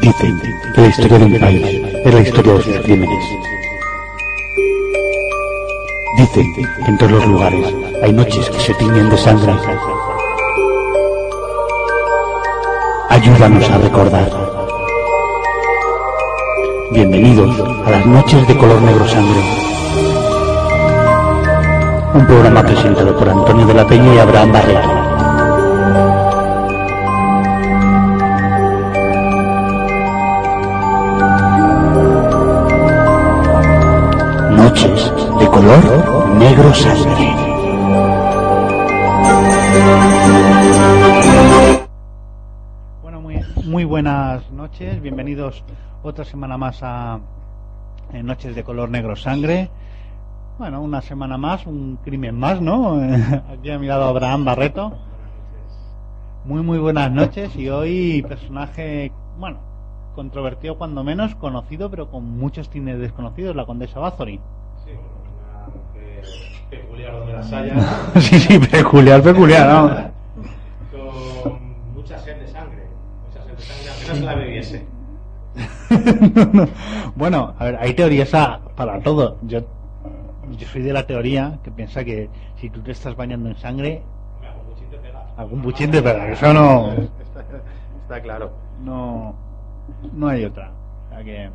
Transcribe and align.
Dicen 0.00 0.40
que 0.74 0.80
la 0.80 0.86
historia 0.88 1.18
de 1.18 1.24
un 1.26 1.38
país 1.38 1.82
es 2.04 2.14
la 2.14 2.20
historia 2.20 2.54
de 2.54 2.62
sus 2.62 2.78
crímenes. 2.80 3.24
Dicen 6.16 6.54
que 6.54 6.62
en 6.86 6.96
todos 6.96 7.12
los 7.12 7.26
lugares 7.26 7.74
hay 8.02 8.12
noches 8.12 8.48
que 8.48 8.60
se 8.60 8.74
tiñen 8.74 9.10
de 9.10 9.18
sangre. 9.18 9.54
Ayúdanos 13.10 13.68
a 13.68 13.78
recordar. 13.78 14.30
Bienvenidos 16.92 17.60
a 17.84 17.90
las 17.90 18.06
noches 18.06 18.48
de 18.48 18.56
color 18.56 18.80
negro 18.80 19.06
sangre. 19.06 19.42
Un 22.14 22.26
programa 22.26 22.62
presentado 22.62 23.16
por 23.18 23.28
Antonio 23.28 23.66
de 23.66 23.74
la 23.74 23.86
Peña 23.86 24.14
y 24.14 24.18
Abraham 24.18 24.52
Barreto. 24.52 24.99
Noches 34.70 35.12
de 35.40 35.48
color 35.48 36.28
negro 36.38 36.72
sangre. 36.72 37.34
Bueno, 43.02 43.20
muy, 43.20 43.40
muy 43.64 43.84
buenas 43.84 44.48
noches, 44.52 45.02
bienvenidos 45.02 45.64
otra 46.04 46.24
semana 46.24 46.56
más 46.56 46.84
a 46.84 47.18
Noches 48.12 48.54
de 48.54 48.62
color 48.62 48.90
negro 48.90 49.16
sangre. 49.16 49.70
Bueno, 50.56 50.80
una 50.82 51.02
semana 51.02 51.36
más, 51.36 51.66
un 51.66 51.98
crimen 52.04 52.38
más, 52.38 52.60
¿no? 52.60 53.00
Aquí 53.52 53.72
ha 53.72 53.78
mirado 53.80 54.04
Abraham 54.04 54.44
Barreto. 54.44 54.92
Muy, 56.44 56.62
muy 56.62 56.78
buenas 56.78 57.10
noches 57.10 57.56
y 57.56 57.68
hoy 57.68 58.22
personaje, 58.22 59.10
bueno, 59.36 59.58
controvertido 60.14 60.78
cuando 60.78 61.02
menos, 61.02 61.34
conocido 61.34 61.90
pero 61.90 62.08
con 62.08 62.38
muchos 62.38 62.70
tines 62.70 63.00
desconocidos, 63.00 63.56
la 63.56 63.66
condesa 63.66 63.98
Bathory. 63.98 64.38
Sí, 64.84 64.90
una 64.92 65.66
mujer 65.66 66.24
peculiar 66.70 67.12
donde 67.12 67.32
las 67.32 67.52
haya, 67.52 67.74
sí, 68.20 68.38
sí, 68.40 68.58
peculiar, 68.58 69.22
peculiar, 69.22 69.68
¿no? 69.68 70.10
con 70.92 71.92
mucha 71.94 72.18
sed 72.18 72.38
de 72.40 72.48
sangre, 72.48 72.84
mucha 73.26 73.44
sed 73.44 73.56
de 73.56 73.62
sangre, 73.62 74.08
no 74.08 74.14
se 74.14 74.20
la 74.24 74.34
bebiese. 74.34 74.86
bueno, 77.16 77.54
a 77.58 77.64
ver, 77.64 77.76
hay 77.80 77.94
teorías 77.94 78.32
a- 78.34 78.60
para 78.76 79.00
todo. 79.00 79.36
Yo, 79.42 79.60
yo 80.56 80.66
soy 80.68 80.82
de 80.82 80.92
la 80.92 81.06
teoría 81.06 81.58
que 81.64 81.70
piensa 81.70 82.04
que 82.04 82.28
si 82.56 82.70
tú 82.70 82.80
te 82.82 82.92
estás 82.92 83.16
bañando 83.16 83.48
en 83.48 83.56
sangre, 83.56 84.02
hago 84.48 84.62
muchín 84.68 84.88
te 84.90 84.98
pega. 84.98 85.24
algún 85.36 85.62
buchín 85.62 85.90
te 85.90 86.02
pega. 86.02 86.28
Eso 86.30 86.52
no, 86.54 86.92
Está, 86.92 87.44
está 88.02 88.20
claro. 88.22 88.52
no, 88.82 89.34
no 90.12 90.28
hay 90.28 90.44
otra. 90.44 90.70
O 91.06 91.14
sea 91.14 91.24
que, 91.24 91.50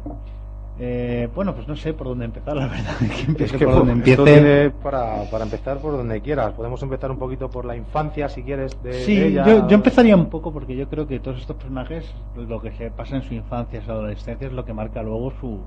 eh, 0.78 1.30
bueno, 1.34 1.54
pues 1.56 1.68
no 1.68 1.76
sé 1.76 1.94
por 1.94 2.08
dónde 2.08 2.26
empezar, 2.26 2.56
la 2.56 2.68
verdad. 2.68 2.96
Que 3.00 3.22
empiece 3.32 3.58
por 3.60 3.76
donde 3.76 3.94
empiece. 3.94 4.72
para, 4.84 5.24
para 5.32 5.44
empezar 5.46 5.78
por 5.80 5.94
donde 5.96 6.20
quieras. 6.22 6.52
Podemos 6.54 6.82
empezar 6.84 7.10
un 7.12 7.18
poquito 7.18 7.50
por 7.50 7.64
la 7.66 7.76
infancia, 7.76 8.28
si 8.30 8.44
quieres, 8.44 8.78
de, 8.84 8.94
Sí, 9.06 9.16
de 9.16 9.28
ella. 9.28 9.46
yo, 9.46 9.68
yo 9.68 9.76
empezaría 9.76 10.16
un 10.16 10.26
poco 10.30 10.52
porque 10.52 10.76
yo 10.76 10.88
creo 10.90 11.08
que 11.08 11.20
todos 11.20 11.40
estos 11.40 11.56
personajes, 11.56 12.14
lo 12.36 12.62
que 12.62 12.72
se 12.74 12.92
pasa 12.92 13.16
en 13.16 13.22
su 13.24 13.34
infancia, 13.34 13.82
su 13.84 13.92
adolescencia, 13.92 14.48
es 14.48 14.54
lo 14.54 14.66
que 14.66 14.74
marca 14.74 15.02
luego 15.02 15.32
su, 15.40 15.60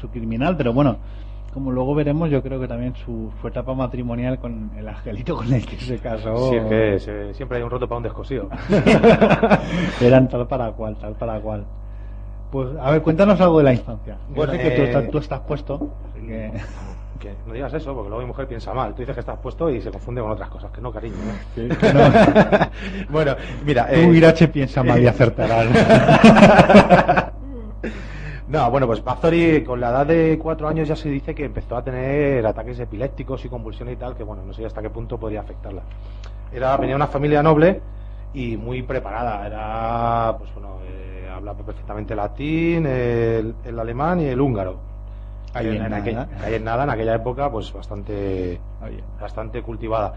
su 0.00 0.08
criminal. 0.08 0.56
Pero 0.56 0.72
bueno, 0.72 0.98
como 1.52 1.70
luego 1.72 1.94
veremos, 1.94 2.30
yo 2.30 2.42
creo 2.42 2.60
que 2.60 2.68
también 2.68 2.94
su, 3.04 3.30
su 3.40 3.48
etapa 3.48 3.74
matrimonial 3.74 4.38
con 4.38 4.70
el 4.78 4.88
angelito 4.88 5.36
con 5.36 5.52
el 5.52 5.66
que 5.66 5.76
se 5.78 5.98
casó. 5.98 6.48
Sí, 6.50 6.56
es 6.56 6.64
que 6.66 6.98
se- 7.00 7.34
siempre 7.34 7.58
hay 7.58 7.64
un 7.64 7.70
roto 7.70 7.88
para 7.88 7.96
un 7.98 8.04
descosido. 8.04 8.48
Eran 10.00 10.28
tal 10.28 10.46
para 10.46 10.70
cual, 10.72 10.96
tal 10.96 11.14
para 11.14 11.40
cual. 11.40 11.64
Pues, 12.52 12.68
a 12.80 12.90
ver, 12.90 13.00
cuéntanos 13.02 13.40
algo 13.40 13.58
de 13.58 13.64
la 13.64 13.72
infancia. 13.72 14.16
Bueno, 14.28 14.52
sé 14.52 14.58
que 14.60 14.70
tú, 14.72 14.82
eh, 14.82 14.84
estás, 14.84 15.10
tú 15.10 15.18
estás 15.18 15.40
puesto, 15.40 15.94
así 16.10 16.26
que... 16.26 16.52
que 17.18 17.34
no 17.46 17.54
digas 17.54 17.72
eso, 17.72 17.94
porque 17.94 18.10
luego 18.10 18.20
mi 18.20 18.28
mujer 18.28 18.46
piensa 18.46 18.74
mal. 18.74 18.92
Tú 18.94 19.00
dices 19.00 19.14
que 19.14 19.20
estás 19.20 19.38
puesto 19.38 19.70
y 19.70 19.80
se 19.80 19.90
confunde 19.90 20.20
con 20.20 20.30
otras 20.32 20.50
cosas. 20.50 20.70
Que 20.70 20.82
no, 20.82 20.92
cariño. 20.92 21.16
¿no? 21.16 21.32
que- 21.54 21.76
que 21.76 21.94
no. 21.94 22.00
bueno, 23.08 23.36
mira. 23.64 23.86
Tú, 23.88 23.94
eh, 23.94 24.16
Irache, 24.16 24.48
piensa 24.48 24.82
mal 24.82 25.02
y 25.02 25.06
acertarás. 25.06 25.66
No, 28.48 28.70
bueno, 28.70 28.86
pues 28.86 29.02
Bathory 29.02 29.64
con 29.64 29.80
la 29.80 29.88
edad 29.88 30.06
de 30.06 30.38
cuatro 30.38 30.68
años 30.68 30.86
ya 30.86 30.94
se 30.94 31.08
dice 31.08 31.34
que 31.34 31.42
empezó 31.46 31.74
a 31.74 31.82
tener 31.82 32.44
ataques 32.44 32.78
epilépticos 32.78 33.42
y 33.46 33.48
convulsiones 33.48 33.94
y 33.94 33.96
tal, 33.96 34.14
que 34.14 34.24
bueno, 34.24 34.42
no 34.44 34.52
sé 34.52 34.66
hasta 34.66 34.82
qué 34.82 34.90
punto 34.90 35.18
podría 35.18 35.40
afectarla. 35.40 35.80
Era, 36.52 36.76
venía 36.76 36.90
de 36.94 36.96
una 36.96 37.06
familia 37.06 37.42
noble 37.42 37.80
y 38.34 38.56
muy 38.56 38.82
preparada. 38.82 39.46
Era, 39.46 40.36
pues 40.38 40.52
bueno, 40.54 40.78
eh, 40.86 41.28
hablaba 41.32 41.64
perfectamente 41.64 42.14
latín, 42.14 42.86
el, 42.86 43.54
el 43.64 43.78
alemán 43.78 44.20
y 44.20 44.26
el 44.26 44.40
húngaro. 44.40 44.78
Ahí 45.54 45.68
en 45.68 45.82
en, 45.82 45.90
nada. 45.90 46.28
en 46.46 46.64
nada, 46.64 46.84
en 46.84 46.90
aquella 46.90 47.14
época, 47.14 47.50
pues 47.50 47.72
bastante 47.72 48.58
Oye, 48.82 49.02
bastante 49.20 49.62
cultivada. 49.62 50.14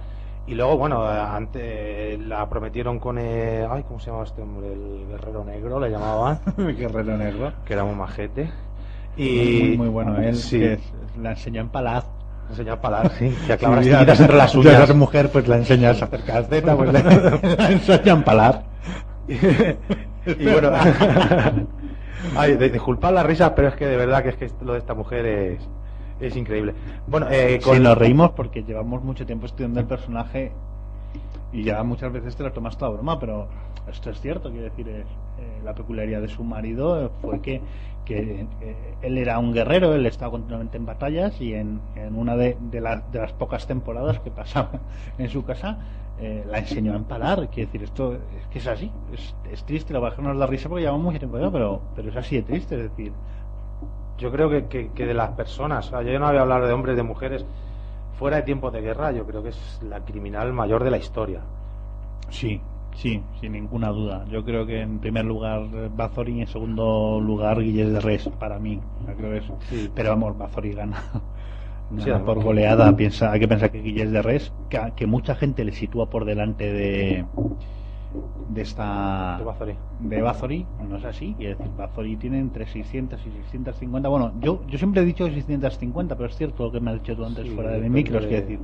Y 0.48 0.54
luego, 0.54 0.78
bueno, 0.78 1.04
antes 1.06 2.20
la 2.20 2.48
prometieron 2.48 3.00
con 3.00 3.18
el, 3.18 3.66
ay, 3.70 3.84
¿cómo 3.84 4.00
se 4.00 4.12
llama 4.12 4.24
este 4.24 4.42
hombre? 4.44 4.72
El 4.74 5.08
guerrero 5.10 5.44
negro, 5.44 5.80
le 5.80 5.90
llamaban, 5.90 6.40
Guerrero 6.58 7.18
negro. 7.18 7.52
que 7.66 7.74
era 7.74 7.84
un 7.84 7.98
majete. 7.98 8.50
Y 9.18 9.76
muy, 9.76 9.78
muy 9.78 9.90
bueno 9.90 10.18
él, 10.22 10.36
sí, 10.36 10.60
que 10.60 10.80
la 11.22 11.32
enseña 11.32 11.62
en 11.62 11.70
palaz. 11.70 12.06
Enseñar 12.50 12.80
palar, 12.82 13.12
sí, 13.18 13.36
que 13.48 13.54
a 13.54 13.58
clavar 13.58 13.84
Sí, 13.84 13.90
las 13.90 14.00
tiritas 14.00 14.20
entre 14.22 14.38
las 14.38 14.54
ya 14.54 14.60
uñas. 14.60 14.74
eres 14.76 14.96
mujer, 14.96 15.32
pues 15.32 15.48
la 15.48 15.58
enseñas 15.58 16.02
a 16.02 16.06
hacer 16.06 16.24
calceta, 16.24 16.76
pues 16.76 16.94
la, 16.94 17.02
la 17.58 17.72
enseña 17.72 18.14
en 18.14 18.24
palar. 18.24 18.64
y 19.28 20.46
bueno, 20.46 20.72
ay, 22.36 22.56
disculpad 22.58 23.14
las 23.14 23.26
risas, 23.26 23.52
pero 23.56 23.70
es 23.70 23.76
que 23.76 23.86
de 23.88 23.98
verdad 23.98 24.24
que 24.24 24.30
es 24.30 24.36
que 24.36 24.50
lo 24.64 24.74
de 24.74 24.80
esta 24.80 24.94
mujer 24.94 25.26
es, 25.26 25.60
es 26.20 26.36
increíble. 26.36 26.74
Bueno, 27.08 27.28
eh, 27.30 27.60
Sí, 27.62 27.80
nos 27.80 27.98
reímos 27.98 28.32
porque 28.32 28.64
llevamos 28.64 29.04
mucho 29.04 29.26
tiempo 29.26 29.46
estudiando 29.46 29.80
el 29.80 29.86
personaje 29.86 30.52
y 31.52 31.64
ya 31.64 31.84
muchas 31.84 32.12
veces 32.12 32.36
te 32.36 32.44
lo 32.44 32.52
tomas 32.52 32.78
toda 32.78 32.92
broma, 32.92 33.20
pero 33.20 33.48
esto 33.90 34.10
es 34.10 34.20
cierto, 34.20 34.50
quiero 34.52 34.66
decir, 34.66 34.88
es, 34.90 35.06
la 35.64 35.74
peculiaridad 35.74 36.22
de 36.22 36.28
su 36.28 36.44
marido 36.44 37.12
fue 37.22 37.42
que, 37.42 37.62
que 38.06 38.48
eh, 38.62 38.76
él 39.02 39.18
era 39.18 39.40
un 39.40 39.54
guerrero, 39.54 39.94
él 39.94 40.06
estaba 40.06 40.32
continuamente 40.32 40.78
en 40.78 40.86
batallas 40.86 41.40
y 41.42 41.54
en, 41.54 41.82
en 41.96 42.16
una 42.16 42.36
de, 42.36 42.58
de, 42.72 42.82
de 43.12 43.20
las 43.20 43.34
pocas 43.34 43.66
temporadas 43.68 44.20
que 44.20 44.32
pasaba 44.32 44.70
en 45.18 45.30
su 45.30 45.44
casa 45.44 45.78
eh, 46.20 46.46
la 46.50 46.60
enseñó 46.60 46.94
a 46.94 46.96
empalar, 46.96 47.50
quiero 47.50 47.68
decir, 47.72 47.84
esto 47.84 48.14
es 48.14 48.48
que 48.50 48.60
es 48.60 48.68
así, 48.68 48.90
es, 49.52 49.64
triste, 49.66 49.92
la 49.94 50.00
verdad 50.00 50.16
que 50.18 50.22
nos 50.24 50.38
da 50.38 50.48
risa 50.48 50.70
porque 50.70 50.84
llevamos 50.84 51.04
mucho 51.04 51.20
tiempo, 51.20 51.38
pero, 51.52 51.82
pero 51.96 52.10
es 52.10 52.16
así 52.16 52.38
de 52.38 52.44
triste, 52.44 52.76
es 52.76 52.84
decir, 52.84 53.12
yo 54.18 54.32
creo 54.32 54.50
que, 54.50 54.66
que- 54.68 54.92
que 54.92 55.06
de 55.06 55.14
las 55.14 55.32
personas, 55.32 55.88
o 55.88 55.90
sea, 55.90 56.02
yo 56.02 56.18
no 56.20 56.28
voy 56.28 56.38
a 56.38 56.42
hablar 56.42 56.66
de 56.66 56.72
hombres, 56.74 56.96
de 56.96 57.04
mujeres, 57.04 57.46
fuera 58.18 58.38
de 58.38 58.44
tiempos 58.44 58.72
de 58.72 58.82
guerra, 58.82 59.12
yo 59.12 59.26
creo 59.26 59.44
que 59.44 59.50
es 59.50 59.80
la 59.84 60.00
criminal 60.06 60.54
mayor 60.54 60.84
de 60.84 60.92
la 60.92 60.98
historia. 60.98 61.42
Sí, 62.30 62.62
sí, 62.96 63.22
sin 63.40 63.54
ninguna 63.54 63.90
duda. 63.90 64.26
Yo 64.30 64.44
creo 64.44 64.66
que 64.66 64.82
en 64.82 65.00
primer 65.00 65.26
lugar 65.26 65.68
Bazori 65.96 66.34
y 66.34 66.42
en 66.42 66.48
segundo 66.48 67.20
lugar 67.22 67.62
Guilles 67.62 67.92
de 67.92 68.00
Res, 68.00 68.30
para 68.40 68.60
mí. 68.60 68.80
Yo 69.08 69.16
creo 69.16 69.42
Sí. 69.70 69.90
Pero 69.94 70.10
vamos, 70.10 70.38
Bazori 70.38 70.74
gana. 70.74 71.04
Gana 71.92 72.04
Sí, 72.04 72.24
por 72.26 72.44
goleada. 72.44 72.96
Piensa, 72.96 73.32
hay 73.32 73.40
que 73.40 73.48
pensar 73.48 73.72
que 73.72 73.82
Guilles 73.82 74.12
de 74.12 74.22
Res, 74.22 74.52
que, 74.70 74.80
que 74.96 75.06
mucha 75.06 75.36
gente 75.36 75.64
le 75.64 75.72
sitúa 75.72 76.10
por 76.10 76.26
delante 76.26 76.74
de 76.74 77.26
de 78.50 78.62
esta 78.62 79.38
De 79.40 79.46
Bathory. 80.22 80.66
de 80.80 80.86
no 80.88 80.98
es 80.98 81.06
así, 81.06 81.34
quiere 81.38 81.56
decir, 81.56 81.72
Bathory 81.78 82.16
tiene 82.18 82.40
entre 82.40 82.68
600 82.68 83.20
y 83.26 83.32
650, 83.32 84.08
bueno, 84.10 84.34
yo, 84.40 84.62
yo 84.68 84.78
siempre 84.78 85.02
he 85.02 85.06
dicho 85.06 85.26
650, 85.28 86.16
pero 86.16 86.30
es 86.30 86.36
cierto 86.36 86.66
lo 86.66 86.72
que 86.72 86.80
me 86.80 86.92
has 86.92 86.98
dicho 87.02 87.16
tú 87.16 87.26
antes 87.26 87.48
Sí, 87.48 87.54
fuera 87.56 87.72
de 87.72 87.78
depende 87.78 87.98
micros, 87.98 88.22
de- 88.24 88.28
quiere 88.28 88.42
decir, 88.44 88.60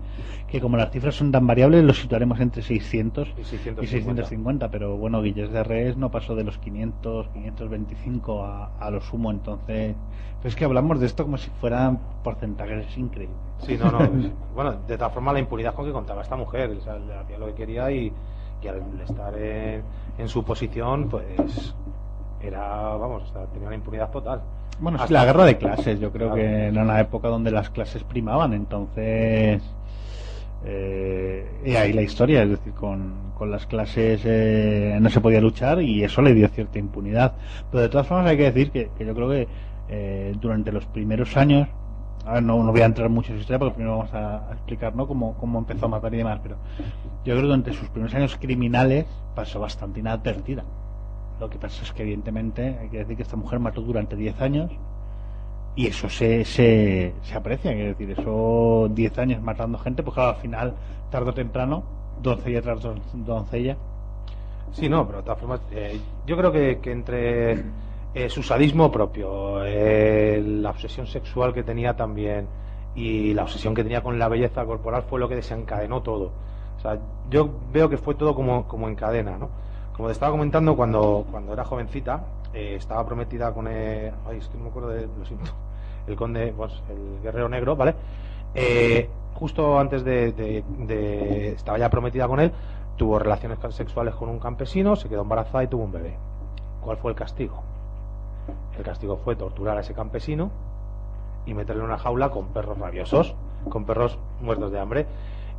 que 0.47 0.61
como 0.61 0.77
las 0.77 0.91
cifras 0.91 1.15
son 1.15 1.31
tan 1.31 1.47
variables, 1.47 1.83
los 1.83 1.99
situaremos 1.99 2.39
entre 2.39 2.61
600 2.61 3.27
Y 3.37 3.41
y 3.41 3.43
650. 3.43 3.87
650, 3.87 4.69
pero 4.71 4.97
bueno, 4.97 5.21
Guilles 5.21 5.51
de 5.51 5.63
Res 5.63 5.97
no 5.97 6.11
pasó 6.11 6.35
de 6.35 6.43
los 6.43 6.57
500, 6.59 7.27
525 7.29 8.43
a, 8.43 8.71
a 8.79 8.91
lo 8.91 9.01
sumo, 9.01 9.31
entonces, 9.31 9.95
es 10.43 10.55
que 10.55 10.65
hablamos 10.65 10.99
de 10.99 11.05
esto 11.05 11.23
como 11.23 11.37
si 11.37 11.49
fueran 11.59 11.99
porcentajes, 12.23 12.87
es 12.87 12.97
increíble. 12.97 13.35
Sí, 13.59 13.77
no, 13.77 13.91
no. 13.91 13.99
bueno, 14.55 14.73
de 14.87 14.97
todas 14.97 15.13
formas, 15.13 15.33
la 15.33 15.39
impunidad 15.39 15.73
con 15.75 15.85
que 15.85 15.91
contaba 15.91 16.21
esta 16.21 16.35
mujer. 16.35 16.69
O 16.71 16.81
sea, 16.81 16.97
hacía 17.21 17.37
lo 17.37 17.45
que 17.47 17.53
quería 17.53 17.91
y, 17.91 18.11
y 18.63 18.67
al 18.67 18.81
estar 19.07 19.37
en, 19.37 19.81
en 20.17 20.27
su 20.27 20.43
posición, 20.43 21.09
pues 21.09 21.75
era, 22.41 22.95
vamos, 22.95 23.31
tenía 23.53 23.67
una 23.67 23.75
impunidad 23.75 24.09
total. 24.11 24.41
Bueno, 24.79 24.97
es 24.97 25.03
Hasta- 25.03 25.13
la 25.13 25.25
guerra 25.25 25.45
de 25.45 25.57
clases, 25.57 25.99
yo 25.99 26.11
creo 26.11 26.29
Claro. 26.31 26.35
que 26.41 26.67
era 26.67 26.81
una 26.81 26.99
época 26.99 27.27
donde 27.27 27.51
las 27.51 27.69
clases 27.69 28.03
primaban, 28.03 28.53
entonces... 28.53 29.61
eh, 30.65 31.45
y 31.65 31.75
ahí 31.75 31.93
la 31.93 32.01
historia, 32.01 32.43
es 32.43 32.49
decir, 32.51 32.73
con, 32.73 33.31
con 33.37 33.49
las 33.51 33.65
clases 33.67 34.21
eh, 34.25 34.97
no 35.01 35.09
se 35.09 35.19
podía 35.21 35.41
luchar 35.41 35.81
y 35.81 36.03
eso 36.03 36.21
le 36.21 36.33
dio 36.33 36.47
cierta 36.49 36.79
impunidad. 36.79 37.33
Pero 37.71 37.81
de 37.83 37.89
todas 37.89 38.07
formas 38.07 38.27
hay 38.27 38.37
que 38.37 38.43
decir 38.51 38.71
que, 38.71 38.89
que 38.97 39.05
yo 39.05 39.13
creo 39.15 39.29
que 39.29 39.47
eh, 39.89 40.33
durante 40.39 40.71
los 40.71 40.85
primeros 40.85 41.35
años, 41.37 41.67
a 42.25 42.33
ver, 42.33 42.43
no, 42.43 42.57
voy 42.71 42.81
a 42.81 42.85
entrar 42.85 43.09
mucho 43.09 43.31
en 43.31 43.37
su 43.37 43.41
historia 43.41 43.59
porque 43.59 43.75
primero 43.75 43.97
vamos 43.97 44.13
a, 44.13 44.51
explicar 44.53 44.95
¿no? 44.95 45.07
cómo, 45.07 45.35
cómo 45.37 45.59
empezó 45.59 45.85
a 45.85 45.89
matar 45.89 46.13
y 46.13 46.17
demás, 46.17 46.39
pero 46.43 46.55
yo 47.23 47.33
creo 47.33 47.37
que 47.37 47.41
durante 47.43 47.73
sus 47.73 47.89
primeros 47.89 48.13
años 48.15 48.37
criminales 48.39 49.05
pasó 49.35 49.59
bastante 49.59 49.99
inadvertida. 49.99 50.63
Lo 51.39 51.49
que 51.49 51.57
pasa 51.57 51.81
es 51.83 51.91
que, 51.91 52.03
evidentemente, 52.03 52.77
hay 52.79 52.89
que 52.89 52.99
decir 52.99 53.15
que 53.17 53.23
esta 53.23 53.35
mujer 53.35 53.59
mató 53.59 53.81
durante 53.81 54.15
10 54.15 54.39
años 54.41 54.71
y 55.75 55.87
eso 55.87 56.09
se, 56.09 56.45
se, 56.45 57.13
se 57.23 57.35
aprecia. 57.35 57.71
Quiero 57.73 57.89
decir, 57.89 58.11
eso 58.11 58.87
10 58.91 59.17
años 59.17 59.41
matando 59.41 59.79
gente, 59.79 60.03
pues 60.03 60.15
al 60.19 60.35
final, 60.35 60.75
tarde 61.09 61.31
o 61.31 61.33
temprano, 61.33 61.83
doncella 62.21 62.61
tras 62.61 62.81
don- 62.81 63.01
doncella. 63.25 63.75
Sí, 64.73 64.87
no, 64.87 65.05
pero 65.05 65.19
de 65.19 65.23
todas 65.23 65.39
formas, 65.39 65.61
eh, 65.71 65.99
yo 66.27 66.37
creo 66.37 66.51
que, 66.51 66.79
que 66.79 66.91
entre 66.91 67.63
su 68.29 68.43
sadismo 68.43 68.91
propio, 68.91 69.63
eh, 69.65 70.41
la 70.45 70.71
obsesión 70.71 71.07
sexual 71.07 71.53
que 71.53 71.63
tenía 71.63 71.95
también 71.95 72.47
y 72.93 73.33
la 73.33 73.43
obsesión 73.43 73.73
que 73.73 73.83
tenía 73.83 74.01
con 74.03 74.19
la 74.19 74.27
belleza 74.27 74.65
corporal 74.65 75.03
fue 75.03 75.19
lo 75.19 75.29
que 75.29 75.35
desencadenó 75.35 76.01
todo. 76.01 76.31
O 76.77 76.81
sea, 76.81 76.97
yo 77.29 77.49
veo 77.71 77.89
que 77.89 77.97
fue 77.97 78.15
todo 78.15 78.35
como, 78.35 78.67
como 78.67 78.87
en 78.89 78.95
cadena, 78.95 79.37
¿no? 79.37 79.49
Como 79.95 80.07
te 80.09 80.13
estaba 80.13 80.31
comentando, 80.31 80.75
cuando, 80.75 81.25
cuando 81.31 81.53
era 81.53 81.63
jovencita, 81.63 82.23
eh, 82.53 82.75
estaba 82.77 83.05
prometida 83.05 83.53
con 83.53 83.67
el... 83.67 84.11
Ay, 84.27 84.37
es 84.39 84.47
que 84.49 84.57
no 84.57 84.63
me 84.65 84.69
acuerdo 84.69 84.89
de... 84.89 85.07
Lo 85.17 85.25
siento. 85.25 85.51
El 86.07 86.15
conde, 86.15 86.51
pues, 86.57 86.73
el 86.89 87.21
guerrero 87.21 87.47
negro, 87.47 87.75
¿vale? 87.75 87.93
Eh, 88.55 89.07
justo 89.35 89.77
antes 89.79 90.03
de- 90.03 90.31
de- 90.31 91.49
Estaba 91.49 91.77
ya 91.77 91.89
prometida 91.91 92.27
con 92.27 92.39
él, 92.39 92.51
tuvo 92.97 93.19
relaciones 93.19 93.59
sexuales 93.69 94.15
con 94.15 94.27
un 94.27 94.39
campesino, 94.39 94.95
se 94.95 95.07
quedó 95.07 95.21
embarazada 95.21 95.63
y 95.63 95.67
tuvo 95.67 95.83
un 95.83 95.91
bebé. 95.91 96.15
¿Cuál 96.81 96.97
fue 96.97 97.11
el 97.11 97.15
castigo? 97.17 97.61
El 98.81 98.85
castigo 98.87 99.17
fue 99.17 99.35
torturar 99.35 99.77
a 99.77 99.81
ese 99.81 99.93
campesino 99.93 100.49
y 101.45 101.53
meterle 101.53 101.81
en 101.83 101.87
una 101.89 101.99
jaula 101.99 102.31
con 102.31 102.47
perros 102.47 102.79
rabiosos, 102.79 103.35
con 103.69 103.85
perros 103.85 104.17
muertos 104.41 104.71
de 104.71 104.79
hambre. 104.79 105.05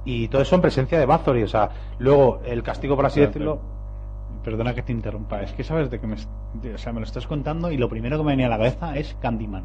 Y 0.05 0.27
todo 0.27 0.43
eso 0.43 0.57
en 0.57 0.61
presencia 0.61 0.99
de 0.99 1.07
Bathory. 1.07 1.45
O 1.45 1.49
sea, 1.49 1.71
luego 2.01 2.41
el 2.45 2.65
castigo, 2.65 2.97
por 2.97 3.07
así 3.07 3.21
decirlo. 3.21 3.61
Perdona 4.45 4.75
que 4.75 4.83
te 4.83 4.91
interrumpa, 4.91 5.41
es 5.41 5.53
que 5.53 5.63
sabes 5.63 5.89
de 5.89 6.01
que 6.01 6.07
me, 6.09 6.17
de- 6.55 6.75
o 6.75 6.79
sea, 6.79 6.93
me 6.93 6.99
lo 6.99 7.07
estás 7.07 7.29
contando 7.29 7.71
y 7.71 7.77
lo 7.77 7.89
primero 7.89 8.19
que 8.19 8.25
me 8.25 8.33
venía 8.33 8.47
a 8.47 8.51
la 8.51 8.57
cabeza 8.59 8.97
es 8.97 9.15
Candyman. 9.21 9.63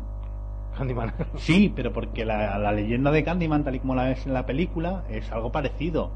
Candyman. 0.78 1.14
Sí, 1.38 1.74
pero 1.76 1.92
porque 1.92 2.26
la, 2.26 2.60
la 2.60 2.72
leyenda 2.72 3.10
de 3.10 3.24
Candyman, 3.24 3.64
tal 3.64 3.74
y 3.74 3.80
como 3.80 3.96
la 3.96 4.04
ves 4.04 4.28
en 4.28 4.34
la 4.36 4.46
película, 4.46 5.02
es 5.10 5.32
algo 5.32 5.52
parecido. 5.52 6.12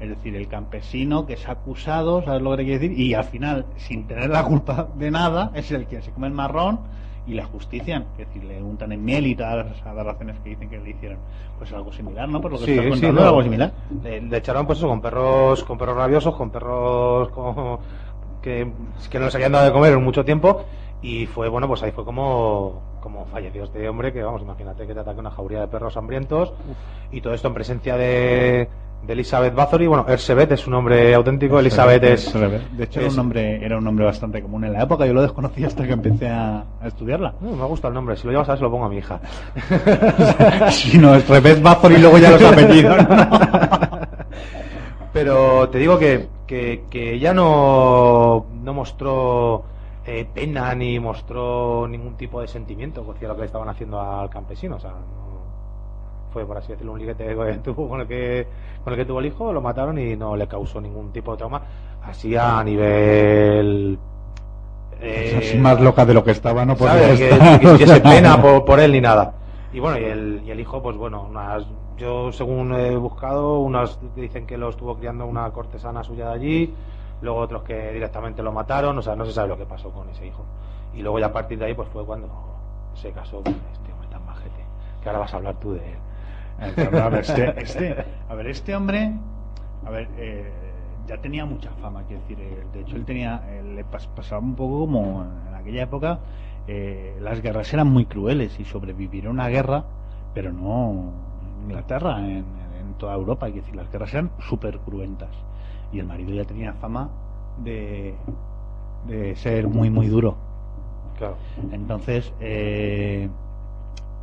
Es 0.00 0.08
decir, 0.10 0.36
el 0.36 0.46
campesino 0.48 1.26
que 1.26 1.34
es 1.34 1.48
acusado, 1.48 2.22
¿sabes 2.22 2.42
lo 2.42 2.50
que 2.52 2.56
te 2.58 2.64
quiero 2.64 2.80
decir? 2.80 2.98
Y 3.00 3.14
al 3.14 3.24
final, 3.24 3.64
sin 3.76 4.06
tener 4.06 4.28
la 4.30 4.44
culpa 4.44 4.88
de 4.94 5.10
nada, 5.10 5.50
es 5.54 5.70
el 5.72 5.86
que 5.86 6.02
se 6.02 6.10
come 6.10 6.26
el 6.26 6.34
marrón 6.34 6.80
y 7.26 7.32
le 7.34 7.42
justician. 7.44 8.04
Es 8.18 8.26
decir, 8.28 8.44
le 8.44 8.62
untan 8.62 8.92
en 8.92 9.04
miel 9.04 9.26
y 9.26 9.34
todas 9.34 9.66
las 9.66 9.86
aberraciones 9.86 10.38
que 10.40 10.50
dicen 10.50 10.68
que 10.68 10.78
le 10.78 10.90
hicieron. 10.90 11.18
Pues 11.58 11.72
algo 11.72 11.90
similar, 11.92 12.28
¿no? 12.28 12.40
Por 12.40 12.52
lo 12.52 12.58
que 12.58 12.64
Sí, 12.66 12.70
estás 12.72 12.84
sí, 12.84 12.90
contando, 12.90 13.20
no. 13.22 13.26
algo 13.28 13.42
similar. 13.42 13.72
Le, 14.02 14.20
le 14.20 14.36
echaron 14.36 14.66
pues 14.66 14.78
eso, 14.78 14.88
con 14.88 15.00
perros, 15.00 15.64
con 15.64 15.78
perros 15.78 15.96
rabiosos, 15.96 16.34
con 16.36 16.50
perros 16.50 17.28
como- 17.30 17.80
que, 18.42 18.70
que 19.10 19.18
no 19.18 19.24
les 19.24 19.34
habían 19.34 19.50
dado 19.52 19.64
de 19.64 19.72
comer 19.72 19.94
en 19.94 20.04
mucho 20.04 20.24
tiempo 20.24 20.62
y 21.02 21.26
fue 21.26 21.48
bueno 21.48 21.66
pues 21.66 21.82
ahí 21.82 21.90
fue 21.90 22.04
como 22.04 22.80
como 23.00 23.26
falleció 23.26 23.64
este 23.64 23.88
hombre 23.88 24.12
que 24.12 24.22
vamos 24.22 24.40
imagínate 24.40 24.86
que 24.86 24.94
te 24.94 25.00
ataque 25.00 25.18
una 25.18 25.30
jauría 25.32 25.60
de 25.62 25.66
perros 25.68 25.96
hambrientos 25.96 26.52
y 27.10 27.20
todo 27.20 27.34
esto 27.34 27.48
en 27.48 27.54
presencia 27.54 27.96
de, 27.96 28.68
de 29.06 29.12
Elizabeth 29.12 29.54
Bathory 29.54 29.86
bueno 29.86 30.04
Ersebet 30.08 30.50
es 30.52 30.60
su 30.60 30.70
nombre 30.70 31.14
auténtico 31.14 31.60
Elizabeth 31.60 32.02
es 32.04 32.32
De 32.32 32.84
hecho, 32.84 33.00
era 33.00 33.08
un, 33.10 33.16
nombre, 33.16 33.64
era 33.64 33.78
un 33.78 33.84
nombre 33.84 34.04
bastante 34.04 34.42
común 34.42 34.64
en 34.64 34.72
la 34.72 34.82
época. 34.82 35.06
Yo 35.06 35.14
lo 35.14 35.22
desconocí 35.22 35.64
hasta 35.64 35.84
que 35.86 35.92
empecé 35.92 36.28
a, 36.28 36.64
a 36.80 36.86
estudiarla. 36.88 37.34
No, 37.40 37.52
me 37.52 37.64
gusta 37.66 37.88
el 37.88 37.94
nombre, 37.94 38.16
si 38.16 38.26
lo 38.26 38.32
llevas 38.32 38.48
a 38.48 38.52
ver 38.52 38.58
se 38.58 38.64
lo 38.64 38.70
pongo 38.70 38.86
a 38.86 38.88
mi 38.88 38.96
hija. 38.98 39.20
si 40.70 40.98
no, 40.98 41.14
es 41.14 41.28
Rebez 41.28 41.62
Bazor 41.62 41.92
y 41.92 41.98
luego 41.98 42.18
ya 42.18 42.30
los 42.32 42.42
apellidos. 42.42 43.08
¿no? 43.08 43.28
Pero 45.12 45.68
te 45.70 45.78
digo 45.78 45.98
que, 45.98 46.28
que, 46.46 46.84
que 46.90 47.14
ella 47.14 47.32
no, 47.32 48.46
no 48.62 48.74
mostró 48.74 49.64
eh, 50.04 50.26
pena 50.32 50.74
ni 50.74 51.00
mostró 51.00 51.88
ningún 51.88 52.16
tipo 52.16 52.40
de 52.40 52.48
sentimiento 52.48 53.06
hacia 53.14 53.28
lo 53.28 53.34
que 53.34 53.40
le 53.40 53.46
estaban 53.46 53.68
haciendo 53.68 54.00
al 54.00 54.28
campesino. 54.28 54.76
O 54.76 54.80
sea, 54.80 54.90
no- 54.90 55.25
fue, 56.36 56.44
por 56.44 56.58
así 56.58 56.72
decirlo, 56.72 56.92
un 56.92 56.98
liguete 56.98 57.24
que 57.24 57.54
tuvo 57.64 57.88
con 57.88 58.02
el 58.02 58.06
que, 58.06 58.46
con 58.84 58.92
el 58.92 58.98
que 58.98 59.06
tuvo 59.06 59.20
el 59.20 59.26
hijo, 59.26 59.54
lo 59.54 59.62
mataron 59.62 59.98
y 59.98 60.16
no 60.16 60.36
le 60.36 60.46
causó 60.46 60.82
ningún 60.82 61.10
tipo 61.10 61.32
de 61.32 61.38
trauma. 61.38 61.62
Así 62.04 62.36
a 62.36 62.62
nivel. 62.62 63.98
eh, 65.00 65.34
Así 65.38 65.56
más 65.56 65.80
loca 65.80 66.04
de 66.04 66.12
lo 66.12 66.22
que 66.22 66.32
estaba, 66.32 66.66
no 66.66 66.76
por, 68.42 68.66
por 68.66 68.80
él 68.80 68.92
ni 68.92 69.00
nada. 69.00 69.32
Y 69.72 69.80
bueno, 69.80 69.98
y 69.98 70.04
el, 70.04 70.42
y 70.44 70.50
el 70.50 70.60
hijo, 70.60 70.82
pues 70.82 70.94
bueno, 70.98 71.26
unas, 71.26 71.64
yo 71.96 72.30
según 72.32 72.74
he 72.74 72.94
buscado, 72.96 73.60
unas 73.60 73.98
dicen 74.14 74.46
que 74.46 74.58
lo 74.58 74.68
estuvo 74.68 74.94
criando 74.98 75.24
una 75.24 75.50
cortesana 75.52 76.04
suya 76.04 76.28
de 76.28 76.34
allí, 76.34 76.74
luego 77.22 77.38
otros 77.38 77.62
que 77.62 77.92
directamente 77.92 78.42
lo 78.42 78.52
mataron, 78.52 78.98
o 78.98 79.00
sea, 79.00 79.16
no 79.16 79.24
se 79.24 79.32
sabe 79.32 79.48
lo 79.48 79.56
que 79.56 79.64
pasó 79.64 79.90
con 79.90 80.06
ese 80.10 80.26
hijo. 80.26 80.44
Y 80.94 81.00
luego 81.00 81.18
ya 81.18 81.26
a 81.26 81.32
partir 81.32 81.58
de 81.58 81.64
ahí, 81.64 81.72
pues 81.74 81.88
fue 81.88 82.04
cuando 82.04 82.28
se 82.94 83.10
casó 83.12 83.42
con 83.42 83.54
este 83.72 83.90
hombre 83.90 84.08
tan 84.10 84.24
majete, 84.26 84.64
que 85.02 85.08
ahora 85.08 85.20
vas 85.20 85.32
a 85.32 85.38
hablar 85.38 85.54
tú 85.60 85.72
de 85.72 85.78
él. 85.92 85.98
A, 86.58 87.08
ver, 87.10 87.20
este, 87.20 87.54
este- 87.62 88.04
a 88.28 88.34
ver, 88.34 88.46
este 88.46 88.74
hombre, 88.74 89.12
a 89.84 89.90
ver, 89.90 90.08
eh, 90.16 90.50
ya 91.06 91.18
tenía 91.18 91.44
mucha 91.44 91.70
fama, 91.80 92.02
quiero 92.06 92.22
decir, 92.22 92.38
eh, 92.40 92.64
de 92.72 92.80
hecho 92.80 92.96
él 92.96 93.04
tenía, 93.04 93.42
eh, 93.48 93.62
le 93.62 93.84
pas- 93.84 94.08
pasaba 94.08 94.40
un 94.40 94.54
poco 94.54 94.80
como 94.80 95.24
en 95.48 95.54
aquella 95.54 95.82
época, 95.82 96.18
eh, 96.66 97.16
las 97.20 97.40
guerras 97.42 97.72
eran 97.72 97.88
muy 97.88 98.06
crueles 98.06 98.58
y 98.58 98.64
sobrevivir 98.64 99.26
a 99.26 99.30
una 99.30 99.48
guerra, 99.48 99.84
pero 100.34 100.52
no 100.52 101.12
en 101.64 101.64
Inglaterra, 101.70 102.18
en, 102.20 102.44
en 102.80 102.94
toda 102.98 103.14
Europa, 103.14 103.46
quiero 103.46 103.60
decir, 103.62 103.76
las 103.76 103.90
guerras 103.92 104.12
eran 104.14 104.30
súper 104.40 104.78
cruentas 104.80 105.30
y 105.92 105.98
el 106.00 106.06
marido 106.06 106.32
ya 106.34 106.44
tenía 106.44 106.72
fama 106.74 107.08
de, 107.62 108.14
de 109.06 109.36
ser 109.36 109.68
muy, 109.68 109.90
muy 109.90 110.08
duro. 110.08 110.36
Claro. 111.18 111.36
Entonces, 111.72 112.32
eh, 112.40 113.28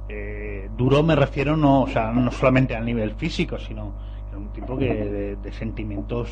eh, 0.10 0.70
duro 0.78 1.04
me 1.04 1.16
refiero 1.16 1.56
no, 1.58 1.84
o 1.84 1.88
sea, 1.88 2.12
no 2.12 2.32
solamente 2.32 2.76
a 2.76 2.82
nivel 2.82 3.12
físico, 3.12 3.58
sino 3.58 3.92
era 4.30 4.38
un 4.38 4.48
tipo 4.50 4.78
que 4.78 4.94
de, 4.94 5.36
de 5.38 5.52
sentimientos 5.54 6.30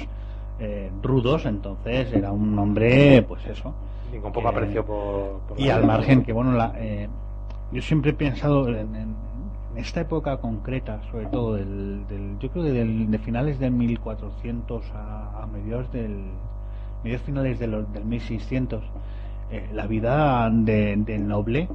eh, 0.59 0.89
rudos, 1.01 1.45
entonces 1.45 2.11
era 2.13 2.31
un 2.31 2.57
hombre, 2.59 3.23
pues 3.27 3.45
eso. 3.47 3.73
Y 4.13 4.17
con 4.19 4.31
poco 4.31 4.47
Eh, 4.47 4.51
aprecio 4.51 4.85
por, 4.85 5.39
por 5.47 5.59
Y 5.59 5.69
al 5.69 5.85
margen 5.85 6.23
que, 6.23 6.33
bueno, 6.33 6.51
la, 6.51 6.73
eh, 6.77 7.07
yo 7.71 7.81
siempre 7.81 8.11
he 8.11 8.13
pensado 8.13 8.67
en, 8.67 9.15
esta 9.75 10.01
época 10.01 10.35
concreta, 10.37 11.01
sobre 11.09 11.27
todo, 11.27 11.55
del, 11.55 12.05
del- 12.09 12.37
yo 12.39 12.49
creo 12.51 12.65
que 12.65 12.71
del- 12.71 13.09
de 13.09 13.17
finales 13.19 13.57
del 13.57 13.71
1400 13.71 14.83
a, 14.93 15.43
a 15.43 15.47
mediados 15.47 15.89
del 15.93 16.25
mediados 17.03 17.25
finales 17.25 17.57
de 17.57 17.67
los- 17.67 17.91
del 17.93 18.03
1600, 18.05 18.83
eh, 19.49 19.69
la 19.73 19.87
vida 19.87 20.49
de, 20.51 20.97
del 20.97 21.25
noble 21.27 21.69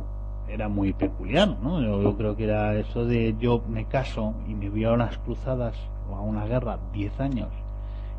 era 0.48 0.68
muy 0.68 0.92
peculiar, 0.92 1.56
¿no? 1.62 1.80
Yo, 1.80 2.02
yo 2.02 2.16
creo 2.16 2.36
que 2.36 2.44
era 2.44 2.74
eso 2.74 3.04
de 3.04 3.34
yo 3.38 3.62
me 3.68 3.84
caso 3.86 4.34
y 4.48 4.54
me 4.54 4.68
voy 4.70 4.84
a 4.84 4.92
unas 4.92 5.18
cruzadas 5.18 5.76
o 6.10 6.14
a 6.14 6.20
una 6.20 6.44
guerra 6.46 6.78
10 6.92 7.20
años 7.20 7.48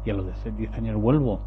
y 0.06 0.10
a 0.10 0.14
los 0.14 0.26
de 0.26 0.52
10 0.52 0.74
años 0.74 0.96
vuelvo. 1.00 1.40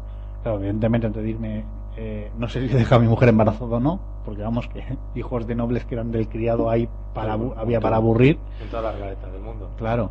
Claro, 0.43 0.57
evidentemente 0.57 1.07
antes 1.07 1.23
de 1.23 1.29
irme, 1.29 1.63
eh, 1.97 2.31
no 2.37 2.47
sé 2.47 2.67
si 2.67 2.73
deja 2.73 2.95
a 2.95 2.99
mi 2.99 3.07
mujer 3.07 3.29
embarazada 3.29 3.77
o 3.77 3.79
no, 3.79 3.99
porque 4.25 4.41
vamos 4.41 4.67
que 4.67 4.83
hijos 5.15 5.45
de 5.47 5.55
nobles 5.55 5.85
que 5.85 5.95
eran 5.95 6.11
del 6.11 6.27
criado 6.27 6.69
ahí 6.69 6.87
para 7.13 7.33
había 7.33 7.79
para 7.79 7.97
aburrir, 7.97 8.37
En 8.61 8.69
todas 8.69 8.85
las 8.85 8.95
realetas 8.99 9.31
del 9.31 9.41
mundo. 9.41 9.69
claro. 9.77 10.09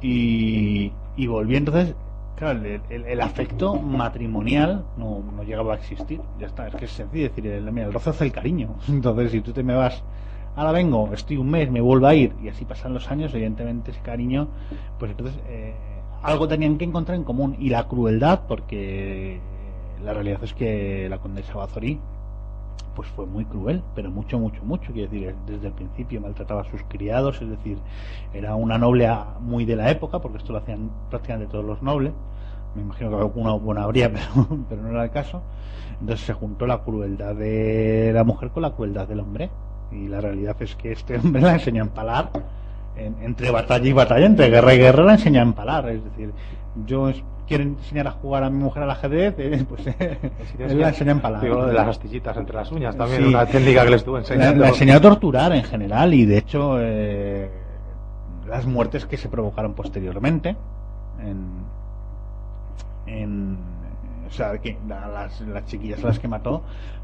Y, 0.00 0.92
y 1.16 1.26
volví 1.26 1.56
entonces, 1.56 1.94
claro, 2.36 2.60
el, 2.64 3.04
el- 3.04 3.20
afecto 3.20 3.74
matrimonial 3.76 4.84
no, 4.96 5.22
llegaba 5.44 5.74
a 5.74 5.76
existir, 5.76 6.20
ya 6.38 6.46
está, 6.46 6.68
es 6.68 6.74
que 6.74 6.84
es 6.86 6.90
sencillo 6.92 7.28
decir, 7.28 7.46
el, 7.46 7.70
mira, 7.72 7.86
el 7.86 7.92
roce 7.92 8.10
hace 8.10 8.24
el 8.24 8.32
cariño. 8.32 8.74
Entonces, 8.88 9.32
si 9.32 9.40
tú 9.40 9.52
te 9.52 9.62
me 9.62 9.74
vas, 9.74 10.02
ahora 10.56 10.72
vengo, 10.72 11.10
estoy 11.12 11.36
un 11.36 11.50
mes, 11.50 11.70
me 11.70 11.80
vuelvo 11.80 12.06
a 12.06 12.14
ir, 12.14 12.32
y 12.42 12.48
así 12.48 12.64
pasan 12.64 12.94
los 12.94 13.10
años, 13.10 13.32
evidentemente 13.34 13.90
ese 13.90 14.00
cariño, 14.00 14.48
pues 14.98 15.10
entonces 15.12 15.36
eh, 15.48 15.74
algo 16.22 16.48
tenían 16.48 16.78
que 16.78 16.84
encontrar 16.84 17.16
en 17.16 17.24
común. 17.24 17.56
Y 17.58 17.70
la 17.70 17.86
crueldad, 17.88 18.42
porque 18.48 19.38
la 20.04 20.12
realidad 20.14 20.42
es 20.42 20.54
que 20.54 21.08
la 21.08 21.18
condesa 21.18 21.54
Bazori 21.54 21.98
pues 22.94 23.08
fue 23.08 23.26
muy 23.26 23.44
cruel, 23.44 23.82
pero 23.94 24.10
mucho, 24.10 24.38
mucho, 24.38 24.62
mucho. 24.64 24.92
Quiero 24.92 25.10
decir, 25.10 25.34
desde 25.46 25.66
el 25.68 25.72
principio 25.72 26.20
maltrataba 26.20 26.60
a 26.62 26.70
sus 26.70 26.82
criados, 26.88 27.40
es 27.42 27.48
decir, 27.50 27.78
era 28.32 28.54
una 28.54 28.78
noble 28.78 29.08
muy 29.40 29.64
de 29.64 29.74
la 29.76 29.90
época, 29.90 30.20
porque 30.20 30.38
esto 30.38 30.52
lo 30.52 30.58
hacían 30.60 30.90
prácticamente 31.10 31.50
todos 31.50 31.64
los 31.64 31.82
nobles. 31.82 32.12
Me 32.76 32.82
imagino 32.82 33.10
que 33.10 33.16
alguna 33.16 33.52
buena 33.54 33.82
habría, 33.84 34.08
pero, 34.12 34.46
pero 34.68 34.82
no 34.82 34.90
era 34.90 35.04
el 35.04 35.10
caso. 35.10 35.42
Entonces 36.00 36.26
se 36.26 36.32
juntó 36.32 36.66
la 36.66 36.82
crueldad 36.82 37.34
de 37.34 38.10
la 38.14 38.24
mujer 38.24 38.50
con 38.50 38.62
la 38.62 38.72
crueldad 38.72 39.06
del 39.08 39.20
hombre. 39.20 39.50
Y 39.92 40.08
la 40.08 40.20
realidad 40.20 40.56
es 40.60 40.74
que 40.76 40.92
este 40.92 41.18
hombre 41.18 41.42
la 41.42 41.54
enseñó 41.54 41.82
a 41.82 41.86
empalar. 41.86 42.30
En- 42.96 43.16
entre 43.22 43.50
batalla 43.50 43.88
y 43.88 43.92
batalla, 43.92 44.26
entre 44.26 44.48
guerra 44.50 44.74
y 44.74 44.78
guerra, 44.78 45.04
la 45.04 45.12
enseñó 45.14 45.40
a 45.40 45.44
empalar. 45.44 45.88
Es 45.88 46.04
decir, 46.04 46.32
yo 46.86 47.10
es- 47.44 47.48
quiero 47.48 47.64
enseñar 47.64 48.08
a 48.08 48.10
jugar 48.12 48.44
a 48.44 48.50
mi 48.50 48.58
mujer 48.62 48.82
al 48.82 48.90
ajedrez, 48.90 49.34
eh, 49.38 49.64
pues 49.68 49.86
él 49.86 50.18
la 50.80 50.88
enseñó 50.88 51.10
a 51.10 51.14
empalar. 51.14 51.40
Digo, 51.40 51.54
lo 51.56 51.66
de 51.66 51.72
las 51.74 51.88
astillitas 51.88 52.36
entre 52.36 52.56
las 52.56 52.70
uñas 52.72 52.96
también, 52.96 53.22
Sí. 53.22 53.28
una 53.28 53.46
técnica 53.46 53.84
que 53.84 53.90
le 53.90 53.96
estuvo 53.96 54.14
La, 54.16 54.20
enseñando. 54.20 54.62
la 54.62 54.68
enseñó 54.68 54.94
a 54.96 55.00
torturar 55.00 55.52
en 55.52 55.62
general 55.64 56.12
y 56.14 56.24
de 56.26 56.38
hecho 56.38 56.76
eh, 56.80 57.50
las 58.48 58.66
muertes 58.66 59.06
que 59.06 59.16
se 59.16 59.28
provocaron 59.28 59.74
posteriormente 59.74 60.56
en, 61.20 61.46
en, 63.06 63.56
o 64.26 64.30
sea, 64.30 64.56
que 64.58 64.76
a 64.90 65.08
las, 65.08 65.40
las 65.42 65.64
chiquillas 65.66 66.02
a 66.04 66.08
las 66.08 66.18
que 66.18 66.28
mató, 66.28 66.62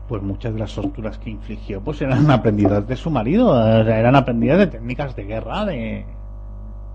pues 0.09 0.23
muchas 0.23 0.52
de 0.52 0.59
las 0.61 0.75
torturas 0.75 1.18
que 1.18 1.30
infligió, 1.30 1.80
pues 1.80 2.00
eran 2.02 2.30
aprendidas 2.30 2.87
de 2.87 2.97
su 2.97 3.11
marido, 3.11 3.49
o 3.50 3.85
sea, 3.85 3.99
eran 3.99 4.16
aprendidas 4.16 4.59
de 4.59 4.66
técnicas 4.66 5.14
de 5.14 5.25
guerra, 5.25 5.64
de, 5.64 6.04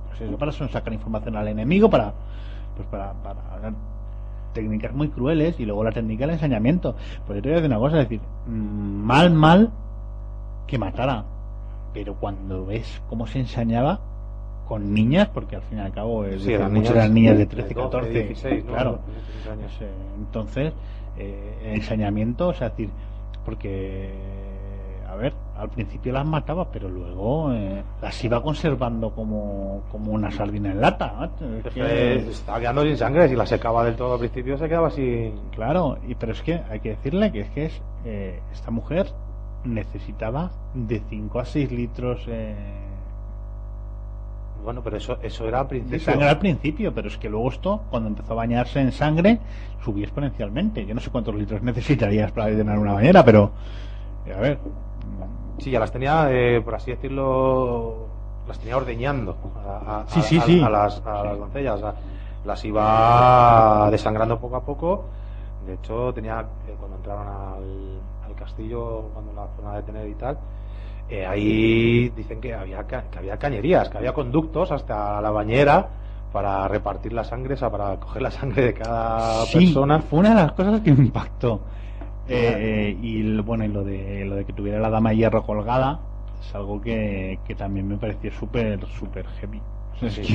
pues 0.09 0.21
eso, 0.21 0.37
para 0.37 0.51
sacar 0.51 0.91
información 0.93 1.35
al 1.37 1.47
enemigo, 1.47 1.89
para, 1.89 2.13
pues 2.75 2.87
para, 2.89 3.13
para 3.13 3.73
técnicas 4.53 4.93
muy 4.93 5.09
crueles 5.09 5.59
y 5.59 5.65
luego 5.65 5.83
la 5.83 5.91
técnica 5.91 6.25
del 6.25 6.35
ensañamiento. 6.35 6.95
Pues 7.27 7.37
yo 7.37 7.41
te 7.43 7.49
voy 7.49 7.51
a 7.51 7.61
decir 7.61 7.69
una 7.69 7.79
cosa, 7.79 8.01
es 8.01 8.09
decir, 8.09 8.21
mm, 8.47 8.51
mal, 9.03 9.31
mal 9.31 9.71
que 10.65 10.79
matara, 10.79 11.25
pero 11.93 12.15
cuando 12.15 12.65
ves 12.65 13.01
cómo 13.09 13.27
se 13.27 13.39
ensañaba 13.39 13.99
con 14.67 14.93
niñas, 14.93 15.29
porque 15.31 15.57
al 15.57 15.61
fin 15.63 15.77
y 15.77 15.81
al 15.81 15.91
cabo 15.91 16.25
es 16.25 16.41
Sí, 16.41 16.47
decir, 16.47 16.55
eran 16.55 16.73
muchas 16.73 16.89
niñas 16.89 17.03
eran 17.03 17.13
niñas 17.13 17.33
de 17.33 17.39
de 17.39 17.45
13, 17.45 17.73
12, 17.75 17.83
14, 17.85 18.23
16, 18.23 18.65
¿no? 18.65 18.71
claro. 18.71 18.99
16 19.13 19.47
años. 19.47 19.71
Eh, 19.81 19.91
entonces, 20.17 20.73
eh, 21.17 21.59
el 21.65 21.75
ensañamiento, 21.75 22.47
o 22.47 22.53
sea, 22.53 22.67
es 22.67 22.73
decir, 22.73 22.89
porque, 23.45 24.11
a 25.15 25.17
ver, 25.17 25.33
al 25.57 25.69
principio 25.69 26.13
las 26.13 26.25
mataba, 26.25 26.69
pero 26.71 26.89
luego 26.89 27.51
eh, 27.53 27.81
las 28.01 28.23
iba 28.23 28.41
conservando 28.43 29.11
como, 29.11 29.81
como 29.91 30.11
una 30.11 30.29
sardina 30.31 30.71
en 30.71 30.81
lata. 30.81 31.31
Es 31.65 31.73
que- 31.73 32.15
estaba 32.29 32.59
quedando 32.59 32.83
sin 32.83 32.97
sangre, 32.97 33.27
si 33.29 33.35
la 33.35 33.45
secaba 33.45 33.83
del 33.85 33.95
todo 33.95 34.13
al 34.13 34.19
principio 34.19 34.57
se 34.57 34.67
quedaba 34.67 34.87
así. 34.89 35.33
Claro, 35.51 35.97
y 36.07 36.15
pero 36.15 36.33
es 36.33 36.41
que 36.41 36.61
hay 36.69 36.79
que 36.79 36.89
decirle 36.89 37.31
que 37.31 37.41
es 37.41 37.49
que 37.49 37.65
es 37.65 37.81
eh, 38.05 38.39
esta 38.53 38.71
mujer 38.71 39.07
necesitaba 39.63 40.51
de 40.75 41.01
5 41.09 41.39
a 41.39 41.45
6 41.45 41.71
litros 41.71 42.23
eh, 42.27 42.53
Bueno, 44.63 44.81
pero 44.83 44.97
eso, 44.97 45.17
eso 45.21 45.47
era 45.47 45.59
al 45.59 45.65
de 45.65 45.69
principio. 45.69 45.99
sangre 45.99 46.27
al 46.29 46.39
principio, 46.39 46.93
pero 46.93 47.07
es 47.07 47.17
que 47.17 47.29
luego 47.29 47.49
esto, 47.49 47.81
cuando 47.89 48.09
empezó 48.09 48.33
a 48.33 48.35
bañarse 48.35 48.79
en 48.79 48.91
sangre, 48.91 49.39
subía 49.83 50.05
exponencialmente. 50.05 50.85
Yo 50.85 50.95
no 50.95 51.01
sé 51.01 51.09
cuántos 51.11 51.35
litros 51.35 51.61
necesitarías 51.61 52.31
para 52.31 52.49
llenar 52.49 52.79
una 52.79 52.93
bañera, 52.93 53.23
pero 53.23 53.51
a 54.35 54.39
ver, 54.39 54.57
Sí, 55.59 55.71
ya 55.71 55.79
las 55.79 55.91
tenía, 55.91 56.27
eh, 56.31 56.61
por 56.61 56.75
así 56.75 56.91
decirlo, 56.91 58.07
las 58.47 58.59
tenía 58.59 58.77
ordeñando 58.77 59.37
a, 59.65 60.01
a- 60.01 60.07
Sí, 60.07 60.19
a- 60.19 60.23
sí, 60.23 60.37
a- 60.37 60.41
sí. 60.41 60.61
a 60.61 60.69
las, 60.69 61.01
las 61.05 61.37
doncellas. 61.39 61.81
las 62.45 62.63
iba 62.65 63.89
desangrando 63.91 64.39
poco 64.39 64.55
a 64.57 64.61
poco. 64.63 65.05
De 65.65 65.73
hecho, 65.75 66.13
tenía 66.13 66.41
eh, 66.67 66.75
cuando 66.79 66.97
entraron 66.97 67.27
al, 67.27 67.99
al 68.29 68.35
castillo, 68.35 69.09
cuando 69.13 69.33
la 69.33 69.47
fueron 69.47 69.73
a 69.73 69.77
detener 69.77 70.07
y 70.09 70.13
tal, 70.13 70.37
eh, 71.09 71.25
ahí 71.25 72.09
dicen 72.09 72.39
que 72.41 72.53
había, 72.53 72.85
que 72.85 72.95
había 73.17 73.37
cañerías, 73.37 73.89
que 73.89 73.97
había 73.97 74.13
conductos 74.13 74.71
hasta 74.71 75.19
la 75.21 75.31
bañera 75.31 75.87
para 76.31 76.67
repartir 76.67 77.13
la 77.13 77.23
sangre, 77.23 77.53
o 77.53 77.57
sea, 77.57 77.71
para 77.71 77.95
coger 77.99 78.21
la 78.21 78.29
sangre 78.31 78.61
de 78.65 78.73
cada 78.73 79.45
sí, 79.45 79.67
persona. 79.67 79.99
fue 80.01 80.19
una 80.19 80.29
de 80.29 80.35
las 80.35 80.51
cosas 80.51 80.81
que 80.81 80.91
me 80.93 81.05
impactó. 81.05 81.61
Eh, 82.27 82.97
y 83.01 83.37
bueno, 83.41 83.65
y 83.65 83.67
lo 83.67 83.83
de, 83.83 84.25
lo 84.25 84.35
de 84.35 84.45
que 84.45 84.53
tuviera 84.53 84.79
la 84.79 84.89
dama 84.89 85.13
hierro 85.13 85.43
colgada 85.43 85.99
es 86.41 86.55
algo 86.55 86.81
que, 86.81 87.39
que 87.47 87.55
también 87.55 87.87
me 87.87 87.97
pareció 87.97 88.31
súper, 88.31 88.79
súper 88.87 89.25
heavy. 89.39 89.61
Es 90.01 90.15
que, 90.19 90.33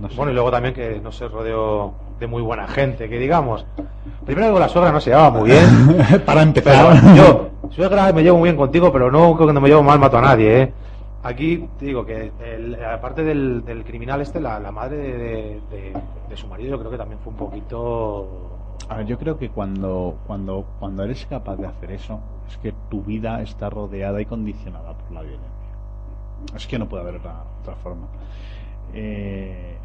no 0.00 0.08
sé. 0.08 0.16
Bueno, 0.16 0.30
y 0.30 0.34
luego 0.34 0.50
también 0.50 0.74
que 0.74 1.00
no 1.02 1.10
se 1.10 1.26
rodeó 1.28 1.94
de 2.20 2.26
muy 2.26 2.42
buena 2.42 2.68
gente, 2.68 3.08
que 3.08 3.18
digamos. 3.18 3.66
Primero 4.24 4.48
que 4.48 4.52
con 4.52 4.60
la 4.60 4.68
suegra 4.68 4.92
no 4.92 5.00
se 5.00 5.10
llevaba 5.10 5.30
muy 5.30 5.50
bien. 5.50 5.66
para 6.26 6.40
Pero 6.40 6.40
empezar, 6.40 7.16
yo, 7.16 7.48
suegra, 7.70 8.12
me 8.12 8.22
llevo 8.22 8.38
muy 8.38 8.48
bien 8.48 8.56
contigo, 8.56 8.92
pero 8.92 9.10
no 9.10 9.36
cuando 9.36 9.60
me 9.60 9.68
llevo 9.68 9.82
mal 9.82 9.98
mato 9.98 10.18
a 10.18 10.22
nadie, 10.22 10.62
¿eh? 10.62 10.72
Aquí 11.24 11.66
te 11.78 11.86
digo 11.86 12.04
que, 12.04 12.30
el- 12.44 12.76
aparte 12.84 13.24
del, 13.24 13.64
del 13.64 13.82
criminal 13.82 14.20
este, 14.20 14.40
la, 14.40 14.60
la 14.60 14.70
madre 14.70 14.96
de, 14.98 15.12
de- 15.18 15.60
de- 15.70 15.92
de 16.28 16.36
su 16.36 16.46
marido, 16.46 16.72
yo 16.72 16.78
creo 16.78 16.90
que 16.90 16.98
también 16.98 17.18
fue 17.20 17.32
un 17.32 17.38
poquito. 17.38 18.53
A 18.88 18.96
ver, 18.98 19.06
yo 19.06 19.18
creo 19.18 19.38
que 19.38 19.48
cuando, 19.48 20.18
cuando, 20.26 20.66
cuando 20.78 21.04
eres 21.04 21.24
capaz 21.26 21.56
de 21.56 21.66
hacer 21.66 21.90
eso, 21.92 22.20
es 22.48 22.58
que 22.58 22.72
tu 22.90 23.02
vida 23.02 23.40
está 23.40 23.70
rodeada 23.70 24.20
y 24.20 24.26
condicionada 24.26 24.92
por 24.94 25.12
la 25.12 25.22
violencia. 25.22 25.50
Es 26.54 26.66
que 26.66 26.78
no 26.78 26.88
puede 26.88 27.02
haber 27.02 27.16
otra, 27.16 27.44
otra 27.62 27.76
forma. 27.76 28.06
Eh, 28.92 29.76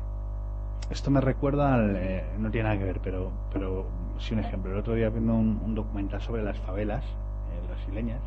esto 0.90 1.12
me 1.12 1.22
recuerda 1.22 1.76
al, 1.76 1.96
eh, 1.96 2.24
no 2.40 2.50
tiene 2.52 2.68
nada 2.70 2.80
que 2.80 2.86
ver, 2.86 3.00
pero, 3.00 3.32
pero 3.54 3.86
sí 4.20 4.34
un 4.34 4.40
ejemplo. 4.40 4.72
El 4.72 4.80
otro 4.80 4.96
día 4.96 5.10
viendo 5.10 5.34
un, 5.34 5.76
documental 5.76 6.22
sobre 6.22 6.44
las 6.44 6.58
favelas 6.60 7.04
eh, 7.04 7.68
brasileñas. 7.68 8.22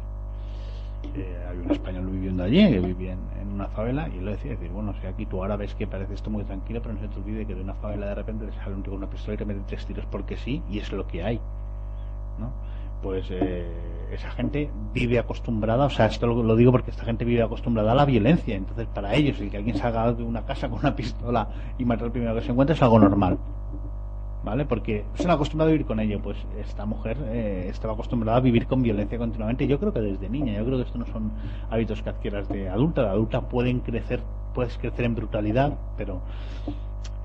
Había 1.49 1.62
un 1.62 1.71
español 1.71 2.06
viviendo 2.11 2.44
allí 2.44 2.71
que 2.71 2.80
vivía 2.80 3.12
en, 3.12 3.21
en 3.40 3.49
una 3.49 3.68
favela 3.68 4.09
y 4.09 4.18
él 4.18 4.25
lo 4.25 4.30
decía 4.30 4.52
decir 4.52 4.71
bueno 4.71 4.94
si 5.00 5.06
aquí 5.06 5.26
tú 5.26 5.42
ahora 5.42 5.56
ves 5.56 5.75
que 5.75 5.87
parece 5.87 6.14
esto 6.14 6.30
muy 6.30 6.44
tranquilo 6.44 6.80
pero 6.80 6.94
no 6.94 7.00
se 7.00 7.09
te 7.09 7.18
olvide 7.18 7.47
que 7.47 7.54
de 7.54 7.61
una 7.61 7.75
favela 7.75 8.06
de 8.06 8.14
repente 8.14 8.47
le 8.47 8.52
sale 8.52 8.75
un 8.75 8.82
tío 8.82 8.92
con 8.92 9.02
una 9.02 9.11
pistola 9.11 9.35
y 9.35 9.37
te 9.37 9.44
mete 9.44 9.61
tres 9.66 9.85
tiros 9.85 10.06
porque 10.06 10.37
sí 10.37 10.62
y 10.71 10.78
es 10.78 10.90
lo 10.92 11.06
que 11.06 11.23
hay 11.23 11.40
¿no? 12.38 12.52
pues 13.02 13.26
eh, 13.30 13.66
esa 14.12 14.30
gente 14.30 14.71
vive 14.94 15.18
acostumbrada, 15.18 15.87
o 15.87 15.90
sea, 15.90 16.06
esto 16.06 16.26
lo, 16.26 16.42
lo 16.42 16.54
digo 16.54 16.71
porque 16.71 16.92
esta 16.92 17.04
gente 17.04 17.25
vive 17.25 17.42
acostumbrada 17.42 17.92
a 17.92 17.94
la 17.94 18.04
violencia, 18.04 18.54
entonces 18.54 18.87
para 18.87 19.14
ellos 19.14 19.40
el 19.40 19.50
que 19.50 19.56
alguien 19.56 19.76
salga 19.76 20.12
de 20.12 20.23
una 20.23 20.44
casa 20.44 20.68
con 20.68 20.78
una 20.78 20.94
pistola 20.94 21.49
y 21.78 21.85
matar 21.85 22.06
al 22.06 22.12
primero 22.12 22.35
que 22.35 22.42
se 22.42 22.52
encuentra 22.52 22.75
es 22.76 22.82
algo 22.82 22.99
normal, 22.99 23.38
¿vale? 24.44 24.64
Porque 24.64 25.04
se 25.14 25.25
han 25.25 25.30
acostumbrado 25.30 25.70
a 25.70 25.72
vivir 25.72 25.87
con 25.87 26.00
ello, 26.00 26.20
pues 26.20 26.37
esta 26.58 26.84
mujer 26.84 27.16
eh, 27.26 27.66
estaba 27.68 27.94
acostumbrada 27.94 28.38
a 28.38 28.40
vivir 28.40 28.66
con 28.66 28.82
violencia 28.82 29.18
continuamente, 29.18 29.66
yo 29.66 29.78
creo 29.78 29.92
que 29.92 30.00
desde 30.00 30.28
niña, 30.28 30.54
yo 30.54 30.64
creo 30.64 30.78
que 30.78 30.84
esto 30.84 30.99
no 30.99 31.06
son 31.06 31.32
hábitos 31.70 32.02
que 32.02 32.11
adquieras 32.11 32.49
de 32.49 32.68
adulta, 32.68 33.02
de 33.02 33.08
adulta 33.08 33.42
pueden 33.42 33.80
crecer, 33.80 34.20
puedes 34.54 34.76
crecer 34.78 35.04
en 35.04 35.14
brutalidad, 35.14 35.78
pero 35.96 36.20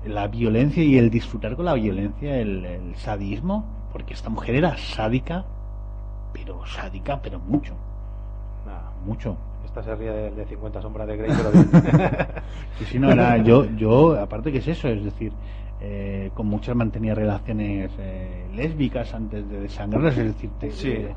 la 0.04 0.28
violencia 0.28 0.82
y 0.82 0.96
el 0.96 1.10
disfrutar 1.10 1.56
con 1.56 1.64
la 1.64 1.74
violencia, 1.74 2.38
el, 2.38 2.64
el 2.64 2.96
sadismo, 2.96 3.64
porque 3.92 4.14
esta 4.14 4.30
mujer 4.30 4.54
era 4.54 4.76
sádica, 4.76 5.44
pero 6.32 6.64
sádica, 6.66 7.20
pero 7.20 7.38
mucho. 7.40 7.74
Nada, 8.66 8.92
mucho. 9.04 9.36
Esta 9.64 9.82
se 9.82 9.94
ríe 9.96 10.10
de, 10.10 10.30
de 10.30 10.46
50 10.46 10.80
sombras 10.80 11.08
de 11.08 11.16
Grey, 11.16 11.30
pero 11.36 11.50
bien. 11.52 11.70
Y 12.80 12.84
si 12.84 12.98
no 12.98 13.10
era, 13.10 13.36
yo, 13.38 13.64
yo, 13.76 14.18
aparte 14.18 14.52
que 14.52 14.58
es 14.58 14.68
eso, 14.68 14.88
es 14.88 15.04
decir, 15.04 15.32
eh, 15.80 16.30
con 16.34 16.46
muchas 16.46 16.74
mantenía 16.74 17.14
relaciones 17.14 17.90
eh, 17.98 18.48
lésbicas 18.54 19.14
antes 19.14 19.48
de 19.48 19.60
desangrarlas, 19.60 20.16
es 20.18 20.24
decir, 20.34 20.50
te- 20.58 20.70
Sí. 20.72 20.90
eh, 20.90 21.14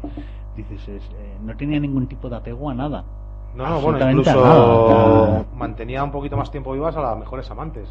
dices, 0.56 0.88
es, 0.88 1.03
eh, 1.03 1.38
no 1.44 1.56
tenía 1.58 1.80
ningún 1.80 2.08
tipo 2.08 2.30
de 2.30 2.36
apego 2.38 2.70
a 2.70 2.74
nada. 2.74 3.03
No, 3.56 3.68
no, 3.68 3.82
bueno, 3.82 4.10
incluso 4.10 4.46
nada, 4.46 5.46
mantenía 5.56 6.03
un 6.03 6.12
poquito 6.12 6.38
más 6.38 6.50
tiempo 6.51 6.72
vivas 6.74 6.96
a 6.96 7.01
las 7.01 7.18
mejores 7.18 7.50
amantes. 7.51 7.89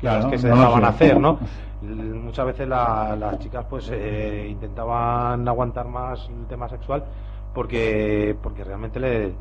Claro, 0.00 0.22
las 0.22 0.30
que 0.30 0.38
se 0.38 0.48
no, 0.48 0.56
dejaban 0.56 0.80
sí. 0.82 0.86
hacer, 0.88 1.20
¿no? 1.20 1.38
Muchas 1.82 2.46
veces 2.46 2.68
la- 2.68 3.14
las 3.16 3.38
chicas 3.38 3.64
pues 3.68 3.90
eh, 3.92 4.46
intentaban 4.50 5.46
aguantar 5.46 5.86
más 5.88 6.28
el 6.28 6.46
tema 6.46 6.68
sexual 6.68 7.04
porque 7.52 8.34
porque 8.42 8.64
realmente 8.64 8.98
le 9.00 9.32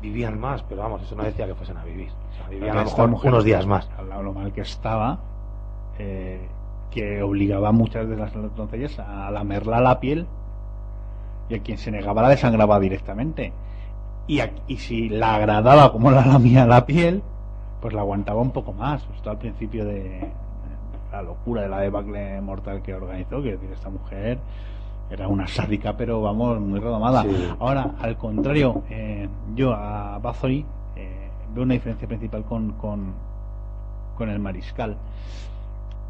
vivían 0.00 0.38
más, 0.40 0.62
pero 0.62 0.82
vamos, 0.82 1.02
eso 1.02 1.14
no 1.14 1.22
decía 1.24 1.46
que 1.46 1.54
fuesen 1.54 1.76
a 1.76 1.84
vivir. 1.84 2.08
O 2.30 2.34
sea, 2.36 2.48
vivían 2.48 2.76
a 2.78 2.82
lo 2.82 2.86
Esta 2.88 3.02
mejor 3.02 3.10
mujer, 3.10 3.30
unos 3.32 3.44
días 3.44 3.66
más. 3.66 3.88
Al 3.98 4.08
lado 4.08 4.22
lo 4.22 4.32
mal 4.32 4.52
que 4.52 4.62
estaba, 4.62 5.18
eh, 5.98 6.40
que 6.90 7.22
obligaba 7.22 7.68
a 7.68 7.72
muchas 7.72 8.08
de 8.08 8.16
las 8.16 8.32
doncellas 8.56 8.98
a 8.98 9.30
lamerla 9.30 9.80
la 9.80 10.00
piel 10.00 10.26
y 11.48 11.54
a 11.54 11.62
quien 11.62 11.78
se 11.78 11.90
negaba 11.90 12.22
la 12.22 12.28
desangraba 12.30 12.80
directamente. 12.80 13.52
Y, 14.26 14.40
a- 14.40 14.50
y 14.66 14.76
si 14.78 15.08
la 15.08 15.36
agradaba 15.36 15.92
como 15.92 16.10
la 16.10 16.24
lamía 16.26 16.66
la 16.66 16.84
piel, 16.86 17.22
pues 17.80 17.94
la 17.94 18.00
aguantaba 18.00 18.40
un 18.40 18.50
poco 18.50 18.72
más. 18.72 19.06
Esto 19.14 19.30
al 19.30 19.38
principio 19.38 19.84
de 19.84 20.28
la 21.12 21.22
locura 21.22 21.62
de 21.62 21.68
la 21.68 21.78
debacle 21.80 22.40
mortal 22.40 22.82
que 22.82 22.94
organizó, 22.94 23.40
que 23.42 23.50
es 23.54 23.60
decir, 23.60 23.72
esta 23.72 23.88
mujer 23.90 24.38
era 25.10 25.28
una 25.28 25.46
sádica, 25.46 25.96
pero 25.96 26.20
vamos, 26.22 26.58
muy 26.60 26.80
redomada. 26.80 27.22
Sí. 27.22 27.48
Ahora, 27.60 27.90
al 28.00 28.16
contrario, 28.16 28.82
eh, 28.90 29.28
yo 29.54 29.72
a 29.72 30.18
Bathory 30.18 30.66
eh, 30.96 31.28
veo 31.54 31.62
una 31.62 31.74
diferencia 31.74 32.08
principal 32.08 32.42
con, 32.42 32.72
con, 32.72 33.12
con 34.16 34.28
el 34.30 34.40
mariscal. 34.40 34.96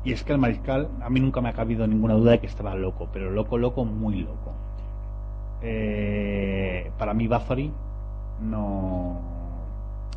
Y 0.07 0.13
es 0.13 0.23
que 0.23 0.33
el 0.33 0.39
mariscal, 0.39 0.89
a 1.03 1.11
mí 1.11 1.19
nunca 1.19 1.41
me 1.41 1.49
ha 1.49 1.53
cabido 1.53 1.85
ninguna 1.85 2.15
duda 2.15 2.31
de 2.31 2.39
que 2.39 2.47
estaba 2.47 2.77
loco, 2.77 3.09
pero 3.13 3.29
loco, 3.33 3.59
loco, 3.59 3.85
muy 3.85 4.21
loco. 4.21 4.53
Eh, 5.63 6.93
para 6.97 7.13
mí 7.13 7.27
Bathory 7.27 7.73
no, 8.41 9.21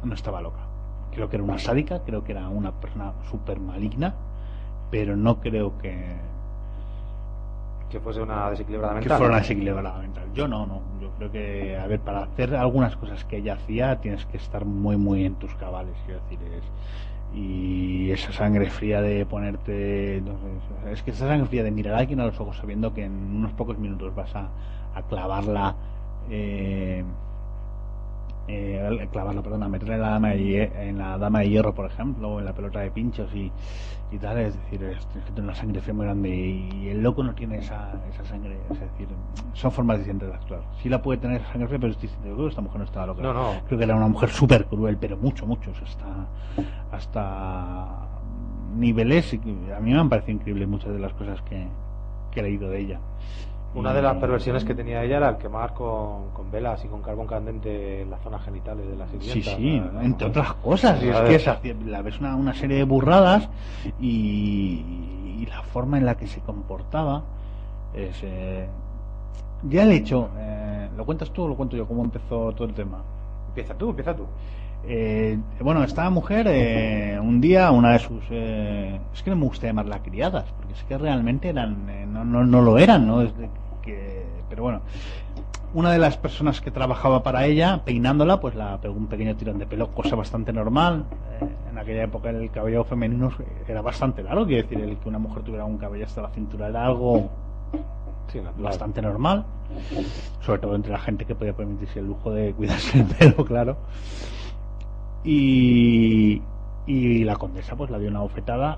no 0.03 0.13
estaba 0.13 0.41
loca. 0.41 0.59
Creo 1.11 1.27
que 1.27 1.37
era 1.37 1.43
una 1.43 1.57
sádica, 1.57 2.03
creo 2.05 2.23
que 2.23 2.33
era 2.33 2.49
una 2.49 2.71
persona 2.79 3.13
súper 3.31 3.59
maligna, 3.59 4.13
pero 4.91 5.17
no 5.17 5.39
creo 5.39 5.75
que, 5.79 6.17
Que 7.89 7.99
fuese 7.99 8.21
una 8.21 8.51
desequilibrada 8.51 8.93
que 8.93 8.99
mental. 8.99 9.17
fuera 9.17 9.31
una 9.33 9.41
desequilibrada 9.41 9.97
mental. 9.97 10.25
Yo 10.35 10.47
no, 10.47 10.67
no. 10.67 10.81
Yo 11.01 11.09
creo 11.17 11.31
que, 11.31 11.79
a 11.79 11.87
ver, 11.87 11.99
para 12.01 12.25
hacer 12.25 12.55
algunas 12.55 12.95
cosas 12.95 13.25
que 13.25 13.37
ella 13.37 13.55
hacía, 13.55 13.99
tienes 14.01 14.23
que 14.27 14.37
estar 14.37 14.65
muy, 14.65 14.97
muy 14.97 15.25
en 15.25 15.33
tus 15.33 15.55
cabales. 15.55 15.95
Quiero 16.05 16.21
decir, 16.29 16.39
es, 16.43 16.63
y 17.31 18.11
esa 18.11 18.31
sangre 18.33 18.69
fría 18.69 19.01
de 19.01 19.25
ponerte. 19.25 20.21
no 20.25 20.37
sé, 20.39 20.91
es 20.93 21.03
que 21.03 21.11
esa 21.11 21.27
sangre 21.27 21.47
fría 21.47 21.63
de 21.63 21.71
mirar 21.71 21.95
a 21.95 21.97
alguien 21.99 22.19
a 22.19 22.25
los 22.25 22.39
ojos 22.39 22.57
sabiendo 22.57 22.93
que 22.93 23.05
en 23.05 23.13
unos 23.13 23.53
pocos 23.53 23.77
minutos 23.77 24.13
vas 24.15 24.35
a, 24.35 24.49
a 24.93 25.03
clavarla. 25.07 25.75
eh, 26.29 27.03
eh, 28.51 29.07
clavarlo, 29.11 29.43
perdona, 29.43 29.69
meterle 29.69 29.95
en 29.95 30.01
la, 30.01 30.09
dama 30.09 30.29
de, 30.29 30.63
en 30.63 30.97
la 30.97 31.17
dama 31.17 31.39
de 31.39 31.49
hierro, 31.49 31.75
por 31.75 31.85
ejemplo, 31.85 32.29
o 32.29 32.39
en 32.39 32.45
la 32.45 32.53
pelota 32.53 32.79
de 32.79 32.89
pinchos 32.89 33.33
y, 33.35 33.51
y 34.11 34.17
tal, 34.17 34.39
es 34.39 34.55
decir, 34.55 34.83
es, 34.85 35.05
que 35.05 35.19
tener 35.31 35.43
una 35.43 35.55
sangre 35.55 35.81
fría 35.81 35.93
muy 35.93 36.05
grande 36.05 36.29
y, 36.29 36.89
el 36.89 37.03
loco 37.03 37.23
no 37.23 37.35
tiene 37.35 37.59
esa, 37.59 37.93
esa 38.11 38.25
sangre, 38.25 38.57
es 38.71 38.79
decir, 38.79 39.07
son 39.53 39.71
formas 39.71 39.99
distintas 39.99 40.29
de 40.29 40.35
actuar. 40.35 40.61
Sí 40.81 40.89
la 40.89 41.01
puede 41.01 41.19
tener 41.19 41.43
sangre 41.43 41.67
fría, 41.67 41.79
pero 41.79 41.93
es 41.93 42.01
distinto. 42.01 42.27
Yo 42.27 42.33
creo 42.33 42.45
que 42.47 42.49
esta 42.49 42.61
mujer 42.61 42.79
no 42.79 42.85
estaba 42.85 43.05
loca. 43.05 43.21
No, 43.21 43.33
no. 43.33 43.53
Creo 43.67 43.77
que 43.77 43.85
era 43.85 43.95
una 43.95 44.07
mujer 44.07 44.29
súper 44.29 44.65
cruel, 44.65 44.97
pero 44.99 45.15
mucho, 45.17 45.45
mucho, 45.45 45.71
hasta, 45.83 46.27
hasta 46.91 48.07
niveles, 48.75 49.31
a 49.33 49.79
mí 49.79 49.91
me 49.93 49.99
han 49.99 50.09
parecido 50.09 50.37
increíbles 50.37 50.67
muchas 50.67 50.91
de 50.91 50.99
las 50.99 51.13
cosas 51.13 51.39
que, 51.43 51.67
que 52.31 52.39
he 52.39 52.43
leído 52.43 52.69
de 52.71 52.79
ella. 52.79 52.99
Una 53.75 53.93
de 53.93 54.01
las 54.01 54.15
perversiones 54.17 54.63
que 54.65 54.73
tenía 54.73 55.03
ella 55.03 55.17
era 55.17 55.29
el 55.29 55.37
quemar 55.37 55.73
con, 55.73 56.31
con 56.33 56.49
velas 56.51 56.83
y 56.83 56.87
con 56.87 57.01
carbón 57.03 57.27
candente 57.27 58.03
las 58.09 58.19
zonas 58.21 58.43
genitales 58.43 58.87
de 58.89 58.95
las 58.95 59.09
Sí, 59.11 59.19
sirvientas. 59.19 59.55
sí, 59.55 59.79
¿no? 59.79 60.01
entre 60.01 60.27
otras 60.27 60.53
cosas. 60.55 61.01
Y 61.03 61.09
es 61.09 61.19
que 61.21 61.35
esa- 61.35 61.59
la 61.85 62.01
ves 62.01 62.19
una, 62.19 62.35
una 62.35 62.53
serie 62.53 62.77
de 62.77 62.83
burradas 62.83 63.47
y, 63.99 64.83
y 65.39 65.45
la 65.47 65.61
forma 65.63 65.97
en 65.99 66.05
la 66.05 66.15
que 66.17 66.27
se 66.27 66.39
comportaba 66.41 67.23
es. 67.93 68.19
eh, 68.23 68.67
ya 69.63 69.83
el 69.83 69.91
hecho, 69.91 70.29
eh, 70.37 70.89
¿lo 70.97 71.05
cuentas 71.05 71.31
tú 71.31 71.43
o 71.43 71.47
lo 71.47 71.55
cuento 71.55 71.75
yo? 71.77 71.85
¿Cómo 71.87 72.03
empezó 72.03 72.51
todo 72.53 72.65
el 72.67 72.73
tema? 72.73 72.99
Empieza 73.49 73.73
tú, 73.77 73.89
empieza 73.89 74.15
tú. 74.15 74.23
Eh, 74.85 75.37
bueno, 75.61 75.83
esta 75.83 76.09
mujer, 76.09 76.47
eh, 76.49 77.19
un 77.21 77.41
día, 77.41 77.71
una 77.71 77.91
de 77.93 77.99
sus. 77.99 78.23
eh, 78.31 78.99
es 79.13 79.21
que 79.21 79.29
no 79.29 79.35
me 79.35 79.45
gusta 79.45 79.67
llamarla 79.67 80.01
criadas, 80.01 80.45
porque 80.57 80.73
es 80.73 80.83
que 80.83 80.97
realmente 80.97 81.49
eran. 81.49 82.11
no, 82.11 82.23
no, 82.25 82.45
no 82.45 82.61
lo 82.61 82.77
eran, 82.77 83.07
¿no? 83.07 83.23
Que, 83.81 84.25
pero 84.49 84.63
bueno, 84.63 84.81
una 85.73 85.91
de 85.91 85.99
las 85.99 86.17
personas 86.17 86.61
que 86.61 86.71
trabajaba 86.71 87.21
para 87.23 87.45
ella, 87.45 87.81
peinándola, 87.85 88.39
pues 88.39 88.55
la 88.55 88.79
pegó 88.81 88.95
un 88.95 89.07
pequeño 89.07 89.35
tirón 89.35 89.59
de 89.59 89.65
pelo, 89.67 89.91
cosa 89.91 90.15
bastante 90.15 90.51
normal. 90.53 91.05
En 91.71 91.77
aquella 91.77 92.03
época 92.03 92.29
el 92.31 92.49
cabello 92.51 92.83
femenino 92.83 93.31
era 93.67 93.81
bastante 93.81 94.23
largo, 94.23 94.45
quiero 94.45 94.63
decir, 94.67 94.79
el 94.83 94.97
que 94.97 95.07
una 95.09 95.19
mujer 95.19 95.43
tuviera 95.43 95.65
un 95.65 95.77
cabello 95.77 96.05
hasta 96.05 96.21
la 96.23 96.29
cintura 96.29 96.67
era 96.67 96.85
algo 96.85 97.29
Sí, 98.31 98.39
bastante 98.59 99.01
normal, 99.01 99.43
sobre 100.41 100.59
todo 100.59 100.75
entre 100.75 100.91
la 100.91 100.99
gente 100.99 101.25
que 101.25 101.33
podía 101.33 101.53
permitirse 101.53 101.99
el 101.99 102.05
lujo 102.05 102.31
de 102.31 102.53
cuidarse 102.53 102.99
el 102.99 103.05
pelo, 103.05 103.43
claro. 103.45 103.77
Y, 105.23 106.41
y 106.87 107.23
la 107.23 107.35
condesa 107.35 107.75
pues 107.75 107.89
la 107.91 107.99
dio 107.99 108.09
una 108.09 108.21
bofetada 108.21 108.77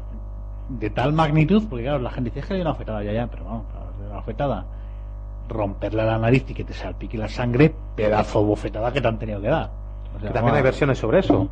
de 0.70 0.90
tal 0.90 1.14
magnitud, 1.14 1.64
porque 1.70 1.84
claro, 1.84 2.00
la 2.00 2.10
gente 2.12 2.30
dice 2.30 2.40
"Es 2.40 2.46
que 2.46 2.54
le 2.54 2.60
dio 2.60 2.64
una 2.66 2.72
bofetada 2.74 3.04
ya, 3.04 3.14
ya, 3.14 3.28
pero 3.28 3.46
vamos, 3.46 3.64
darle 3.74 4.08
una 4.08 4.16
bofetada, 4.16 4.66
romperle 5.50 6.06
la 6.06 6.18
nariz 6.18 6.46
y 6.50 6.54
que 6.54 6.64
te 6.64 6.74
salpique 6.74 7.18
la 7.18 7.28
sangre, 7.28 7.74
pedazo 7.96 8.40
de 8.42 8.46
bofetada 8.48 8.92
que 8.92 9.02
te 9.02 9.08
han 9.08 9.20
tenido 9.20 9.42
que 9.42 9.48
dar. 9.50 9.70
O 10.16 10.20
sea, 10.20 10.30
Que 10.30 10.34
también 10.34 10.56
hay 10.56 10.62
versiones 10.64 10.98
sobre 10.98 11.20
eso. 11.20 11.48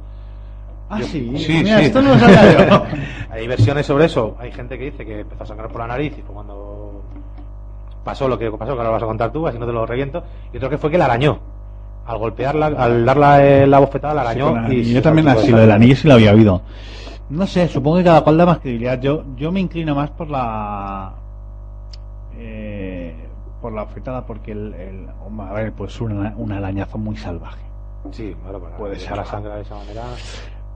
Ah, 0.89 0.99
Yo- 0.99 1.05
sí, 1.05 1.37
sí, 1.37 1.53
Mira, 1.63 1.77
sí. 1.79 1.85
esto 1.85 2.01
no 2.01 2.09
lo 2.15 2.19
sabía 2.19 2.67
yo. 2.67 2.83
Hay 3.31 3.47
versiones 3.47 3.85
sobre 3.85 4.05
eso. 4.05 4.35
Hay 4.39 4.51
gente 4.51 4.75
que 4.75 4.85
dice 4.85 5.05
que 5.05 5.19
empezó 5.19 5.43
a 5.43 5.45
sangrar 5.45 5.69
por 5.69 5.81
la 5.81 5.87
nariz 5.87 6.17
y 6.17 6.21
fue 6.23 6.33
cuando 6.33 7.03
pasó 8.03 8.27
lo 8.27 8.39
que 8.39 8.49
pasó, 8.49 8.65
que 8.73 8.79
ahora 8.79 8.85
lo 8.85 8.91
vas 8.93 9.03
a 9.03 9.05
contar 9.05 9.31
tú, 9.31 9.45
así 9.45 9.59
no 9.59 9.67
te 9.67 9.71
lo 9.71 9.85
reviento. 9.85 10.23
Y 10.51 10.57
otro 10.57 10.67
que 10.67 10.79
fue 10.79 10.89
que 10.89 10.97
la 10.97 11.05
arañó. 11.05 11.37
Al 12.05 12.17
golpearla, 12.17 12.67
al 12.67 13.05
darle 13.05 13.67
la 13.67 13.79
bofetada, 13.79 14.13
la 14.15 14.21
arañó. 14.21 14.67
Sí, 14.69 14.75
y 14.77 14.93
yo 14.93 15.01
también 15.01 15.27
así, 15.27 15.51
lo 15.51 15.59
del 15.59 15.71
anillo 15.71 15.95
sí 15.95 16.07
lo 16.07 16.15
había 16.15 16.33
oído. 16.33 16.61
No 17.29 17.45
sé, 17.45 17.67
supongo 17.67 17.97
que 17.97 18.03
cada 18.05 18.21
cual 18.21 18.37
da 18.37 18.45
más 18.47 18.57
credibilidad. 18.59 18.99
Yo, 18.99 19.23
yo 19.35 19.51
me 19.51 19.59
inclino 19.59 19.93
más 19.93 20.09
por 20.11 20.29
la. 20.29 21.13
eh, 22.37 23.13
por 23.61 23.73
la 23.73 23.81
afectada, 23.83 24.25
porque 24.25 24.53
el. 24.53 25.07
a 25.39 25.53
ver, 25.53 25.73
pues 25.73 25.99
un, 26.01 26.11
un 26.35 26.51
arañazo 26.51 26.97
muy 26.97 27.15
salvaje. 27.17 27.61
Sí, 28.11 28.35
claro, 28.41 28.59
para 28.61 28.77
Puede 28.77 28.97
ser. 28.97 29.15
la 29.17 29.25
sangre 29.25 29.53
de 29.53 29.61
esa 29.61 29.75
manera. 29.75 30.03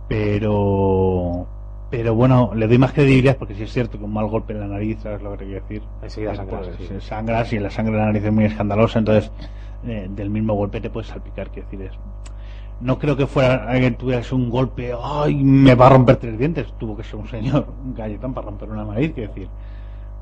Pero. 0.07 1.47
Pero 1.89 2.15
bueno, 2.15 2.51
le 2.55 2.67
doy 2.67 2.79
más 2.79 2.91
credibilidad 2.91 3.37
porque 3.37 3.53
si 3.53 3.63
es 3.63 3.71
cierto 3.71 3.99
que 3.99 4.03
un 4.03 4.13
mal 4.13 4.25
golpe 4.27 4.53
en 4.53 4.61
la 4.61 4.67
nariz, 4.67 4.99
¿sabes 5.03 5.21
lo 5.21 5.31
que 5.33 5.37
te 5.37 5.45
quiero 5.45 5.61
decir? 5.61 5.83
Enseguida 6.01 6.31
Pues, 6.31 6.37
sangras, 6.39 6.67
pues, 6.67 6.87
sí. 6.87 6.93
eh, 6.95 7.01
sangras 7.01 7.53
y 7.53 7.59
la 7.59 7.69
sangre 7.69 7.93
de 7.93 7.99
la 7.99 8.05
nariz 8.07 8.23
es 8.25 8.33
muy 8.33 8.45
escandalosa, 8.45 8.97
entonces 8.97 9.31
eh, 9.85 10.07
del 10.09 10.29
mismo 10.29 10.53
golpe 10.53 10.81
te 10.81 10.89
puedes 10.89 11.09
salpicar, 11.09 11.49
quiero 11.49 11.69
decir, 11.69 11.85
es, 11.87 11.93
no 12.81 12.97
creo 12.99 13.15
que 13.15 13.27
fuera 13.27 13.71
que 13.79 13.91
tuvieras 13.91 14.31
un 14.31 14.49
golpe, 14.49 14.93
ay, 15.01 15.35
me 15.43 15.75
va 15.75 15.87
a 15.87 15.89
romper 15.91 16.17
tres 16.17 16.37
dientes, 16.37 16.73
tuvo 16.77 16.97
que 16.97 17.03
ser 17.03 17.15
un 17.15 17.27
señor, 17.27 17.67
un 17.83 17.93
galletón 17.93 18.33
para 18.33 18.47
romper 18.47 18.69
una 18.69 18.83
nariz, 18.83 19.13
quiero 19.13 19.33
decir, 19.33 19.49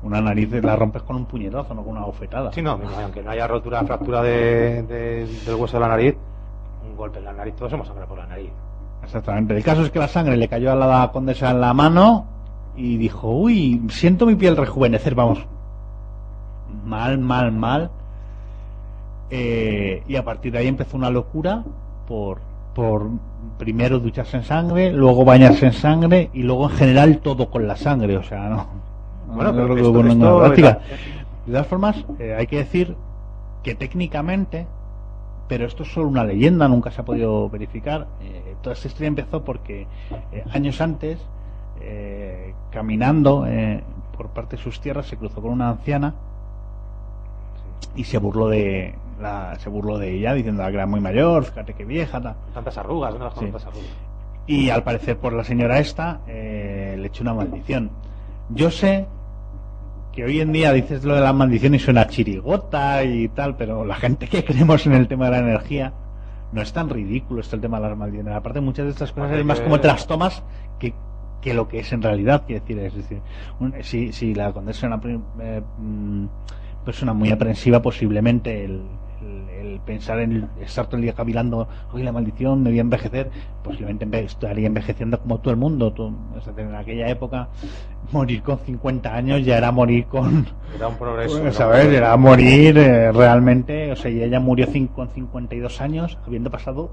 una 0.02 0.20
nariz 0.20 0.50
la 0.62 0.74
rompes 0.76 1.02
con 1.02 1.16
un 1.16 1.26
puñetazo, 1.26 1.74
no 1.74 1.82
con 1.84 1.96
una 1.96 2.04
bofetada. 2.06 2.52
Sí, 2.52 2.60
no, 2.62 2.78
aunque 3.02 3.22
no 3.22 3.30
haya 3.30 3.46
rotura, 3.46 3.82
fractura 3.84 4.22
de, 4.22 4.82
de- 4.82 5.26
del 5.46 5.54
hueso 5.54 5.76
de 5.76 5.80
la 5.80 5.88
nariz, 5.88 6.16
un 6.88 6.96
golpe 6.96 7.18
en 7.20 7.24
la 7.24 7.32
nariz, 7.32 7.54
todos 7.54 7.72
hemos 7.72 7.86
sangrado 7.86 8.08
por 8.08 8.18
la 8.18 8.26
nariz. 8.26 8.50
Exactamente. 9.04 9.56
El 9.56 9.62
caso 9.64 9.82
es 9.82 9.90
que 9.90 9.98
la 10.00 10.08
sangre 10.08 10.36
le 10.36 10.48
cayó 10.48 10.72
a 10.72 10.74
la 10.74 11.10
condesa 11.12 11.50
en 11.50 11.60
la 11.60 11.72
mano 11.74 12.26
y 12.76 12.96
dijo, 12.96 13.28
uy, 13.30 13.82
siento 13.90 14.26
mi 14.26 14.34
piel 14.34 14.56
rejuvenecer, 14.56 15.14
vamos. 15.14 15.44
Mal, 16.84 17.18
mal, 17.18 17.52
mal. 17.52 17.90
Eh, 19.34 20.02
y 20.06 20.16
a 20.16 20.24
partir 20.24 20.52
de 20.52 20.58
ahí 20.58 20.66
empezó 20.68 20.94
una 20.98 21.08
locura 21.08 21.64
por, 22.06 22.38
por 22.74 23.08
primero 23.58 23.98
ducharse 23.98 24.36
en 24.36 24.44
sangre, 24.44 24.92
luego 24.92 25.24
bañarse 25.24 25.64
en 25.64 25.72
sangre 25.72 26.28
y 26.34 26.42
luego 26.42 26.68
en 26.70 26.76
general 26.76 27.18
todo 27.20 27.50
con 27.50 27.66
la 27.66 27.76
sangre, 27.76 28.14
o 28.18 28.22
sea, 28.22 28.50
no. 28.50 28.66
Bueno, 29.28 29.52
no 29.52 29.56
pero 29.62 29.74
esto- 30.10 30.38
práctica. 30.38 30.78
De 31.46 31.52
todas 31.52 31.66
formas, 31.66 32.04
eh, 32.18 32.36
hay 32.38 32.46
que 32.46 32.58
decir 32.58 32.94
que 33.62 33.74
técnicamente, 33.74 34.66
pero 35.48 35.64
esto 35.64 35.82
es 35.84 35.92
solo 35.92 36.08
una 36.08 36.24
leyenda, 36.24 36.68
nunca 36.68 36.90
se 36.90 37.00
ha 37.00 37.04
podido 37.04 37.48
verificar. 37.48 38.08
eh, 38.22 38.54
toda 38.60 38.74
esta 38.74 38.88
historia 38.88 39.08
empezó 39.08 39.42
porque 39.42 39.86
eh, 40.32 40.44
años 40.52 40.78
antes, 40.82 41.18
eh, 41.80 42.52
caminando 42.70 43.46
por 44.14 44.28
parte 44.28 44.56
de 44.56 44.62
sus 44.62 44.78
tierras, 44.80 45.06
se 45.06 45.16
cruzó 45.16 45.40
con 45.40 45.52
una 45.52 45.70
anciana 45.70 46.12
y 47.96 48.04
se 48.04 48.18
burló 48.18 48.48
de 48.48 48.94
la, 49.20 49.56
se 49.58 49.68
burló 49.68 49.98
de 49.98 50.12
ella 50.14 50.32
diciendo 50.34 50.64
que 50.66 50.74
era 50.74 50.86
muy 50.86 51.00
mayor, 51.00 51.44
fíjate 51.44 51.74
que 51.74 51.84
vieja, 51.84 52.20
tal. 52.20 52.34
Tantas 52.54 52.76
arrugas, 52.78 53.14
¿no? 53.14 53.24
Las 53.26 53.34
Sí. 53.34 53.40
tantas 53.40 53.66
arrugas. 53.66 53.88
Y 54.46 54.70
al 54.70 54.82
parecer 54.82 55.16
por 55.18 55.32
la 55.32 55.44
señora 55.44 55.78
esta 55.78 56.20
eh, 56.26 56.96
le 56.98 57.06
echó 57.06 57.22
una 57.22 57.34
maldición. 57.34 57.90
Yo 58.50 58.70
sé 58.70 59.06
que 60.12 60.24
hoy 60.24 60.40
en 60.40 60.52
día 60.52 60.72
dices 60.72 61.04
lo 61.04 61.14
de 61.14 61.20
la 61.20 61.32
maldición 61.32 61.74
y 61.74 61.78
suena 61.78 62.06
chirigota 62.08 63.02
y 63.04 63.28
tal, 63.28 63.56
pero 63.56 63.84
la 63.84 63.94
gente 63.94 64.28
que 64.28 64.44
creemos 64.44 64.84
en 64.86 64.92
el 64.94 65.06
tema 65.08 65.26
de 65.26 65.30
la 65.30 65.38
energía 65.38 65.92
no 66.52 66.60
es 66.60 66.72
tan 66.72 66.90
ridículo 66.90 67.40
esto 67.40 67.56
el 67.56 67.62
tema 67.62 67.80
de 67.80 67.88
las 67.88 67.96
maldiciones. 67.96 68.34
Aparte 68.34 68.60
muchas 68.60 68.84
de 68.86 68.90
estas 68.90 69.12
cosas 69.12 69.32
es 69.32 69.44
más 69.44 69.58
que- 69.58 69.64
como 69.64 69.80
te 69.80 69.86
las 69.88 70.06
tomas 70.06 70.42
que, 70.78 70.92
que 71.40 71.54
lo 71.54 71.66
que 71.68 71.78
es 71.78 71.92
en 71.92 72.02
realidad. 72.02 72.42
Quiero 72.46 72.60
decir, 72.62 72.78
es 72.80 72.94
decir, 72.94 73.20
un- 73.60 73.74
si, 73.82 74.12
si 74.12 74.34
la 74.34 74.52
condesa 74.52 74.86
es 74.86 74.92
una 74.92 75.00
eh, 75.40 75.62
mm, 75.78 76.26
persona 76.84 77.12
muy 77.12 77.30
aprensiva, 77.30 77.80
posiblemente 77.82 78.64
el, 78.64 78.82
el- 79.22 79.48
el 79.72 79.80
pensar 79.80 80.18
en 80.20 80.32
el- 80.32 80.48
estar 80.64 80.86
todo 80.86 80.96
el 80.96 81.02
día 81.02 81.12
cavilando, 81.14 81.68
hoy 81.92 82.02
la 82.02 82.10
maldición 82.12 82.62
me 82.62 82.70
voy 82.70 82.78
a 82.78 82.82
envejecer, 82.82 83.30
posiblemente 83.62 84.24
estaría 84.24 84.66
envejeciendo 84.66 85.18
como 85.20 85.38
todo 85.40 85.52
el 85.52 85.56
mundo. 85.58 85.92
Tú- 85.92 86.12
o 86.36 86.40
sea, 86.40 86.52
en 86.56 86.74
aquella 86.74 87.08
época, 87.08 87.48
morir 88.12 88.42
con 88.42 88.58
50 88.58 89.14
años 89.14 89.44
ya 89.44 89.56
era 89.58 89.70
morir 89.70 90.06
con. 90.06 90.46
Era 90.76 90.88
un 90.88 90.96
progreso. 90.96 91.40
Pues, 91.40 91.56
era 91.56 91.66
un 91.66 91.72
a 91.72 91.74
ver, 91.76 91.82
progreso. 91.82 92.04
era 92.04 92.16
morir 92.16 92.78
eh, 92.78 93.12
realmente. 93.12 93.92
O 93.92 93.96
sea, 93.96 94.10
y 94.10 94.22
ella 94.22 94.40
murió 94.40 94.66
con 94.94 95.08
52 95.08 95.80
años, 95.80 96.18
habiendo 96.26 96.50
pasado. 96.50 96.90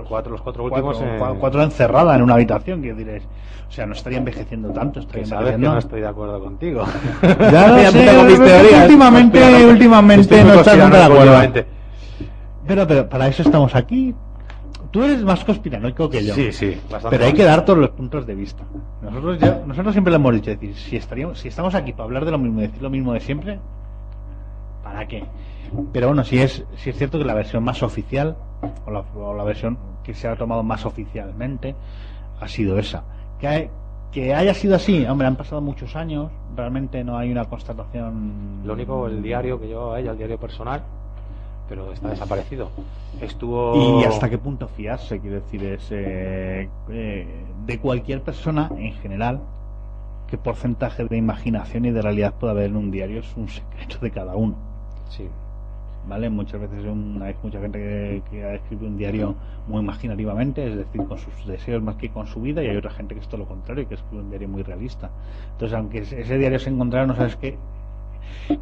Pues, 0.00 0.08
Cuatro- 0.08 0.32
los 0.32 0.40
cuatro 0.42 0.62
cuatro, 0.68 0.88
últimos 0.88 1.00
en- 1.02 1.18
cua- 1.20 1.38
cuatro 1.38 1.62
encerrada 1.62 2.14
en 2.16 2.22
una 2.22 2.34
habitación, 2.34 2.82
que 2.82 2.94
diréis. 2.94 3.24
O 3.68 3.70
sea, 3.72 3.84
no 3.86 3.92
estaría 3.92 4.18
envejeciendo 4.18 4.70
tanto, 4.70 5.00
estaría 5.00 5.22
Que 5.24 5.28
sabes 5.28 5.52
que 5.52 5.58
no 5.58 5.76
estoy 5.78 6.00
de 6.00 6.06
acuerdo 6.08 6.40
contigo. 6.40 6.84
Ya 7.22 7.68
lo 7.68 7.76
Mira, 7.76 7.90
sé, 7.90 7.98
puta 8.00 8.16
con 8.16 8.26
mis 8.26 8.38
pero 8.38 8.48
teorías. 8.50 8.82
últimamente- 8.84 9.66
últimamente 9.66 10.44
no 10.44 10.54
estás 10.54 10.76
de 10.76 10.82
acuerdo. 10.82 11.18
últimamente. 11.20 11.66
Pero, 12.66 12.86
pero 12.86 13.08
para 13.08 13.28
eso 13.28 13.42
estamos 13.42 13.74
aquí. 13.74 14.14
Tú 14.90 15.02
eres 15.02 15.22
más 15.22 15.44
conspiranoico 15.44 16.08
que 16.08 16.24
yo. 16.24 16.34
Sí, 16.34 16.50
sí, 16.50 16.80
bastante. 16.90 17.10
Pero 17.10 17.26
hay 17.26 17.34
que 17.34 17.44
dar 17.44 17.62
todos 17.64 17.78
los 17.78 17.90
puntos 17.90 18.26
de 18.26 18.34
vista. 18.34 18.64
Nosotros 19.02 19.38
ya, 19.38 19.60
nosotros 19.66 19.92
siempre 19.92 20.10
lo 20.10 20.16
hemos 20.16 20.32
dicho, 20.34 20.50
es 20.50 20.58
decir, 20.60 20.74
si 20.76 20.96
estaríamos, 20.96 21.38
si 21.38 21.48
estamos 21.48 21.74
aquí 21.74 21.92
para 21.92 22.04
hablar 22.04 22.24
de 22.24 22.30
lo 22.30 22.38
mismo 22.38 22.60
y 22.60 22.62
decir 22.68 22.80
lo 22.82 22.88
mismo 22.88 23.12
de 23.12 23.20
siempre, 23.20 23.58
¿para 24.82 25.06
qué? 25.06 25.24
Pero 25.92 26.06
bueno, 26.08 26.24
si 26.24 26.38
es, 26.40 26.64
si 26.76 26.88
es 26.88 26.96
cierto 26.96 27.18
que 27.18 27.24
la 27.26 27.34
versión 27.34 27.62
más 27.62 27.82
oficial, 27.82 28.36
o 28.86 28.90
la, 28.90 29.00
o 29.00 29.34
la 29.34 29.44
versión 29.44 29.78
que 30.02 30.14
se 30.14 30.26
ha 30.28 30.36
tomado 30.36 30.62
más 30.62 30.84
oficialmente, 30.86 31.74
ha 32.40 32.48
sido 32.48 32.78
esa. 32.78 33.02
Que, 33.38 33.48
hay- 33.48 33.70
que 34.12 34.34
haya 34.34 34.54
sido 34.54 34.74
así, 34.76 35.04
hombre, 35.06 35.26
han 35.26 35.36
pasado 35.36 35.60
muchos 35.60 35.94
años, 35.94 36.30
realmente 36.56 37.04
no 37.04 37.18
hay 37.18 37.30
una 37.30 37.44
constatación. 37.44 38.60
Lo 38.64 38.72
único, 38.72 39.06
el 39.06 39.22
diario 39.22 39.60
que 39.60 39.66
llevaba 39.68 40.00
ella, 40.00 40.12
el 40.12 40.18
diario 40.18 40.38
personal, 40.38 40.82
pero 41.68 41.92
está 41.92 42.08
desaparecido. 42.08 42.70
Estuvo. 43.20 44.00
Y 44.00 44.04
hasta 44.04 44.30
qué 44.30 44.38
punto 44.38 44.66
fiarse, 44.68 45.20
quiero 45.20 45.36
decir, 45.36 45.62
es 45.64 45.88
eh, 45.90 46.68
eh, 46.90 47.44
de 47.66 47.78
cualquier 47.78 48.22
persona 48.22 48.70
en 48.78 48.92
general, 48.94 49.40
qué 50.26 50.38
porcentaje 50.38 51.04
de 51.04 51.16
imaginación 51.18 51.84
y 51.84 51.90
de 51.90 52.00
realidad 52.00 52.34
puede 52.40 52.52
haber 52.52 52.66
en 52.70 52.76
un 52.76 52.90
diario 52.90 53.20
es 53.20 53.36
un 53.36 53.48
secreto 53.48 53.98
de 54.00 54.10
cada 54.10 54.34
uno. 54.36 54.54
Sí. 55.10 55.28
¿Vale? 56.08 56.30
Muchas 56.30 56.60
veces 56.60 56.84
un- 56.84 57.20
hay 57.22 57.34
mucha 57.42 57.60
gente 57.60 57.78
que, 57.78 58.22
que 58.30 58.54
escribe 58.56 58.86
un 58.86 58.96
diario 58.96 59.34
muy 59.66 59.80
imaginativamente, 59.80 60.66
es 60.66 60.76
decir, 60.76 61.04
con 61.04 61.18
sus 61.18 61.46
deseos 61.46 61.82
más 61.82 61.96
que 61.96 62.10
con 62.10 62.26
su 62.26 62.40
vida, 62.40 62.62
y 62.62 62.68
hay 62.68 62.76
otra 62.76 62.90
gente 62.90 63.14
que 63.14 63.20
es 63.20 63.28
todo 63.28 63.38
lo 63.38 63.46
contrario, 63.48 63.88
que 63.88 63.94
escribe 63.94 64.22
un 64.22 64.30
diario 64.30 64.48
muy 64.48 64.62
realista. 64.62 65.10
Entonces, 65.52 65.76
aunque 65.76 65.98
ese 65.98 66.38
diario 66.38 66.58
se 66.58 66.70
encontrara, 66.70 67.06
no 67.06 67.14
sabes 67.14 67.36
qué, 67.36 67.58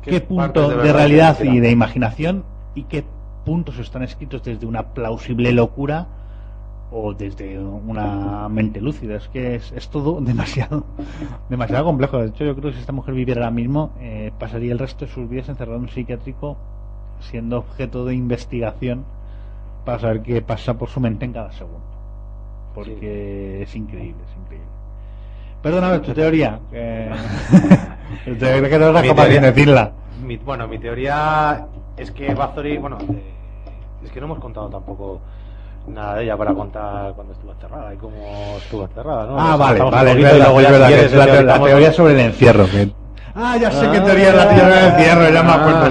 qué 0.02 0.20
punto 0.20 0.68
de 0.82 0.92
realidad 0.92 1.38
y 1.42 1.60
de 1.60 1.70
imaginación 1.70 2.44
y 2.74 2.84
qué 2.84 3.04
puntos 3.44 3.78
están 3.78 4.02
escritos 4.02 4.42
desde 4.42 4.66
una 4.66 4.82
plausible 4.94 5.52
locura 5.52 6.08
o 6.90 7.14
desde 7.14 7.58
una 7.58 8.48
mente 8.48 8.80
lúcida. 8.80 9.16
Es 9.16 9.28
que 9.28 9.56
es, 9.56 9.72
es 9.72 9.88
todo 9.88 10.20
demasiado 10.20 10.84
demasiado 11.48 11.84
complejo. 11.84 12.18
De 12.18 12.28
hecho, 12.28 12.44
yo 12.44 12.54
creo 12.56 12.70
que 12.70 12.74
si 12.76 12.80
esta 12.80 12.92
mujer 12.92 13.14
viviera 13.14 13.42
ahora 13.42 13.50
mismo, 13.50 13.92
eh, 14.00 14.32
pasaría 14.38 14.72
el 14.72 14.78
resto 14.78 15.04
de 15.04 15.10
sus 15.12 15.28
vidas 15.28 15.48
encerrada 15.48 15.76
en 15.76 15.82
un 15.84 15.88
psiquiátrico 15.88 16.56
siendo 17.20 17.58
objeto 17.58 18.04
de 18.04 18.14
investigación 18.14 19.04
para 19.84 19.98
saber 19.98 20.22
qué 20.22 20.42
pasa 20.42 20.74
por 20.74 20.88
su 20.88 21.00
mente 21.00 21.24
en 21.24 21.32
cada 21.32 21.52
segundo. 21.52 21.80
Porque 22.74 23.62
es 23.62 23.74
increíble, 23.76 24.22
es 24.28 24.36
increíble. 24.36 24.66
Ver, 25.62 26.00
tu 26.02 26.12
teoría. 26.12 26.60
Que... 26.70 27.10
tu 28.24 28.34
teoría 28.36 28.68
que 28.68 28.78
no 28.78 28.86
eras 28.90 29.02
capaz 29.02 29.22
de 29.24 29.30
teoría- 29.30 29.40
decirla. 29.52 29.92
Mi- 30.24 30.36
bueno, 30.36 30.66
mi 30.68 30.78
teoría 30.78 31.66
es 31.96 32.10
que 32.10 32.34
Bathory, 32.34 32.78
bueno, 32.78 32.98
eh, 33.00 33.22
es 34.04 34.10
que 34.10 34.20
no 34.20 34.26
hemos 34.26 34.38
contado 34.38 34.68
tampoco 34.68 35.20
nada 35.88 36.16
de 36.16 36.24
ella 36.24 36.36
para 36.36 36.52
contar 36.54 37.12
cuando 37.14 37.32
estuvo 37.32 37.52
encerrada 37.52 37.94
y 37.94 37.96
cómo 37.96 38.16
estuvo 38.58 38.84
encerrada, 38.84 39.26
¿no? 39.26 39.38
Ah, 39.40 39.56
vale, 39.56 39.80
vale, 39.80 40.10
es 40.12 40.16
verdad, 40.22 40.54
verdad, 40.54 40.90
la, 40.90 41.26
la 41.26 41.26
teorizamos- 41.32 41.66
teoría 41.68 41.92
sobre 41.92 42.14
el 42.14 42.20
encierro. 42.20 42.66
que- 42.66 42.90
Ah, 43.38 43.56
ya 43.58 43.70
sé 43.70 43.86
Ah. 43.86 43.92
teoría 44.04 44.28
es 44.30 44.34
la 44.34 44.48
teoría 44.48 44.68
del 44.76 44.92
encierro, 44.94 45.30
ya 45.30 45.42
me 45.42 45.52
acuerdo. 45.52 45.90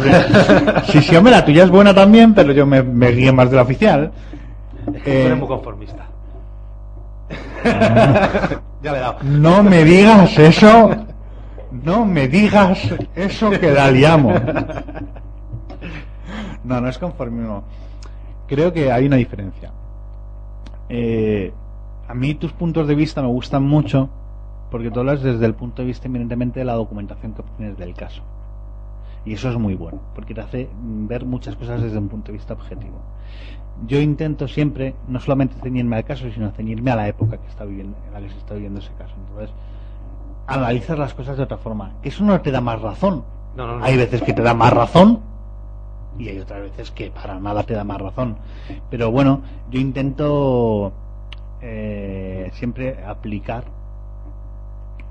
Sí, 0.86 0.91
sí, 0.93 1.01
sí, 1.03 1.15
hombre, 1.15 1.31
la 1.31 1.45
tuya 1.45 1.63
es 1.63 1.69
buena 1.69 1.93
también, 1.93 2.34
pero 2.34 2.51
yo 2.53 2.65
me, 2.65 2.81
me 2.81 3.12
guío 3.12 3.34
más 3.34 3.49
de 3.51 3.55
la 3.55 3.62
oficial. 3.62 4.12
Es 4.93 5.03
que 5.03 5.23
Eh, 5.23 5.25
eres 5.27 5.38
muy 5.38 5.47
conformista. 5.47 6.05
ya 8.84 8.91
le 8.91 8.97
he 8.97 9.01
dado. 9.01 9.17
No 9.23 9.63
me 9.63 9.84
digas 9.84 10.38
eso, 10.39 10.89
no 11.84 12.05
me 12.05 12.27
digas 12.27 12.79
eso 13.15 13.49
que 13.51 13.71
la 13.71 13.91
liamos. 13.91 14.39
No, 16.63 16.81
no 16.81 16.89
es 16.89 16.97
conformismo. 16.97 17.63
Creo 18.47 18.73
que 18.73 18.91
hay 18.91 19.05
una 19.05 19.17
diferencia. 19.17 19.71
Eh, 20.89 21.51
a 22.08 22.13
mí 22.13 22.34
tus 22.36 22.51
puntos 22.53 22.88
de 22.88 22.95
vista 22.95 23.21
me 23.21 23.27
gustan 23.27 23.63
mucho 23.63 24.10
porque 24.75 24.91
tú 24.91 24.99
hablas 24.99 25.21
desde 25.21 25.45
el 25.45 25.55
punto 25.55 25.81
de 25.81 25.85
vista 25.85 26.09
eminentemente 26.09 26.59
de 26.59 26.65
la 26.65 26.73
documentación 26.73 27.31
que 27.31 27.39
obtienes 27.39 27.77
del 27.77 27.93
caso. 27.93 28.23
Y 29.23 29.31
eso 29.31 29.49
es 29.49 29.57
muy 29.57 29.73
bueno, 29.73 30.01
porque 30.13 30.33
te 30.33 30.41
hace 30.41 30.69
ver 30.83 31.23
muchas 31.23 31.55
cosas 31.55 31.81
desde 31.81 31.97
un 31.97 32.09
punto 32.09 32.33
de 32.33 32.39
vista 32.39 32.55
objetivo. 32.55 32.99
Yo 33.88 34.01
intento 34.01 34.49
siempre 34.49 34.93
no 35.07 35.21
solamente 35.21 35.55
ceñirme 35.63 35.95
al 35.95 36.03
caso, 36.03 36.29
sino 36.29 36.51
ceñirme 36.51 36.91
a 36.91 36.97
la 36.97 37.07
época 37.07 37.38
que 37.38 37.47
está 37.47 37.63
viviendo, 37.63 37.95
en 38.05 38.13
la 38.15 38.19
que 38.19 38.29
se 38.29 38.38
está 38.38 38.53
viviendo 38.53 38.81
ese 38.81 38.91
caso. 38.97 39.15
Entonces, 39.29 39.55
analizar 40.45 40.99
las 40.99 41.13
cosas 41.13 41.38
de 41.38 41.43
otra 41.43 41.55
forma. 41.55 41.93
Que 42.01 42.09
eso 42.09 42.25
no 42.25 42.41
te 42.41 42.51
da 42.51 42.59
más 42.59 42.81
razón. 42.81 43.23
No, 43.55 43.67
no, 43.67 43.79
no. 43.79 43.85
Hay 43.85 43.95
veces 43.95 44.23
que 44.23 44.33
te 44.33 44.41
da 44.41 44.53
más 44.53 44.73
razón 44.73 45.21
y 46.19 46.27
hay 46.27 46.39
otras 46.39 46.63
veces 46.63 46.91
que 46.91 47.11
para 47.11 47.39
nada 47.39 47.63
te 47.63 47.75
da 47.75 47.85
más 47.85 48.01
razón. 48.01 48.35
Pero 48.89 49.09
bueno, 49.09 49.39
yo 49.71 49.79
intento 49.79 50.91
eh, 51.61 52.51
siempre 52.55 53.01
aplicar 53.05 53.74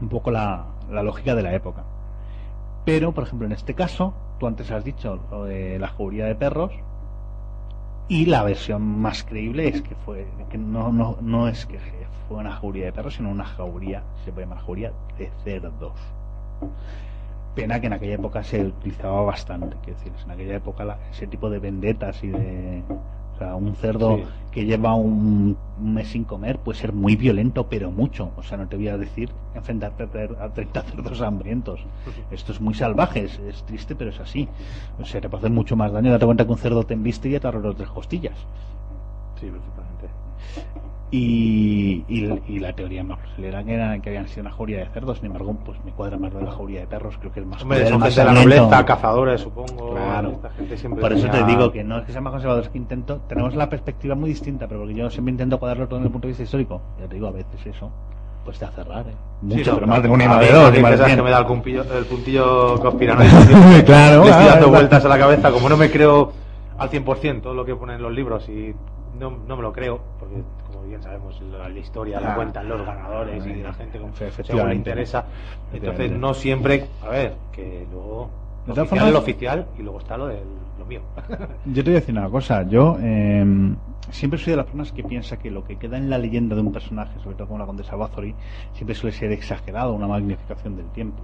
un 0.04 0.10
poco 0.10 0.30
la, 0.30 0.66
lógica 0.90 1.34
de 1.34 1.42
la 1.42 1.54
época. 1.54 1.82
Pero, 2.84 3.12
por 3.12 3.24
ejemplo, 3.24 3.46
en 3.46 3.52
este 3.52 3.74
caso, 3.74 4.14
tú 4.38 4.46
antes 4.46 4.70
has 4.70 4.84
dicho 4.84 5.18
la 5.78 5.88
jauría 5.88 6.26
de 6.26 6.34
perros 6.34 6.72
y 8.08 8.26
la 8.26 8.42
versión 8.42 8.82
más 8.82 9.24
creíble 9.24 9.68
es 9.68 9.80
que 9.80 9.94
fue 9.94 10.26
que 10.50 10.58
no, 10.58 10.92
no, 10.92 11.16
no 11.22 11.48
es 11.48 11.64
que 11.64 11.78
fue 12.28 12.38
una 12.38 12.52
jauría 12.52 12.86
de 12.86 12.92
perros, 12.92 13.14
sino 13.14 13.30
una 13.30 13.44
jauría, 13.44 14.02
se 14.24 14.32
puede 14.32 14.46
llamar 14.46 14.62
jauría 14.64 14.92
de 15.18 15.30
cerdos. 15.42 15.98
Pena 17.54 17.80
que 17.80 17.86
en 17.86 17.92
aquella 17.92 18.14
época 18.14 18.42
se 18.42 18.66
utilizaba 18.66 19.22
bastante, 19.22 19.76
quiero 19.82 19.98
decir, 19.98 20.12
en 20.24 20.30
aquella 20.30 20.56
época 20.56 20.98
ese 21.10 21.26
tipo 21.26 21.48
de 21.48 21.58
vendetas 21.58 22.22
y 22.24 22.28
de... 22.28 22.82
O 23.34 23.38
sea, 23.38 23.54
un 23.56 23.74
cerdo 23.76 24.16
Sí. 24.18 24.24
que 24.52 24.64
lleva 24.64 24.94
un, 24.94 25.56
un 25.80 25.94
mes 25.94 26.08
sin 26.08 26.22
comer 26.24 26.58
puede 26.58 26.78
ser 26.78 26.92
muy 26.92 27.16
violento, 27.16 27.66
pero 27.68 27.90
mucho. 27.90 28.30
O 28.36 28.42
sea, 28.44 28.56
no 28.56 28.68
te 28.68 28.76
voy 28.76 28.86
a 28.88 28.96
decir 28.96 29.30
enfrentarte 29.54 30.04
a 30.04 30.06
tre- 30.10 30.40
a 30.40 30.48
30 30.52 30.82
cerdos 30.82 31.20
hambrientos. 31.20 31.80
Esto 32.30 32.52
es 32.52 32.60
muy 32.60 32.74
salvaje, 32.74 33.24
es, 33.24 33.38
es 33.40 33.64
triste, 33.64 33.96
pero 33.96 34.10
es 34.10 34.20
así. 34.20 34.48
O 35.00 35.04
sea, 35.04 35.20
te 35.20 35.28
puede 35.28 35.40
hacer 35.42 35.50
mucho 35.50 35.74
más 35.76 35.90
daño. 35.92 36.12
Date 36.12 36.24
cuenta 36.26 36.44
que 36.46 36.52
un 36.52 36.58
cerdo 36.58 36.84
te 36.84 36.94
embiste 36.94 37.28
y 37.28 37.32
ya 37.32 37.40
te 37.40 37.48
arregló 37.48 37.74
tres 37.74 37.88
costillas. 37.88 38.36
Sí, 39.40 39.46
perfectamente. 39.50 40.93
Y, 41.10 42.04
y, 42.08 42.42
y 42.48 42.58
la 42.58 42.72
teoría 42.72 43.04
más 43.04 43.18
era 43.40 43.62
que, 43.62 43.74
era 43.74 43.96
que 44.00 44.08
habían 44.08 44.26
sido 44.26 44.40
una 44.42 44.50
jauría 44.50 44.78
de 44.78 44.86
cerdos, 44.86 45.18
sin 45.18 45.26
embargo, 45.26 45.54
pues 45.64 45.78
me 45.84 45.92
cuadra 45.92 46.18
más 46.18 46.32
lo 46.32 46.40
de 46.40 46.46
la 46.46 46.50
jauría 46.50 46.80
de 46.80 46.86
perros, 46.88 47.16
creo 47.20 47.30
que 47.30 47.38
es 47.40 47.46
más 47.46 47.62
Hombre, 47.62 47.86
son 47.86 48.00
gente 48.00 48.18
de 48.20 48.26
la 48.26 48.32
nobleza, 48.32 48.84
cazadores, 48.84 49.40
supongo. 49.40 49.92
Claro. 49.92 50.30
Esta 50.30 50.50
gente 50.50 50.76
siempre 50.76 51.00
Por 51.02 51.12
eso 51.12 51.28
te 51.28 51.44
digo 51.44 51.70
que 51.70 51.84
no 51.84 51.98
es 51.98 52.04
que 52.04 52.12
sea 52.12 52.20
más 52.20 52.32
conservador, 52.32 52.64
es 52.64 52.68
que 52.70 52.78
intento, 52.78 53.20
tenemos 53.28 53.54
la 53.54 53.68
perspectiva 53.68 54.14
muy 54.16 54.30
distinta, 54.30 54.66
pero 54.66 54.80
porque 54.80 54.94
yo 54.94 55.08
siempre 55.08 55.30
intento 55.30 55.58
cuadrarlo 55.60 55.86
todo 55.86 55.98
desde 56.00 56.06
el 56.08 56.12
punto 56.12 56.26
de 56.26 56.30
vista 56.32 56.42
histórico. 56.42 56.80
Ya 57.00 57.06
te 57.06 57.14
digo, 57.14 57.28
a 57.28 57.32
veces 57.32 57.64
eso, 57.64 57.90
pues 58.44 58.58
te 58.58 58.64
hace 58.64 58.82
raro, 58.82 59.08
¿eh? 59.10 59.14
Sí, 59.42 59.46
Mucho, 59.56 59.70
no, 59.70 59.74
pero 59.76 59.86
más 59.86 60.02
de 60.02 60.08
una 60.08 60.24
y 60.24 60.28
más 60.28 60.40
de 60.40 60.52
dos, 60.52 60.70
que 60.72 61.22
me 61.22 61.30
da 61.30 61.38
el, 61.38 61.46
cumpillo- 61.46 61.84
el 61.96 62.06
puntillo 62.06 62.80
conspiranoico. 62.80 63.36
Claro, 63.86 64.24
Le 64.24 64.30
estoy 64.30 64.44
claro, 64.44 64.46
dando 64.48 64.68
vueltas 64.70 65.04
a 65.04 65.08
la 65.08 65.18
cabeza. 65.18 65.52
Como 65.52 65.68
no 65.68 65.76
me 65.76 65.90
creo 65.90 66.32
al 66.76 66.90
100% 66.90 67.40
todo 67.40 67.54
lo 67.54 67.64
que 67.64 67.76
ponen 67.76 67.96
en 67.96 68.02
los 68.02 68.12
libros 68.12 68.48
y 68.48 68.74
no, 69.18 69.30
no 69.46 69.56
me 69.56 69.62
lo 69.62 69.72
creo, 69.72 70.00
porque 70.18 70.36
como 70.66 70.84
bien 70.86 71.02
sabemos, 71.02 71.40
la, 71.42 71.68
la 71.68 71.78
historia 71.78 72.20
la 72.20 72.32
Ah. 72.32 72.36
cuentan 72.36 72.68
los 72.68 72.84
ganadores 72.84 73.46
y 73.46 73.54
la 73.62 73.72
gente 73.74 73.98
como, 73.98 74.12
según 74.14 74.68
le 74.68 74.74
interesa. 74.74 75.24
Entonces, 75.72 76.10
no 76.12 76.34
siempre. 76.34 76.86
A 77.02 77.08
ver, 77.08 77.34
que 77.52 77.86
luego. 77.90 78.30
Lo 78.66 78.72
oficial 78.72 78.86
formas- 78.88 79.06
es 79.08 79.12
lo 79.12 79.18
oficial 79.18 79.66
y 79.78 79.82
luego 79.82 79.98
está 79.98 80.16
lo, 80.16 80.28
lo 80.28 80.86
mío. 80.86 81.00
Yo 81.66 81.82
te 81.84 81.90
voy 81.90 81.96
a 81.96 82.00
decir 82.00 82.16
una 82.16 82.28
cosa, 82.30 82.62
yo 82.62 82.96
eh, 83.00 83.44
siempre 84.10 84.38
soy 84.38 84.52
de 84.52 84.56
las 84.56 84.64
personas 84.64 84.90
que 84.92 85.04
piensa 85.04 85.38
que 85.38 85.50
lo 85.50 85.64
que 85.64 85.76
queda 85.76 85.96
en 85.98 86.08
la 86.08 86.16
leyenda 86.18 86.54
de 86.56 86.62
un 86.62 86.72
personaje, 86.72 87.18
sobre 87.22 87.36
todo 87.36 87.46
como 87.48 87.58
la 87.58 87.66
condesa 87.66 87.94
Bathory, 87.96 88.34
siempre 88.72 88.94
suele 88.94 89.14
ser 89.14 89.32
exagerado, 89.32 89.92
una 89.92 90.06
magnificación 90.08 90.76
del 90.76 90.86
tiempo. 90.92 91.22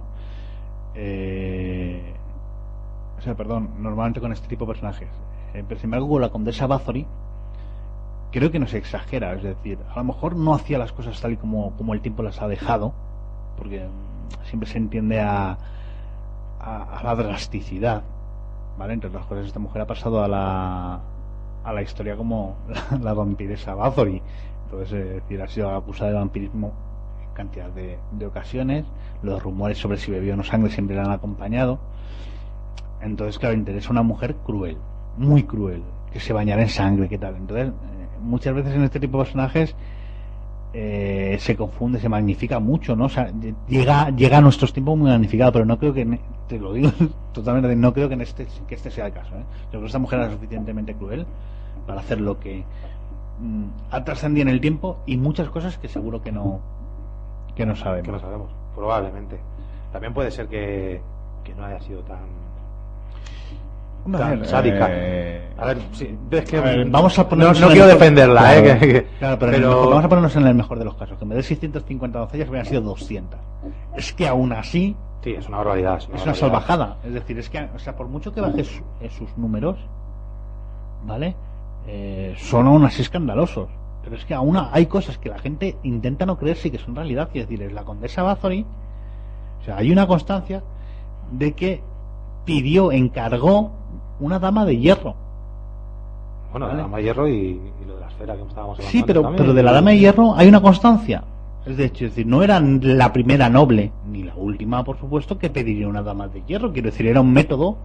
Eh, 0.95 2.13
o 3.17 3.21
sea, 3.21 3.35
perdón, 3.35 3.69
normalmente 3.79 4.19
con 4.19 4.31
este 4.31 4.47
tipo 4.47 4.65
de 4.65 4.73
personajes. 4.73 5.07
Eh, 5.53 5.63
pero 5.67 5.79
sin 5.79 5.85
embargo, 5.87 6.09
con 6.09 6.21
la 6.21 6.29
condesa 6.29 6.67
Bathory, 6.67 7.05
creo 8.31 8.51
que 8.51 8.59
no 8.59 8.67
se 8.67 8.77
exagera, 8.77 9.33
es 9.33 9.43
decir, 9.43 9.77
a 9.93 9.97
lo 9.97 10.03
mejor 10.05 10.35
no 10.35 10.53
hacía 10.53 10.77
las 10.77 10.91
cosas 10.91 11.19
tal 11.21 11.33
y 11.33 11.37
como, 11.37 11.71
como 11.77 11.93
el 11.93 12.01
tiempo 12.01 12.23
las 12.23 12.41
ha 12.41 12.47
dejado, 12.47 12.93
porque 13.57 13.85
siempre 14.45 14.69
se 14.69 14.77
entiende 14.77 15.19
a, 15.19 15.57
a, 16.59 16.99
a 16.99 17.03
la 17.03 17.15
drasticidad, 17.15 18.03
¿vale? 18.77 18.93
Entre 18.93 19.09
otras 19.09 19.25
cosas, 19.25 19.45
esta 19.45 19.59
mujer 19.59 19.81
ha 19.81 19.87
pasado 19.87 20.23
a 20.23 20.27
la, 20.27 20.99
a 21.63 21.73
la 21.73 21.81
historia 21.81 22.15
como 22.15 22.55
la, 22.91 22.97
la 22.97 23.13
vampiresa 23.13 23.75
Bathory. 23.75 24.21
Entonces, 24.65 24.93
es 24.93 25.15
decir, 25.15 25.41
ha 25.41 25.47
sido 25.47 25.75
acusada 25.75 26.11
de 26.11 26.17
vampirismo 26.17 26.71
en 27.27 27.33
cantidad 27.33 27.69
de, 27.69 27.97
de 28.11 28.25
ocasiones. 28.25 28.85
Los 29.21 29.43
rumores 29.43 29.77
sobre 29.77 29.97
si 29.97 30.11
bebió 30.11 30.33
o 30.33 30.37
no 30.37 30.43
sangre 30.43 30.71
siempre 30.71 30.95
la 30.95 31.03
han 31.03 31.11
acompañado. 31.11 31.79
Entonces, 33.01 33.37
claro, 33.39 33.55
interesa 33.55 33.89
una 33.91 34.03
mujer 34.03 34.35
cruel, 34.45 34.77
muy 35.17 35.43
cruel, 35.43 35.83
que 36.13 36.19
se 36.19 36.33
bañara 36.33 36.61
en 36.61 36.69
sangre, 36.69 37.09
¿qué 37.09 37.17
tal? 37.17 37.35
Entonces, 37.35 37.69
eh, 37.69 38.00
muchas 38.21 38.53
veces 38.53 38.73
en 38.75 38.83
este 38.83 38.99
tipo 38.99 39.17
de 39.17 39.23
personajes 39.25 39.75
eh, 40.73 41.35
se 41.39 41.55
confunde, 41.57 41.99
se 41.99 42.07
magnifica 42.07 42.59
mucho, 42.59 42.95
¿no? 42.95 43.05
O 43.05 43.09
sea, 43.09 43.29
lle- 43.29 43.55
llega, 43.67 44.09
llega 44.11 44.37
a 44.37 44.41
nuestros 44.41 44.71
tiempos 44.71 44.97
muy 44.97 45.09
magnificado, 45.09 45.51
pero 45.51 45.65
no 45.65 45.77
creo 45.77 45.93
que, 45.93 46.01
en- 46.01 46.19
te 46.47 46.57
lo 46.59 46.71
digo 46.73 46.91
totalmente, 47.33 47.75
no 47.75 47.93
creo 47.93 48.07
que, 48.07 48.13
en 48.13 48.21
este, 48.21 48.47
que 48.67 48.75
este 48.75 48.89
sea 48.89 49.07
el 49.07 49.13
caso, 49.13 49.35
¿eh? 49.35 49.43
Yo 49.65 49.69
creo 49.71 49.81
que 49.81 49.87
esta 49.87 49.99
mujer 49.99 50.19
era 50.19 50.31
suficientemente 50.31 50.93
cruel 50.95 51.25
para 51.85 51.99
hacer 51.99 52.21
lo 52.21 52.39
que 52.39 52.63
mm, 53.41 53.65
ha 53.91 54.03
trascendido 54.05 54.43
en 54.47 54.53
el 54.53 54.61
tiempo 54.61 54.99
y 55.05 55.17
muchas 55.17 55.49
cosas 55.49 55.77
que 55.77 55.89
seguro 55.89 56.21
que 56.21 56.31
no, 56.31 56.59
que 57.55 57.65
no 57.65 57.75
sabemos. 57.75 58.05
que 58.05 58.11
no 58.13 58.19
sabemos, 58.19 58.49
probablemente. 58.75 59.39
También 59.91 60.13
puede 60.13 60.31
ser 60.31 60.47
que, 60.47 61.01
que 61.43 61.53
no 61.53 61.65
haya 61.65 61.81
sido 61.81 61.99
tan. 62.03 62.19
Hombre, 64.05 64.21
a 64.23 64.27
tan 64.29 64.39
ver, 64.39 64.47
sádica. 64.49 64.87
eh, 64.89 65.49
A 65.57 65.65
ver, 65.65 65.77
sí, 65.93 66.17
es 66.31 66.45
que 66.49 66.57
a 66.57 66.61
ver, 66.61 66.89
vamos 66.89 67.17
a 67.19 67.23
no, 67.23 67.29
ponernos 67.29 67.59
no 67.61 67.67
quiero 67.69 67.85
defenderla, 67.87 68.41
Claro, 68.41 68.59
¿eh? 68.67 68.79
que- 68.79 68.87
que- 68.93 69.03
claro, 69.19 69.37
pero, 69.39 69.51
mejor- 69.69 69.89
vamos 69.89 70.05
a 70.05 70.09
ponernos 70.09 70.35
en 70.35 70.47
el 70.47 70.55
mejor 70.55 70.79
de 70.79 70.85
los 70.85 70.95
casos. 70.95 71.17
Que 71.17 71.23
en 71.23 71.29
vez 71.29 71.37
de 71.37 71.43
650 71.43 72.19
doncellas 72.19 72.49
hubieran 72.49 72.65
sido 72.65 72.81
200. 72.81 73.39
Es 73.95 74.11
que 74.13 74.27
aún 74.27 74.51
así 74.53 74.95
Sí, 75.23 75.35
es 75.37 75.47
una 75.47 75.57
barbaridad. 75.57 75.97
Es 75.99 76.07
una, 76.07 76.15
es 76.15 76.23
una 76.23 76.31
barbaridad. 76.33 76.39
salvajada. 76.65 76.97
Es 77.05 77.13
decir, 77.13 77.37
es 77.37 77.47
que, 77.49 77.69
o 77.75 77.77
sea, 77.77 77.95
por 77.95 78.07
mucho 78.07 78.33
que 78.33 78.41
bajes 78.41 78.67
su- 78.67 79.09
sus 79.17 79.37
números, 79.37 79.77
¿vale? 81.05 81.35
Eh, 81.87 82.33
son 82.37 82.67
aún 82.67 82.85
así 82.85 83.01
escandalosos. 83.01 83.69
Pero 84.03 84.15
es 84.15 84.25
que 84.25 84.33
aún 84.33 84.57
hay 84.71 84.87
cosas 84.87 85.19
que 85.19 85.29
la 85.29 85.37
gente 85.37 85.77
intenta 85.83 86.25
no 86.25 86.37
creerse 86.39 86.69
y 86.69 86.71
que 86.71 86.79
son 86.79 86.95
realidad. 86.95 87.29
Es 87.35 87.47
decir, 87.47 87.61
es 87.61 87.71
la 87.71 87.83
condesa 87.83 88.23
Bathory, 88.23 88.65
o 89.61 89.63
sea, 89.63 89.77
hay 89.77 89.91
una 89.91 90.07
constancia 90.07 90.63
de 91.31 91.53
que 91.53 91.83
pidió, 92.45 92.91
encargó 92.91 93.71
una 94.21 94.39
dama 94.39 94.65
de 94.65 94.77
hierro. 94.77 95.15
Bueno, 96.51 96.67
Vale. 96.67 96.77
la 96.77 96.83
dama 96.83 96.97
de 96.97 97.03
hierro 97.03 97.27
y, 97.27 97.31
y 97.33 97.85
lo 97.85 97.95
de 97.95 98.01
la 98.01 98.07
esfera 98.07 98.35
que 98.35 98.43
estábamos 98.43 98.77
hablando. 98.77 98.91
Sí, 98.91 99.03
pero, 99.05 99.21
también. 99.21 99.43
pero 99.43 99.53
de 99.53 99.63
la 99.63 99.71
dama 99.73 99.91
de 99.91 99.99
hierro 99.99 100.35
hay 100.35 100.47
una 100.47 100.61
constancia. 100.61 101.23
Es 101.65 101.77
decir, 101.77 102.25
no 102.25 102.41
era 102.41 102.59
la 102.59 103.13
primera 103.13 103.47
noble, 103.47 103.91
ni 104.07 104.23
la 104.23 104.33
última, 104.35 104.83
por 104.83 104.97
supuesto, 104.97 105.37
que 105.37 105.49
pediría 105.49 105.87
una 105.87 106.01
dama 106.01 106.27
de 106.27 106.41
hierro. 106.47 106.73
Quiero 106.73 106.89
decir, 106.89 107.05
era 107.05 107.21
un 107.21 107.31
método 107.31 107.77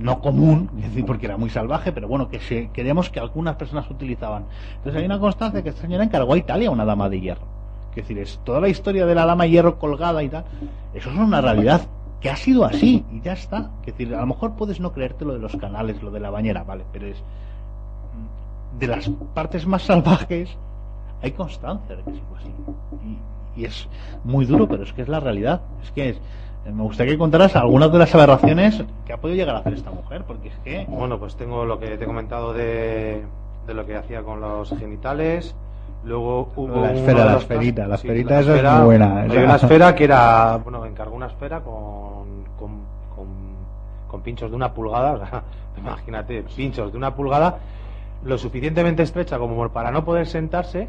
no 0.00 0.20
común, 0.20 0.70
es 0.78 0.84
decir, 0.84 1.04
porque 1.04 1.26
era 1.26 1.36
muy 1.36 1.50
salvaje, 1.50 1.92
pero 1.92 2.08
bueno, 2.08 2.28
que 2.28 2.40
se, 2.40 2.70
queríamos 2.70 3.10
que 3.10 3.20
algunas 3.20 3.56
personas 3.56 3.88
utilizaban. 3.90 4.44
Entonces 4.76 5.00
hay 5.00 5.06
una 5.06 5.18
constancia 5.18 5.62
que 5.62 5.70
esta 5.70 5.82
señora 5.82 6.04
encargó 6.04 6.34
a 6.34 6.38
Italia 6.38 6.70
una 6.70 6.84
dama 6.84 7.08
de 7.08 7.20
hierro. 7.20 7.46
Es 7.90 8.04
decir, 8.04 8.18
es 8.18 8.38
toda 8.44 8.60
la 8.60 8.68
historia 8.68 9.06
de 9.06 9.14
la 9.14 9.26
dama 9.26 9.44
de 9.44 9.50
hierro 9.50 9.78
colgada 9.78 10.22
y 10.22 10.28
tal, 10.28 10.44
eso 10.94 11.10
es 11.10 11.16
una 11.16 11.40
realidad 11.40 11.80
que 12.20 12.30
ha 12.30 12.36
sido 12.36 12.64
así 12.64 13.04
y 13.12 13.20
ya 13.20 13.32
está. 13.32 13.70
Es 13.80 13.86
decir, 13.86 14.14
a 14.14 14.20
lo 14.20 14.26
mejor 14.26 14.54
puedes 14.54 14.80
no 14.80 14.92
creerte 14.92 15.24
lo 15.24 15.34
de 15.34 15.38
los 15.38 15.56
canales, 15.56 16.02
lo 16.02 16.10
de 16.10 16.20
la 16.20 16.30
bañera, 16.30 16.64
vale, 16.64 16.84
pero 16.92 17.06
es 17.06 17.22
de 18.78 18.86
las 18.86 19.10
partes 19.34 19.66
más 19.66 19.82
salvajes 19.82 20.56
hay 21.22 21.32
constancia 21.32 21.96
de 21.96 22.02
que 22.02 22.10
fue 22.10 22.38
así. 22.38 22.50
Y, 23.56 23.60
y 23.60 23.64
es 23.64 23.88
muy 24.24 24.44
duro, 24.44 24.68
pero 24.68 24.84
es 24.84 24.92
que 24.92 25.02
es 25.02 25.08
la 25.08 25.20
realidad. 25.20 25.62
Es 25.82 25.90
que 25.90 26.10
es, 26.10 26.16
eh, 26.64 26.72
me 26.72 26.82
gustaría 26.82 27.14
que 27.14 27.18
contaras 27.18 27.56
algunas 27.56 27.90
de 27.90 27.98
las 27.98 28.14
aberraciones 28.14 28.84
que 29.06 29.12
ha 29.12 29.16
podido 29.16 29.36
llegar 29.36 29.56
a 29.56 29.58
hacer 29.60 29.74
esta 29.74 29.90
mujer, 29.90 30.24
porque 30.26 30.48
es 30.48 30.56
que 30.64 30.86
Bueno, 30.88 31.18
pues 31.18 31.36
tengo 31.36 31.64
lo 31.64 31.78
que 31.78 31.96
te 31.96 32.04
he 32.04 32.06
comentado 32.06 32.52
de, 32.52 33.24
de 33.66 33.74
lo 33.74 33.84
que 33.84 33.96
hacía 33.96 34.22
con 34.22 34.40
los 34.40 34.70
genitales. 34.78 35.54
Luego 36.04 36.52
hubo 36.56 36.80
La 36.80 36.92
esfera, 36.92 37.24
la 37.24 37.36
esferita, 37.38 37.86
la 37.86 37.96
sí, 37.96 38.06
esferita 38.06 38.40
esa 38.40 38.56
es 38.56 38.78
muy 38.78 38.84
buena, 38.84 39.22
Hay 39.22 39.36
una 39.36 39.56
esfera 39.56 39.94
que 39.96 40.04
era, 40.04 40.56
bueno, 40.58 40.86
encargó 40.86 41.16
una 41.16 41.26
esfera 41.26 41.60
con, 41.60 42.44
con, 42.58 42.70
con, 43.14 43.26
con 44.08 44.20
pinchos 44.22 44.50
de 44.50 44.56
una 44.56 44.72
pulgada, 44.72 45.12
o 45.14 45.18
sea, 45.18 45.42
imagínate, 45.76 46.44
pinchos 46.54 46.92
de 46.92 46.98
una 46.98 47.14
pulgada, 47.14 47.58
lo 48.24 48.38
suficientemente 48.38 49.02
estrecha 49.02 49.38
como 49.38 49.68
para 49.70 49.90
no 49.90 50.04
poder 50.04 50.26
sentarse 50.26 50.88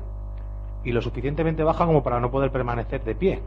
y 0.84 0.92
lo 0.92 1.02
suficientemente 1.02 1.64
baja 1.64 1.86
como 1.86 2.04
para 2.04 2.20
no 2.20 2.32
poder 2.32 2.52
permanecer 2.52 3.04
de 3.04 3.16
pie. 3.16 3.40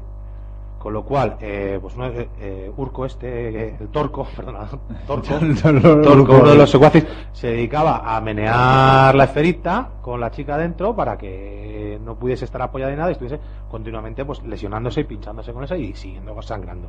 Con 0.82 0.94
lo 0.94 1.04
cual, 1.04 1.36
eh, 1.40 1.78
pues 1.80 1.94
eh, 1.96 2.28
eh, 2.40 2.72
Urco 2.76 3.06
este, 3.06 3.68
eh, 3.68 3.76
el 3.78 3.86
Torco, 3.90 4.26
perdona, 4.36 4.66
Torco, 5.06 5.28
Torco, 6.02 6.38
uno 6.40 6.48
de 6.50 6.56
los 6.56 6.68
secuaces, 6.68 7.06
se 7.30 7.46
dedicaba 7.52 8.16
a 8.16 8.20
menear 8.20 9.14
la 9.14 9.22
esferita 9.22 9.90
con 10.02 10.18
la 10.18 10.32
chica 10.32 10.58
dentro 10.58 10.96
para 10.96 11.16
que 11.16 12.00
no 12.04 12.16
pudiese 12.16 12.44
estar 12.46 12.60
apoyada 12.62 12.90
en 12.90 12.98
nada 12.98 13.10
y 13.10 13.12
estuviese 13.12 13.38
continuamente 13.70 14.24
pues 14.24 14.42
lesionándose 14.42 15.02
y 15.02 15.04
pinchándose 15.04 15.52
con 15.52 15.62
esa 15.62 15.76
y 15.76 15.94
siguiendo 15.94 16.42
sangrando. 16.42 16.88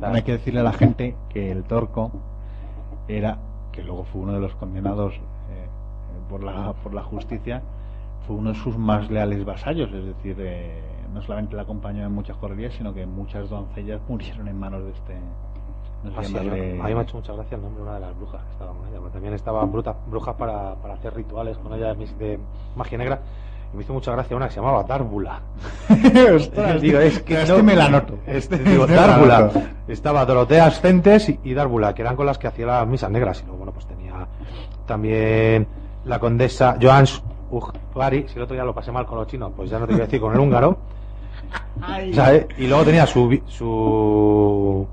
La- 0.00 0.08
hay 0.08 0.22
que 0.22 0.32
decirle 0.32 0.60
a 0.60 0.62
la 0.64 0.72
gente 0.72 1.14
que 1.28 1.50
el 1.52 1.64
torco 1.64 2.10
era, 3.08 3.36
que 3.72 3.82
luego 3.82 4.04
fue 4.04 4.22
uno 4.22 4.32
de 4.32 4.40
los 4.40 4.54
condenados 4.54 5.12
eh, 5.16 5.68
por, 6.30 6.42
la, 6.42 6.72
por 6.82 6.94
la 6.94 7.02
justicia, 7.02 7.60
fue 8.26 8.36
uno 8.36 8.54
de 8.54 8.58
sus 8.58 8.78
más 8.78 9.10
leales 9.10 9.44
vasallos, 9.44 9.92
es 9.92 10.04
decir, 10.06 10.36
eh, 10.38 10.80
no 11.12 11.22
solamente 11.22 11.56
la 11.56 11.62
acompañó 11.62 12.04
en 12.04 12.12
muchas 12.12 12.36
correrías, 12.36 12.72
sino 12.74 12.92
que 12.94 13.06
muchas 13.06 13.48
doncellas 13.50 14.00
murieron 14.08 14.48
en 14.48 14.58
manos 14.58 14.84
de 14.84 14.90
este... 14.90 15.14
no 16.04 16.10
sé 16.10 16.16
Ah, 16.18 16.22
sí, 16.24 16.36
a 16.38 16.42
mí 16.42 16.94
me 16.94 17.00
ha 17.00 17.02
hecho 17.02 17.16
mucha 17.16 17.32
gracia 17.32 17.56
el 17.56 17.62
nombre 17.62 17.82
de 17.82 17.88
una 17.88 17.94
de 17.98 18.06
las 18.06 18.16
brujas 18.16 18.42
que 18.44 18.52
estaba 18.52 18.72
con 18.72 18.86
ella, 18.88 18.98
porque 18.98 19.12
también 19.14 19.34
estaban 19.34 19.72
brutas, 19.72 19.96
brujas 20.08 20.34
para, 20.36 20.74
para 20.76 20.94
hacer 20.94 21.14
rituales 21.14 21.56
con 21.58 21.72
ella 21.74 21.94
de, 21.94 22.06
de 22.18 22.38
magia 22.76 22.98
negra. 22.98 23.20
Y 23.72 23.76
me 23.76 23.82
hizo 23.82 23.92
mucha 23.92 24.12
gracia 24.12 24.34
una 24.34 24.46
que 24.46 24.54
se 24.54 24.60
llamaba 24.60 24.82
Dárbula. 24.84 25.40
Ostras, 26.34 26.80
Digo, 26.80 26.98
es 27.00 27.20
que 27.22 27.42
este 27.42 27.56
no- 27.58 27.62
me 27.62 27.76
la 27.76 27.84
anoto. 27.86 28.14
Este, 28.26 28.56
digo, 28.64 28.84
Este 28.84 28.94
Dárbula. 28.96 29.50
Estaba 29.86 30.24
Dorotea 30.24 30.66
Ascentes 30.66 31.28
y, 31.28 31.38
y 31.44 31.52
Dárbula, 31.52 31.94
que 31.94 32.00
eran 32.02 32.16
con 32.16 32.24
las 32.26 32.38
que 32.38 32.46
hacía 32.46 32.64
las 32.66 32.86
misas 32.86 33.10
negras. 33.10 33.40
Y 33.40 33.44
luego, 33.44 33.58
bueno, 33.58 33.72
pues 33.72 33.84
tenía 33.86 34.26
también 34.86 35.66
la 36.06 36.18
condesa 36.18 36.76
Joans 36.80 37.22
Ujvari. 37.50 38.26
Si 38.28 38.36
el 38.36 38.42
otro 38.42 38.54
día 38.54 38.64
lo 38.64 38.74
pasé 38.74 38.90
mal 38.92 39.04
con 39.04 39.18
los 39.18 39.26
chinos, 39.26 39.52
pues 39.54 39.68
ya 39.68 39.78
no 39.78 39.84
te 39.86 39.90
quiero 39.92 40.04
decir 40.06 40.20
con 40.20 40.32
el 40.32 40.40
húngaro. 40.40 40.78
Y 42.58 42.66
luego 42.66 42.84
tenía 42.84 43.06
su 43.06 43.40
su 43.46 44.86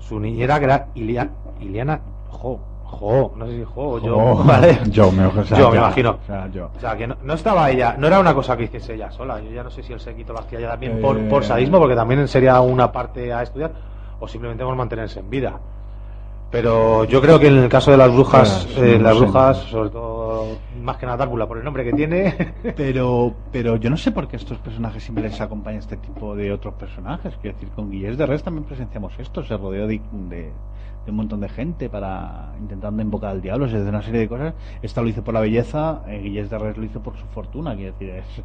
su 0.00 0.20
niñera 0.20 0.58
que 0.58 0.64
era 0.64 0.86
Ilia- 0.94 1.28
Iliana 1.60 2.00
Jo, 2.30 2.58
Jo, 2.84 3.32
no 3.36 3.46
sé 3.46 3.58
si 3.58 3.64
Jo 3.64 3.82
o 3.90 3.98
yo, 4.00 4.16
Oh, 4.16 4.44
¿vale? 4.44 4.78
yo 4.90 5.10
me, 5.12 5.26
o 5.26 5.44
sea, 5.44 5.58
Yo 5.58 5.68
me 5.70 5.74
ya, 5.76 5.80
imagino. 5.82 6.10
o 6.22 6.26
sea, 6.26 6.46
yo. 6.48 6.70
O 6.76 6.80
sea, 6.80 6.96
que 6.96 7.06
no, 7.06 7.16
no 7.22 7.34
estaba 7.34 7.70
ella, 7.70 7.94
no 7.98 8.06
era 8.06 8.18
una 8.20 8.34
cosa 8.34 8.56
que 8.56 8.64
hiciese 8.64 8.94
ella 8.94 9.10
sola. 9.10 9.40
Yo 9.40 9.50
ya 9.50 9.62
no 9.62 9.70
sé 9.70 9.82
si 9.82 9.92
el 9.92 10.00
séquito 10.00 10.32
lo 10.32 10.38
hacía 10.40 10.58
ella 10.58 10.70
también 10.70 11.00
por, 11.00 11.18
Eh. 11.18 11.26
por 11.28 11.44
sadismo, 11.44 11.78
porque 11.78 11.94
también 11.94 12.26
sería 12.28 12.60
una 12.60 12.90
parte 12.90 13.32
a 13.32 13.42
estudiar, 13.42 13.72
o 14.20 14.26
simplemente 14.28 14.64
por 14.64 14.74
mantenerse 14.76 15.20
en 15.20 15.28
vida. 15.30 15.58
Pero 16.50 17.04
yo 17.04 17.20
creo 17.20 17.38
que 17.38 17.48
en 17.48 17.58
el 17.58 17.68
caso 17.68 17.90
de 17.90 17.98
las 17.98 18.10
brujas, 18.10 18.66
eh, 18.78 18.98
las 18.98 19.18
brujas, 19.18 19.58
sobre 19.64 19.90
todo, 19.90 20.56
más 20.80 20.96
que 20.96 21.04
nada 21.04 21.18
Dárbula, 21.18 21.46
por 21.46 21.58
el 21.58 21.64
nombre 21.64 21.84
que 21.84 21.92
tiene, 21.92 22.54
Pero, 22.76 23.34
pero 23.52 23.76
yo 23.76 23.90
no 23.90 23.98
sé 23.98 24.12
por 24.12 24.28
qué 24.28 24.36
a 24.36 24.38
estos 24.38 24.58
personajes 24.58 25.02
siempre 25.02 25.24
les 25.24 25.38
acompaña 25.40 25.78
este 25.78 25.98
tipo 25.98 26.34
de 26.34 26.50
otros 26.50 26.74
personajes. 26.74 27.34
Quiero 27.42 27.56
decir, 27.56 27.70
con 27.74 27.90
Guillés 27.90 28.16
de 28.16 28.24
Res 28.24 28.42
también 28.42 28.64
presenciamos 28.64 29.12
esto. 29.18 29.44
Se 29.44 29.56
rodeó 29.56 29.86
de, 29.86 30.00
un 31.06 31.14
montón 31.14 31.40
de 31.40 31.50
gente 31.50 31.90
para 31.90 32.54
intentando 32.58 33.02
invocar 33.02 33.30
al 33.30 33.42
diablo, 33.42 33.68
se 33.68 33.76
hace 33.76 33.88
una 33.88 34.02
serie 34.02 34.20
de 34.20 34.28
cosas. 34.28 34.54
Esta 34.80 35.02
lo 35.02 35.08
hizo 35.08 35.22
por 35.22 35.34
la 35.34 35.40
belleza, 35.40 36.02
eh, 36.08 36.18
Guillés 36.22 36.48
de 36.48 36.58
Res 36.58 36.78
lo 36.78 36.84
hizo 36.84 37.02
por 37.02 37.18
su 37.18 37.26
fortuna, 37.26 37.74
quiero 37.74 37.92
decir. 37.92 38.10
Es, 38.10 38.42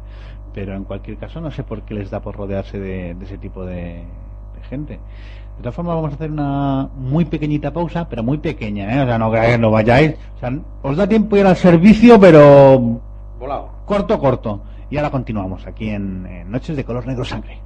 pero 0.52 0.74
en 0.74 0.84
cualquier 0.84 1.16
caso, 1.16 1.40
no 1.40 1.50
sé 1.50 1.64
por 1.64 1.82
qué 1.82 1.94
les 1.94 2.10
da 2.10 2.20
por 2.20 2.36
rodearse 2.36 2.78
de, 2.78 3.14
de 3.14 3.24
ese 3.24 3.38
tipo 3.38 3.64
de, 3.64 4.04
de 4.54 4.62
gente. 4.68 5.00
De 5.56 5.62
todas 5.62 5.74
formas, 5.74 5.94
vamos 5.94 6.10
a 6.12 6.14
hacer 6.14 6.30
una 6.30 6.88
muy 6.96 7.24
pequeñita 7.24 7.72
pausa, 7.72 8.08
pero 8.08 8.22
muy 8.22 8.38
pequeña, 8.38 8.92
¿eh? 8.94 9.02
O 9.02 9.06
sea, 9.06 9.18
no, 9.18 9.30
que 9.30 9.58
no 9.58 9.70
vayáis. 9.70 10.14
O 10.36 10.40
sea, 10.40 10.52
os 10.82 10.96
da 10.96 11.06
tiempo 11.06 11.36
ir 11.36 11.46
al 11.46 11.56
servicio, 11.56 12.18
pero 12.18 13.00
volado. 13.38 13.70
corto, 13.86 14.18
corto. 14.18 14.60
Y 14.90 14.96
ahora 14.96 15.10
continuamos 15.10 15.66
aquí 15.66 15.88
en, 15.90 16.26
en 16.26 16.50
Noches 16.50 16.76
de 16.76 16.84
Color 16.84 17.06
Negro 17.06 17.24
Sangre. 17.24 17.60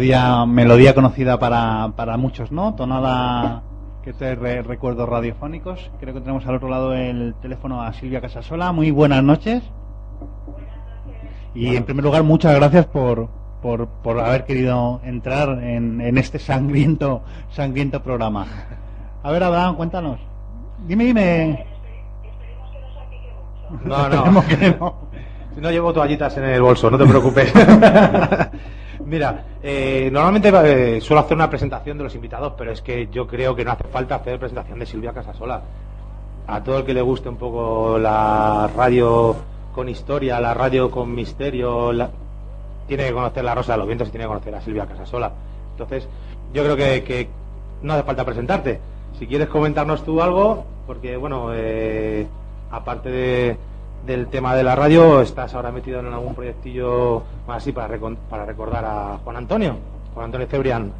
Melodía, 0.00 0.44
melodía 0.46 0.94
conocida 0.94 1.38
para, 1.38 1.92
para 1.96 2.16
muchos, 2.18 2.52
¿no? 2.52 2.74
Tonada 2.74 3.62
que 4.04 4.12
te 4.12 4.34
re- 4.34 4.62
recuerdos 4.62 5.08
radiofónicos. 5.08 5.90
Creo 6.00 6.12
que 6.14 6.20
tenemos 6.20 6.46
al 6.46 6.56
otro 6.56 6.68
lado 6.68 6.92
el 6.94 7.34
teléfono 7.40 7.82
a 7.82 7.92
Silvia 7.94 8.20
Casasola. 8.20 8.72
Muy 8.72 8.90
buenas 8.90 9.22
noches. 9.22 9.62
Y 11.54 11.74
en 11.76 11.84
primer 11.84 12.04
lugar, 12.04 12.22
muchas 12.22 12.54
gracias 12.54 12.84
por, 12.86 13.28
por, 13.62 13.88
por 13.88 14.20
haber 14.20 14.44
querido 14.44 15.00
entrar 15.02 15.62
en, 15.62 16.00
en 16.02 16.18
este 16.18 16.38
sangriento, 16.38 17.22
sangriento 17.50 18.02
programa. 18.02 18.46
A 19.22 19.30
ver, 19.30 19.42
Abraham, 19.42 19.76
cuéntanos. 19.76 20.20
Dime, 20.86 21.04
dime. 21.04 21.66
No, 23.84 24.08
no. 24.08 24.24
No. 24.80 25.06
No 25.56 25.70
llevo 25.70 25.90
toallitas 25.90 26.36
en 26.36 26.44
el 26.44 26.60
bolso, 26.60 26.90
no 26.90 26.98
te 26.98 27.06
preocupes. 27.06 27.50
Mira, 29.04 29.44
eh, 29.62 30.08
normalmente 30.12 30.48
eh, 30.96 31.00
suelo 31.00 31.20
hacer 31.20 31.36
una 31.36 31.48
presentación 31.50 31.98
de 31.98 32.04
los 32.04 32.14
invitados, 32.14 32.54
pero 32.56 32.72
es 32.72 32.80
que 32.82 33.08
yo 33.08 33.26
creo 33.26 33.54
que 33.54 33.64
no 33.64 33.72
hace 33.72 33.84
falta 33.84 34.16
hacer 34.16 34.38
presentación 34.38 34.78
de 34.78 34.86
Silvia 34.86 35.12
Casasola. 35.12 35.62
A 36.48 36.62
todo 36.62 36.78
el 36.78 36.84
que 36.84 36.94
le 36.94 37.02
guste 37.02 37.28
un 37.28 37.36
poco 37.36 37.98
la 37.98 38.70
radio 38.76 39.34
con 39.74 39.88
historia, 39.88 40.40
la 40.40 40.54
radio 40.54 40.90
con 40.90 41.14
misterio, 41.14 41.90
tiene 42.86 43.06
que 43.08 43.12
conocer 43.12 43.44
la 43.44 43.54
Rosa 43.54 43.72
de 43.72 43.78
los 43.78 43.86
Vientos 43.86 44.08
y 44.08 44.10
tiene 44.12 44.24
que 44.24 44.28
conocer 44.28 44.54
a 44.54 44.60
Silvia 44.60 44.86
Casasola. 44.86 45.32
Entonces, 45.72 46.08
yo 46.54 46.62
creo 46.62 46.76
que, 46.76 47.02
que 47.02 47.28
no 47.82 47.94
hace 47.94 48.04
falta 48.04 48.24
presentarte. 48.24 48.80
Si 49.18 49.26
quieres 49.26 49.48
comentarnos 49.48 50.04
tú 50.04 50.22
algo, 50.22 50.64
porque 50.86 51.16
bueno, 51.16 51.48
eh, 51.52 52.26
aparte 52.70 53.10
de- 53.10 53.56
del 54.06 54.28
tema 54.28 54.54
de 54.54 54.62
la 54.62 54.76
radio, 54.76 55.20
estás 55.20 55.52
ahora 55.54 55.72
metido 55.72 55.98
en 55.98 56.06
algún 56.06 56.34
proyectillo 56.34 57.24
más 57.46 57.58
así 57.58 57.72
para, 57.72 57.98
para 58.30 58.46
recordar 58.46 58.84
a 58.84 59.18
Juan 59.24 59.36
Antonio, 59.36 59.76
Juan 60.14 60.26
Antonio 60.26 60.46
Cebrián. 60.46 60.92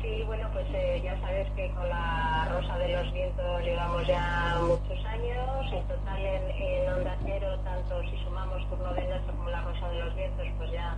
Sí, 0.00 0.22
bueno, 0.26 0.48
pues 0.52 0.66
eh, 0.72 1.00
ya 1.02 1.20
sabes 1.20 1.48
que 1.56 1.68
con 1.70 1.88
la 1.88 2.48
Rosa 2.52 2.78
de 2.78 2.96
los 2.96 3.12
Vientos 3.12 3.62
llevamos 3.62 4.06
ya 4.06 4.56
muchos 4.60 5.04
años. 5.06 5.72
En 5.72 5.88
total 5.88 6.20
en, 6.20 6.50
en 6.50 6.92
Onda 6.92 7.16
Cero, 7.24 7.48
tanto 7.64 8.02
si 8.02 8.24
sumamos 8.24 8.68
turno 8.70 8.94
de 8.94 9.08
nuestro 9.08 9.34
como 9.34 9.50
la 9.50 9.62
Rosa 9.62 9.88
de 9.88 9.98
los 10.04 10.14
Vientos, 10.14 10.46
pues 10.58 10.70
ya 10.70 10.96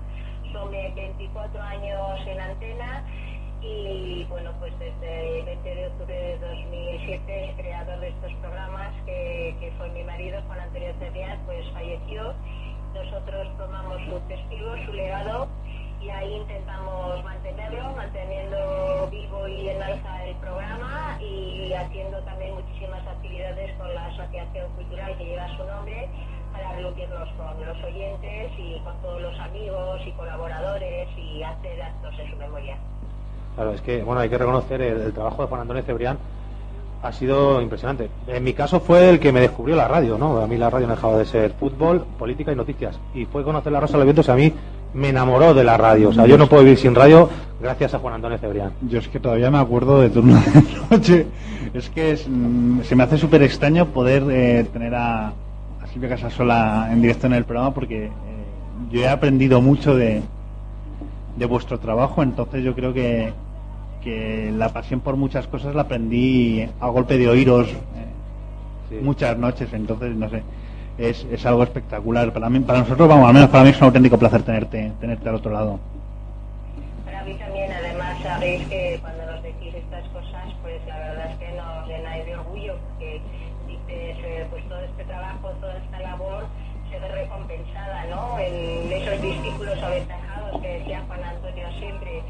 son 0.52 0.74
eh, 0.74 0.92
24 0.94 1.62
años 1.62 1.74
en 1.74 1.75
antena. 1.75 1.75
Y 3.76 4.24
bueno, 4.24 4.52
pues 4.58 4.72
desde 4.78 5.38
el 5.38 5.44
20 5.44 5.74
de 5.74 5.86
octubre 5.88 6.14
de 6.14 6.38
2007, 6.38 7.50
el 7.50 7.56
creador 7.56 8.00
de 8.00 8.08
estos 8.08 8.32
programas, 8.40 8.94
que, 9.04 9.54
que 9.60 9.70
fue 9.76 9.90
mi 9.90 10.02
marido, 10.02 10.40
Juan 10.46 10.60
Antonio 10.60 10.94
Cebrián, 10.98 11.38
pues 11.44 11.68
falleció. 11.72 12.34
Nosotros 12.94 13.48
tomamos 13.58 14.00
su 14.08 14.18
testigo, 14.28 14.74
su 14.86 14.92
legado, 14.94 15.48
y 16.00 16.08
ahí 16.08 16.34
intentamos 16.34 17.22
mantenerlo, 17.22 17.90
manteniendo 17.94 19.08
vivo 19.10 19.48
y 19.48 19.68
en 19.68 19.82
alza 19.82 20.24
el 20.24 20.36
programa 20.36 21.18
y 21.20 21.72
haciendo 21.74 22.18
también 22.22 22.54
muchísimas 22.54 23.06
actividades 23.06 23.76
con 23.76 23.94
la 23.94 24.06
Asociación 24.06 24.72
Cultural 24.72 25.18
que 25.18 25.24
lleva 25.24 25.48
su 25.56 25.64
nombre 25.64 26.08
para 26.52 26.72
reunirnos 26.72 27.28
con 27.32 27.66
los 27.66 27.84
oyentes 27.84 28.52
y 28.58 28.80
con 28.80 28.96
todos 29.02 29.20
los 29.20 29.38
amigos 29.38 30.00
y 30.06 30.12
colaboradores 30.12 31.08
y 31.18 31.42
hacer 31.42 31.82
actos 31.82 32.18
en 32.18 32.30
su 32.30 32.36
memoria. 32.36 32.78
Claro, 33.56 33.72
es 33.72 33.80
que 33.80 34.02
bueno, 34.02 34.20
hay 34.20 34.28
que 34.28 34.38
reconocer 34.38 34.80
el, 34.80 35.00
el 35.00 35.12
trabajo 35.12 35.42
de 35.42 35.48
Juan 35.48 35.62
Antonio 35.62 35.82
Cebrián 35.82 36.18
ha 37.02 37.12
sido 37.12 37.60
impresionante. 37.60 38.08
En 38.26 38.42
mi 38.42 38.52
caso 38.52 38.80
fue 38.80 39.10
el 39.10 39.20
que 39.20 39.32
me 39.32 39.40
descubrió 39.40 39.76
la 39.76 39.88
radio, 39.88 40.18
¿no? 40.18 40.38
A 40.38 40.46
mí 40.46 40.56
la 40.56 40.70
radio 40.70 40.86
no 40.86 40.94
dejaba 40.94 41.18
de 41.18 41.24
ser 41.24 41.52
fútbol, 41.52 42.04
política 42.18 42.52
y 42.52 42.56
noticias. 42.56 42.98
Y 43.14 43.24
fue 43.26 43.44
conocer 43.44 43.72
la 43.72 43.80
Rosa 43.80 43.94
de 43.94 43.98
los 43.98 44.06
Vientos 44.06 44.28
y 44.28 44.30
a 44.30 44.34
mí 44.34 44.52
me 44.94 45.10
enamoró 45.10 45.54
de 45.54 45.64
la 45.64 45.76
radio. 45.76 46.08
O 46.08 46.12
sea, 46.12 46.26
yo 46.26 46.38
no 46.38 46.46
puedo 46.48 46.62
vivir 46.62 46.78
sin 46.78 46.94
radio 46.94 47.28
gracias 47.60 47.94
a 47.94 47.98
Juan 47.98 48.14
Antonio 48.14 48.38
Cebrián. 48.38 48.72
Yo 48.82 48.98
es 48.98 49.08
que 49.08 49.20
todavía 49.20 49.50
me 49.50 49.58
acuerdo 49.58 50.00
de 50.00 50.10
turno 50.10 50.34
de 50.34 50.62
noche. 50.90 51.26
Es 51.74 51.90
que 51.90 52.12
es, 52.12 52.26
mm, 52.28 52.80
se 52.82 52.96
me 52.96 53.04
hace 53.04 53.18
súper 53.18 53.42
extraño 53.42 53.86
poder 53.86 54.24
eh, 54.30 54.66
tener 54.72 54.94
a, 54.94 55.28
a 55.28 55.86
Silvia 55.92 56.10
Casasola 56.10 56.88
en 56.90 57.02
directo 57.02 57.26
en 57.26 57.34
el 57.34 57.44
programa 57.44 57.72
porque 57.72 58.06
eh, 58.06 58.10
yo 58.90 59.00
he 59.00 59.08
aprendido 59.08 59.60
mucho 59.60 59.94
de, 59.94 60.22
de 61.36 61.46
vuestro 61.46 61.78
trabajo, 61.78 62.22
entonces 62.22 62.64
yo 62.64 62.74
creo 62.74 62.92
que, 62.92 63.32
que 64.06 64.52
la 64.56 64.68
pasión 64.68 65.00
por 65.00 65.16
muchas 65.16 65.48
cosas 65.48 65.74
la 65.74 65.82
aprendí 65.82 66.64
a 66.78 66.86
golpe 66.88 67.18
de 67.18 67.28
oíros 67.28 67.68
eh, 67.68 67.74
Sí. 68.88 68.98
muchas 69.02 69.36
noches, 69.36 69.72
entonces 69.72 70.14
no 70.14 70.30
sé. 70.30 70.44
Es, 70.96 71.26
es 71.32 71.44
algo 71.44 71.64
espectacular. 71.64 72.32
Para 72.32 72.48
mí, 72.48 72.60
para 72.60 72.78
nosotros, 72.78 73.08
vamos, 73.08 73.26
al 73.26 73.34
menos 73.34 73.50
para 73.50 73.64
mí 73.64 73.70
es 73.70 73.78
un 73.78 73.84
auténtico 73.88 74.16
placer 74.16 74.44
tenerte, 74.44 74.92
tenerte 75.00 75.28
al 75.28 75.34
otro 75.34 75.50
lado. 75.50 75.80
Para 77.04 77.24
mí 77.24 77.34
también, 77.34 77.68
además, 77.72 78.16
sabéis 78.22 78.64
que 78.68 78.98
cuando 79.02 79.26
nos 79.26 79.42
decís 79.42 79.74
estas 79.74 80.06
cosas, 80.10 80.54
pues 80.62 80.80
la 80.86 80.98
verdad 81.00 81.30
es 81.32 81.36
que 81.38 81.48
nos 81.56 81.88
llenáis 81.88 82.26
de 82.26 82.36
orgullo, 82.36 82.74
porque 82.90 83.20
dices, 83.66 84.16
eh, 84.24 84.46
pues 84.50 84.62
todo 84.68 84.78
este 84.80 85.02
trabajo, 85.04 85.48
toda 85.60 85.76
esta 85.78 85.98
labor 85.98 86.44
se 86.88 87.00
ve 87.00 87.08
recompensada, 87.08 88.04
¿no? 88.08 88.38
En 88.38 88.92
esos 88.92 89.20
discípulos 89.20 89.82
aventajados 89.82 90.62
que 90.62 90.68
decía 90.78 91.02
Juan 91.08 91.24
Antonio 91.24 91.66
siempre. 91.80 92.22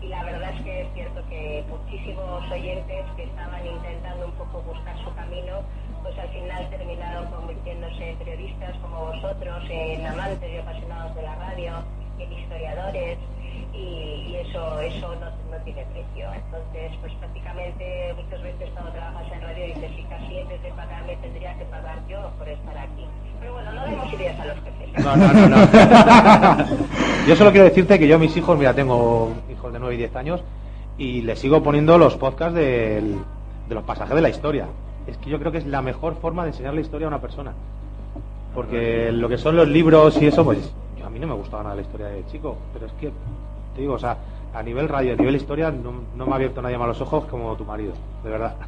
Y 0.00 0.08
la 0.08 0.22
verdad 0.22 0.50
es 0.54 0.62
que 0.62 0.82
es 0.82 0.88
cierto 0.94 1.20
que 1.30 1.64
muchísimos 1.68 2.43
oyentes 2.54 3.04
que 3.16 3.24
estaban 3.24 3.66
intentando 3.66 4.26
un 4.26 4.32
poco 4.32 4.62
buscar 4.62 4.96
su 5.02 5.12
camino, 5.14 5.62
pues 6.02 6.16
al 6.18 6.28
final 6.28 6.70
terminaron 6.70 7.26
convirtiéndose 7.26 8.10
en 8.10 8.16
periodistas 8.18 8.76
como 8.78 9.06
vosotros, 9.06 9.64
en 9.68 10.06
amantes 10.06 10.50
y 10.50 10.58
apasionados 10.58 11.14
de 11.16 11.22
la 11.22 11.34
radio, 11.34 11.72
en 12.18 12.32
historiadores, 12.32 13.18
y, 13.72 14.36
eso 14.36 14.78
eso 14.80 15.14
no, 15.16 15.56
tiene 15.64 15.84
precio. 15.86 16.28
Entonces, 16.32 16.92
pues 17.00 17.12
prácticamente 17.14 18.14
muchas 18.14 18.42
veces 18.42 18.70
cuando 18.72 18.92
trabajas 18.92 19.32
en 19.32 19.40
radio 19.40 19.66
dices, 19.66 19.90
si 19.96 20.02
casi 20.04 20.34
vez 20.34 20.62
de 20.62 20.70
pagarme 20.70 21.16
tendría 21.16 21.58
que 21.58 21.64
pagar 21.64 21.98
yo 22.08 22.30
por 22.38 22.48
estar 22.48 22.78
aquí. 22.78 23.06
Pero 23.40 23.54
bueno, 23.54 23.72
no 23.72 23.84
demos 23.84 24.12
ideas 24.12 24.38
a 24.38 24.44
los 24.44 24.56
jefes. 24.62 25.04
No, 25.04 25.16
no, 25.16 25.32
no, 25.32 25.48
no. 25.48 25.56
yo 27.26 27.36
solo 27.36 27.50
quiero 27.50 27.64
decirte 27.64 27.98
que 27.98 28.06
yo 28.06 28.18
mis 28.18 28.36
hijos, 28.36 28.56
mira, 28.56 28.74
tengo 28.74 29.32
hijos 29.50 29.72
de 29.72 29.78
9 29.78 29.94
y 29.94 29.98
10 29.98 30.16
años 30.16 30.44
y 30.98 31.22
les 31.22 31.38
sigo 31.38 31.62
poniendo 31.62 31.98
los 31.98 32.16
podcasts 32.16 32.54
de 32.54 33.02
los 33.68 33.84
pasajes 33.84 34.14
de 34.14 34.20
la 34.22 34.28
historia. 34.28 34.66
Es 35.06 35.16
que 35.18 35.28
yo 35.30 35.38
creo 35.38 35.52
que 35.52 35.58
es 35.58 35.66
la 35.66 35.82
mejor 35.82 36.14
forma 36.16 36.44
de 36.44 36.50
enseñar 36.50 36.74
la 36.74 36.80
historia 36.80 37.06
a 37.06 37.08
una 37.08 37.20
persona. 37.20 37.52
Porque 38.54 39.10
lo 39.12 39.28
que 39.28 39.36
son 39.38 39.56
los 39.56 39.68
libros 39.68 40.20
y 40.22 40.26
eso, 40.26 40.44
pues 40.44 40.72
yo- 40.98 41.06
a 41.06 41.10
mí 41.10 41.18
no 41.18 41.26
me 41.26 41.34
gustaba 41.34 41.62
nada 41.64 41.74
la 41.74 41.82
historia 41.82 42.06
de 42.06 42.24
chico, 42.26 42.56
pero 42.72 42.86
es 42.86 42.92
que, 42.94 43.10
te 43.74 43.80
digo, 43.80 43.94
o 43.94 43.98
sea, 43.98 44.16
a 44.54 44.62
nivel 44.62 44.88
radio, 44.88 45.12
a 45.14 45.16
nivel 45.16 45.34
historia, 45.36 45.70
no, 45.70 45.92
no 46.16 46.26
me 46.26 46.32
ha 46.32 46.36
abierto 46.36 46.62
nadie 46.62 46.78
más 46.78 46.86
los 46.88 47.00
ojos 47.00 47.24
como 47.26 47.54
tu 47.56 47.64
marido, 47.64 47.92
de 48.22 48.30
verdad. 48.30 48.54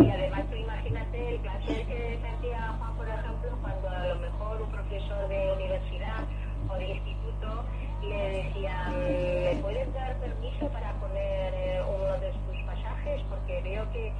Y 0.00 0.10
además 0.10 0.44
tú 0.50 0.56
imagínate 0.56 1.34
el 1.34 1.40
placer 1.40 1.86
que 1.86 2.18
sentía 2.22 2.74
Juan, 2.78 2.94
por 2.96 3.08
ejemplo, 3.08 3.50
cuando 3.62 3.88
a 3.88 4.06
lo 4.08 4.14
mejor 4.16 4.62
un 4.62 4.70
profesor 4.70 5.28
de 5.28 5.52
universidad 5.56 6.22
o 6.68 6.74
de 6.74 6.88
instituto 6.90 7.48
le 8.02 8.42
decía, 8.44 8.86
¿me 8.90 9.60
puedes 9.62 9.92
dar 9.94 10.16
permiso 10.18 10.66
para 10.68 10.92
poner 11.00 11.54
eh, 11.54 11.80
uno 11.88 12.12
de 12.20 12.30
tus 12.30 12.58
pasajes? 12.66 13.22
Porque 13.28 13.60
veo 13.62 13.84
que, 13.92 14.12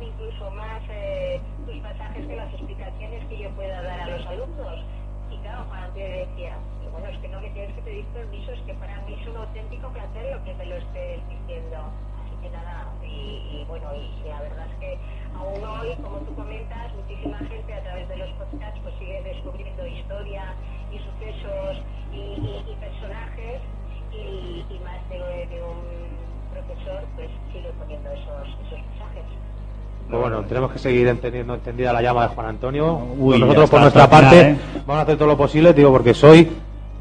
incluso 0.00 0.50
más 0.52 0.82
eh, 0.88 1.40
tus 1.66 1.76
pasajes 1.78 2.26
que 2.26 2.36
las 2.36 2.52
explicaciones 2.52 3.24
que 3.26 3.38
yo 3.38 3.50
pueda 3.50 3.82
dar 3.82 4.00
a 4.00 4.08
los 4.08 4.26
alumnos. 4.26 4.84
Y 5.30 5.36
claro, 5.38 5.64
Juan 5.68 5.84
Antonio 5.84 6.08
decía, 6.08 6.56
"Y 6.84 6.90
bueno, 6.90 7.08
es 7.08 7.18
que 7.18 7.28
no 7.28 7.40
me 7.40 7.50
tienes 7.50 7.74
que 7.74 7.82
pedir 7.82 8.04
permiso, 8.06 8.52
es 8.52 8.60
que 8.62 8.74
para 8.74 9.00
mí 9.02 9.16
es 9.20 9.26
un 9.26 9.36
auténtico 9.36 9.88
placer 9.88 10.36
lo 10.36 10.44
que 10.44 10.54
me 10.54 10.66
lo 10.66 10.76
estés 10.76 11.28
diciendo. 11.28 11.76
Así 12.22 12.36
que 12.42 12.50
nada, 12.50 12.92
y, 13.02 13.64
bueno, 13.68 13.88
y, 13.94 14.28
la 14.28 14.40
verdad 14.42 14.66
es 14.70 14.78
que 14.78 14.98
aún 15.34 15.64
hoy, 15.64 15.94
como 16.02 16.18
tú 16.18 16.34
comentas, 16.34 16.94
muchísima 16.94 17.38
gente 17.38 17.74
a 17.74 17.82
través 17.82 18.08
de 18.08 18.16
los 18.16 18.30
podcasts 18.32 18.80
pues 18.82 18.94
sigue 18.98 19.22
descubriendo 19.22 19.86
historia 19.86 20.54
y 20.92 20.98
sucesos 20.98 21.82
y, 22.12 22.74
personajes 22.80 23.60
y, 24.12 24.78
más 24.84 25.08
de, 25.08 25.46
de 25.46 25.62
un 25.62 25.82
profesor 26.52 27.02
pues 27.16 27.28
sigue 27.52 27.72
poniendo 27.78 28.10
esos, 28.10 28.48
esos 28.66 28.78
mensajes. 28.78 29.43
Pues 30.08 30.20
bueno, 30.20 30.42
tenemos 30.42 30.70
que 30.72 30.78
seguir 30.78 31.08
entendiendo, 31.08 31.54
encendida 31.54 31.92
la 31.92 32.02
llama 32.02 32.28
de 32.28 32.34
Juan 32.34 32.46
Antonio. 32.48 33.00
Uy, 33.18 33.38
Nosotros 33.40 33.70
por 33.70 33.80
nuestra 33.80 34.08
parte 34.08 34.28
final, 34.36 34.50
¿eh? 34.52 34.58
vamos 34.86 35.00
a 35.00 35.02
hacer 35.02 35.16
todo 35.16 35.28
lo 35.28 35.36
posible, 35.36 35.72
digo, 35.72 35.90
porque 35.90 36.14
soy 36.14 36.50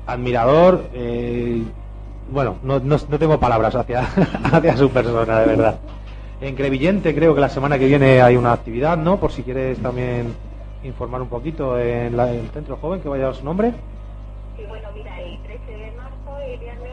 admirador. 0.08 0.86
eh, 0.94 1.64
bueno, 2.32 2.56
no, 2.64 2.80
no, 2.80 2.96
no 3.10 3.20
tengo 3.20 3.40
palabras 3.40 3.76
hacia, 3.76 4.02
hacia 4.52 4.78
su 4.78 4.90
persona, 4.90 5.40
de 5.42 5.46
verdad. 5.46 5.80
En 6.42 6.56
Crevillente 6.56 7.14
creo 7.14 7.36
que 7.36 7.42
la 7.42 7.50
semana 7.50 7.78
que 7.78 7.86
viene 7.86 8.22
hay 8.22 8.36
una 8.38 8.54
actividad, 8.54 8.98
¿no? 8.98 9.18
Por 9.18 9.32
si 9.32 9.44
quieres 9.44 9.78
también 9.80 10.34
informar 10.84 11.22
un 11.22 11.28
poquito 11.30 11.78
en, 11.78 12.16
la- 12.18 12.32
en 12.34 12.40
el 12.40 12.50
Centro 12.50 12.78
Joven, 12.82 13.02
que 13.02 13.10
vaya 13.10 13.30
a 13.30 13.34
su 13.34 13.44
nombre. 13.46 13.74
Y 14.58 14.66
bueno, 14.68 14.88
mira, 14.96 15.20
el 15.22 15.38
13 15.44 15.72
de 15.72 15.92
marzo, 15.92 16.40
el 16.46 16.60
viernes, 16.60 16.93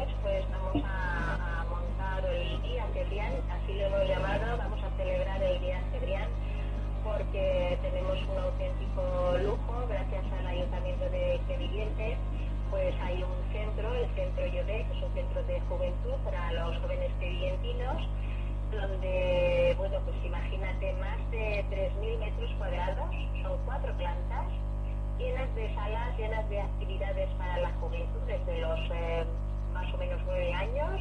para 16.51 16.69
los 16.69 16.79
jóvenes 16.83 17.11
crevillentinos, 17.19 18.09
donde, 18.73 19.75
bueno, 19.79 19.99
pues 20.05 20.17
imagínate, 20.25 20.93
más 20.95 21.31
de 21.31 21.65
3.000 21.71 22.19
metros 22.19 22.51
cuadrados, 22.59 23.11
son 23.43 23.59
cuatro 23.65 23.93
plantas, 23.97 24.47
llenas 25.19 25.55
de 25.55 25.73
salas, 25.75 26.17
llenas 26.19 26.49
de 26.51 26.61
actividades 26.61 27.29
para 27.39 27.59
la 27.59 27.71
juventud, 27.81 28.21
desde 28.27 28.61
los 28.61 28.81
eh, 28.93 29.25
más 29.73 29.95
o 29.95 29.99
menos 29.99 30.21
nueve 30.27 30.53
años 30.53 31.01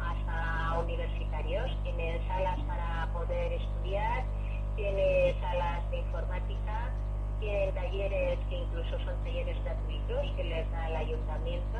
hasta 0.00 0.78
universitarios. 0.80 1.70
Tienen 1.82 2.26
salas 2.28 2.58
para 2.60 3.08
poder 3.12 3.52
estudiar, 3.52 4.24
tiene 4.76 5.34
salas 5.40 5.90
de 5.90 5.98
informática, 5.98 6.90
tienen 7.40 7.74
talleres 7.74 8.38
que 8.48 8.56
incluso 8.56 8.98
son 9.04 9.14
talleres 9.24 9.62
gratuitos 9.64 10.26
que 10.36 10.44
les 10.44 10.70
da 10.70 10.88
el 10.88 10.96
ayuntamiento, 10.96 11.78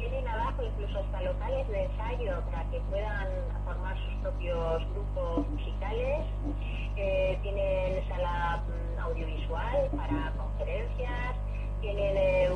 tienen 0.00 0.26
abajo 0.26 0.62
incluso 0.62 0.98
hasta 0.98 1.20
locales 1.20 1.68
de 1.68 1.84
ensayo 1.84 2.42
para 2.50 2.64
que 2.70 2.80
puedan 2.90 3.28
formar 3.64 3.96
sus 3.98 4.14
propios 4.22 4.82
grupos 4.92 5.48
musicales, 5.50 6.26
eh, 6.96 7.38
tienen 7.42 8.08
sala 8.08 8.62
mm, 8.66 8.98
audiovisual 9.00 9.90
para 9.94 10.32
conferencias, 10.38 11.36
tienen 11.82 12.16
eh, 12.16 12.48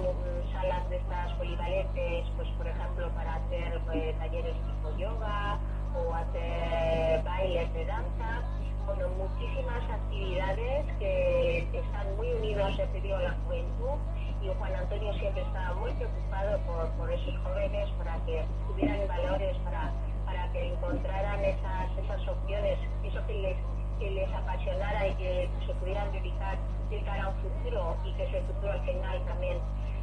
salas 0.52 0.88
de 0.88 0.96
estas 0.96 1.32
polivalentes, 1.34 2.26
pues 2.36 2.48
por 2.56 2.66
ejemplo 2.66 3.08
para 3.10 3.34
hacer 3.34 3.80
eh, 3.92 4.14
talleres 4.18 4.54
tipo 4.54 4.96
yoga 4.96 5.58
o 5.94 6.14
hacer 6.14 7.22
bailes 7.24 7.72
de 7.74 7.84
danza, 7.84 8.42
bueno, 8.86 9.08
muchísimas 9.16 9.82
actividades 9.90 10.86
que 10.98 11.68
están 11.72 12.16
muy 12.16 12.32
unidos, 12.32 12.76
ya 12.76 12.86
te 12.86 13.14
a 13.14 13.20
la 13.20 13.32
juventud 13.44 13.98
y 14.44 14.54
Juan 14.58 14.74
Antonio 14.74 15.12
siempre 15.14 15.40
estaba 15.40 15.74
muy 15.74 15.90
preocupado 15.92 16.58
por, 16.66 16.90
por 16.98 17.10
esos 17.10 17.34
jóvenes 17.38 17.88
para 17.96 18.16
que 18.26 18.44
tuvieran 18.68 19.08
valores, 19.08 19.56
para, 19.58 19.90
para 20.26 20.52
que 20.52 20.72
encontraran 20.72 21.44
esas, 21.44 21.98
esas 21.98 22.28
opciones, 22.28 22.78
eso 23.04 23.26
que 23.26 23.34
les, 23.34 23.56
que 23.98 24.10
les 24.10 24.30
apasionara 24.32 25.08
y 25.08 25.14
que 25.14 25.48
se 25.66 25.74
pudieran 25.74 26.12
dedicar 26.12 26.58
de 26.90 27.00
cara 27.02 27.24
a 27.24 27.28
un 27.28 27.36
futuro 27.36 27.96
y 28.04 28.12
que 28.14 28.24
ese 28.24 28.42
futuro 28.42 28.72
al 28.72 28.80
final 28.82 29.24
también 29.24 29.58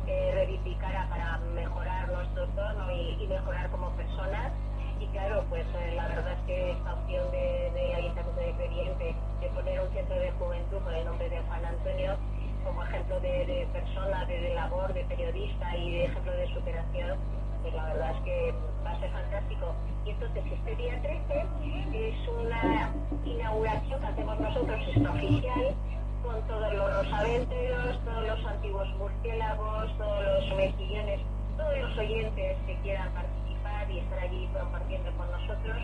eh, 0.08 0.32
reivindicara 0.34 1.08
para 1.10 1.38
mejorar 1.54 2.10
nuestro 2.12 2.46
entorno 2.46 2.92
y, 2.92 3.28
mejorar 3.28 3.70
como 3.70 3.90
personas. 3.92 4.52
Y 5.00 5.06
claro, 5.08 5.44
pues 5.50 5.66
eh, 5.76 5.94
la 5.96 6.08
verdad 6.08 6.34
es 6.34 6.46
que 6.48 6.72
esta 6.72 6.94
opción 6.94 7.32
de, 7.32 7.72
de 7.74 7.96
Ayuntamiento 7.96 8.42
de 8.42 8.54
Creyente 8.54 9.16
de 9.40 9.50
poner 9.50 9.82
un 9.82 9.94
centro 9.94 10.16
de 10.16 10.32
juventud 10.32 10.80
con 10.80 10.94
el 10.94 11.06
nombre 11.06 11.30
de 11.30 11.40
Juan 11.42 11.66
Antonio 11.66 12.18
como 12.64 12.84
ejemplo 12.84 13.20
de, 13.20 13.68
persona, 13.74 14.26
de, 14.26 14.54
labor, 14.54 14.94
de 14.94 15.04
periodista 15.06 15.78
y 15.78 15.92
de 15.92 16.06
ejemplo 16.06 16.32
de 16.32 16.48
superación, 16.54 17.18
pues 17.62 17.74
la 17.74 17.86
verdad 17.86 18.12
es 18.12 18.22
que 18.24 18.54
va 18.86 18.92
a 18.92 19.00
ser 19.00 19.12
fantástico. 19.12 19.74
Y 20.06 20.10
entonces 20.12 20.44
este 20.52 20.76
día 20.76 21.02
13 21.02 21.46
es 21.94 22.28
una 22.28 22.92
inauguración 23.26 24.00
que 24.00 24.06
hacemos 24.06 24.40
nosotros, 24.40 24.80
extraoficial, 24.88 25.76
con 26.24 26.42
todos 26.48 26.74
los 26.74 26.96
rosaventeros, 26.98 28.00
todos 28.06 28.28
los 28.28 28.46
antiguos 28.46 28.88
murciélagos, 28.98 29.98
todos 29.98 30.24
los 30.24 30.58
mejillones, 30.58 31.22
todos 31.58 31.78
los 31.78 31.98
oyentes 31.98 32.58
que 32.66 32.76
quieran 32.84 33.10
participar 33.14 33.90
y 33.90 34.00
estar 34.00 34.20
allí 34.20 34.50
compartiendo 34.54 35.12
con 35.18 35.32
nosotros. 35.32 35.78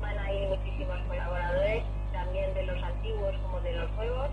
Van 0.00 0.18
a 0.18 0.32
ir 0.32 0.48
muchísimos 0.48 0.98
colaboradores, 1.08 1.84
también 2.12 2.52
de 2.54 2.66
los 2.66 2.82
antiguos 2.82 3.36
como 3.42 3.60
de 3.60 3.72
los 3.72 3.90
nuevos 3.92 4.30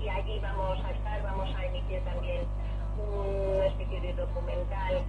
y 0.00 0.08
allí 0.08 0.38
vamos 0.40 0.78
a 0.84 0.90
estar, 0.90 1.22
vamos 1.22 1.48
a 1.54 1.64
emitir 1.66 2.00
también 2.04 2.46
una 2.96 3.66
especie 3.66 4.00
de 4.00 4.12
documental 4.14 5.02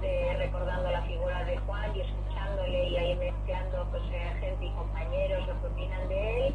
de 0.00 0.34
recordando 0.38 0.90
la 0.90 1.02
figura 1.02 1.44
de 1.44 1.56
Juan 1.58 1.96
y 1.96 2.00
escuchándole 2.00 2.88
y 2.88 2.96
ahí 2.96 3.16
mezclando 3.16 3.86
pues 3.90 4.02
eh, 4.12 4.36
gente 4.40 4.64
y 4.64 4.70
compañeros 4.70 5.46
lo 5.46 5.60
que 5.60 5.66
opinan 5.66 6.08
de 6.08 6.46
él. 6.46 6.54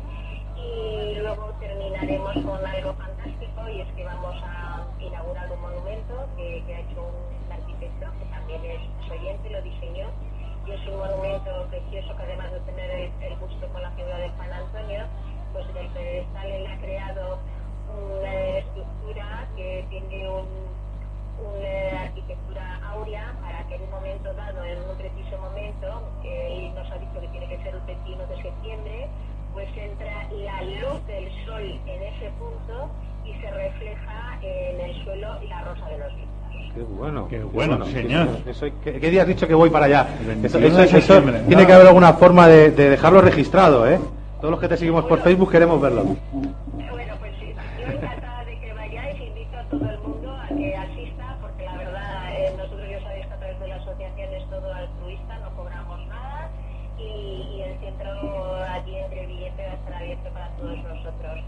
Y 0.58 1.16
luego 1.20 1.52
terminaremos 1.60 2.34
con 2.34 2.66
algo 2.66 2.94
fantástico 2.94 3.70
y 3.70 3.82
es 3.82 3.88
que 3.94 4.04
vamos 4.04 4.36
a 4.44 4.86
inaugurar 5.00 5.52
un 5.52 5.62
monumento 5.62 6.28
que, 6.38 6.64
ha 6.76 6.80
hecho 6.80 7.02
un 7.02 7.52
arquitecto 7.52 8.06
que 8.20 8.26
también 8.26 8.62
es 8.66 9.12
oyente, 9.12 9.50
lo 9.50 9.62
diseñó. 9.64 10.08
Y 10.68 10.72
es 10.72 10.88
un 10.88 11.00
monumento 11.00 11.66
precioso 11.70 12.16
que 12.16 12.24
además 12.24 12.52
de 12.52 12.60
tener 12.62 13.12
el, 13.22 13.36
gusto 13.38 13.68
con 13.74 13.82
la 13.82 13.90
figura 13.92 14.18
de 14.18 14.30
Juan 14.30 14.54
Antonio 14.54 15.06
pues 15.54 15.66
el 15.76 15.88
pedestal 15.88 16.48
él 16.48 16.68
ha 16.68 16.78
creado 16.78 17.40
una 18.00 18.34
estructura 18.58 19.48
que 19.56 19.86
tiene 19.90 20.30
un, 20.30 20.46
una 21.42 22.02
arquitectura 22.04 22.80
áurea 22.92 23.34
para 23.42 23.68
que 23.68 23.76
en 23.76 23.82
un 23.84 23.92
momento 23.92 24.34
dado, 24.34 24.64
en 24.64 24.78
un 24.90 24.98
preciso 24.98 25.38
momento, 25.42 25.88
eh, 26.24 26.68
él 26.70 26.76
nos 26.76 26.90
ha 26.92 26.98
dicho 26.98 27.20
que 27.22 27.28
tiene 27.28 27.48
que 27.48 27.58
ser 27.64 27.74
el 27.76 27.82
21 27.82 28.28
de 28.28 28.42
septiembre, 28.42 29.08
pues 29.54 29.68
entra 29.76 30.28
la 30.32 30.62
luz 30.64 31.06
del 31.08 31.30
sol 31.46 31.62
en 31.86 32.02
ese 32.04 32.30
punto 32.40 32.90
y 33.26 33.34
se 33.42 33.52
refleja 33.52 34.40
en 34.42 34.80
el 34.82 35.04
suelo 35.04 35.28
la 35.48 35.62
rosa 35.64 35.86
de 35.90 35.98
los 35.98 36.16
vientos. 36.16 36.32
Qué 36.74 36.82
bueno. 36.84 37.28
Qué 37.28 37.40
bueno, 37.44 37.86
qué 37.86 37.92
señor. 37.92 38.28
Eso- 38.48 38.66
¿qué, 38.84 38.94
qué 39.00 39.10
día 39.10 39.24
has 39.24 39.28
dicho 39.28 39.46
que 39.46 39.54
voy 39.54 39.70
para 39.70 39.86
allá? 39.88 40.08
El 40.22 40.46
Eso, 40.46 40.58
21 40.58 40.68
eso- 40.68 40.78
de 40.78 40.84
eso 40.86 41.00
septiembre. 41.14 41.44
tiene 41.48 41.66
que 41.68 41.74
haber 41.74 41.88
alguna 41.88 42.14
forma 42.14 42.48
de, 42.48 42.72
de 42.72 42.90
dejarlo 42.92 43.20
registrado, 43.22 43.86
¿eh? 43.90 44.00
Todos 44.40 44.52
los 44.52 44.60
que 44.60 44.70
te 44.70 44.78
seguimos 44.78 45.04
por 45.06 45.20
Facebook 45.20 45.52
queremos 45.52 45.80
verlo. 45.82 46.04
Todos 60.62 60.78
nosotros. 60.84 61.40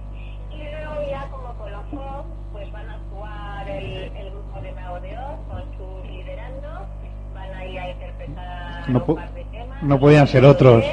Y 0.52 0.58
luego 0.58 1.10
ya 1.10 1.30
como 1.32 1.54
colofón, 1.56 2.26
pues 2.52 2.72
van 2.72 2.90
a 2.90 2.94
actuar 2.96 3.70
el, 3.70 3.86
el 4.16 4.32
grupo 4.32 4.62
de 4.62 4.72
Mago 4.74 5.00
de 5.00 5.18
Oz 5.18 5.40
con 5.50 5.64
su 5.78 6.08
liderando, 6.08 6.70
van 7.34 7.54
a 7.56 7.66
ir 7.66 7.80
a 7.80 7.90
interpretar 7.92 8.90
No 8.90 9.04
un 9.08 9.16
par 9.16 9.34
de 9.34 9.44
temas. 9.46 9.84
no 9.84 10.00
podían 10.00 10.28
ser 10.28 10.46
otros. 10.46 10.84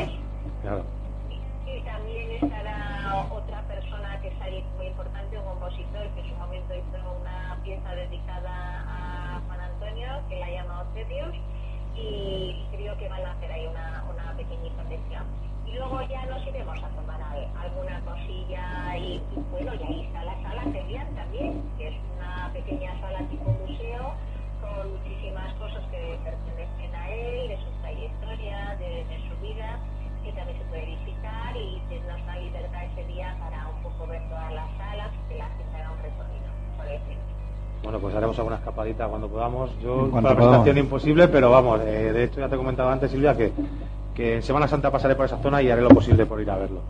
Bueno, 37.91 38.03
pues 38.03 38.15
haremos 38.15 38.39
alguna 38.39 38.55
escapadita 38.55 39.09
cuando 39.09 39.27
podamos. 39.27 39.69
Yo, 39.83 40.09
Cuando 40.13 40.29
para 40.29 40.31
la 40.31 40.37
presentación 40.37 40.79
imposible, 40.79 41.27
pero 41.27 41.51
vamos, 41.51 41.81
eh, 41.81 42.13
de 42.13 42.23
hecho 42.23 42.39
ya 42.39 42.49
te 42.49 42.57
comentaba 42.57 42.93
antes, 42.93 43.11
Silvia, 43.11 43.37
que, 43.37 43.51
que 44.15 44.37
en 44.37 44.43
Semana 44.45 44.69
Santa 44.69 44.93
pasaré 44.93 45.17
por 45.17 45.27
esa 45.27 45.39
zona 45.39 45.61
y 45.61 45.73
haré 45.73 45.83
lo 45.83 45.89
posible 45.89 46.25
por 46.25 46.41
ir 46.41 46.49
a 46.53 46.57
verlo. 46.57 46.83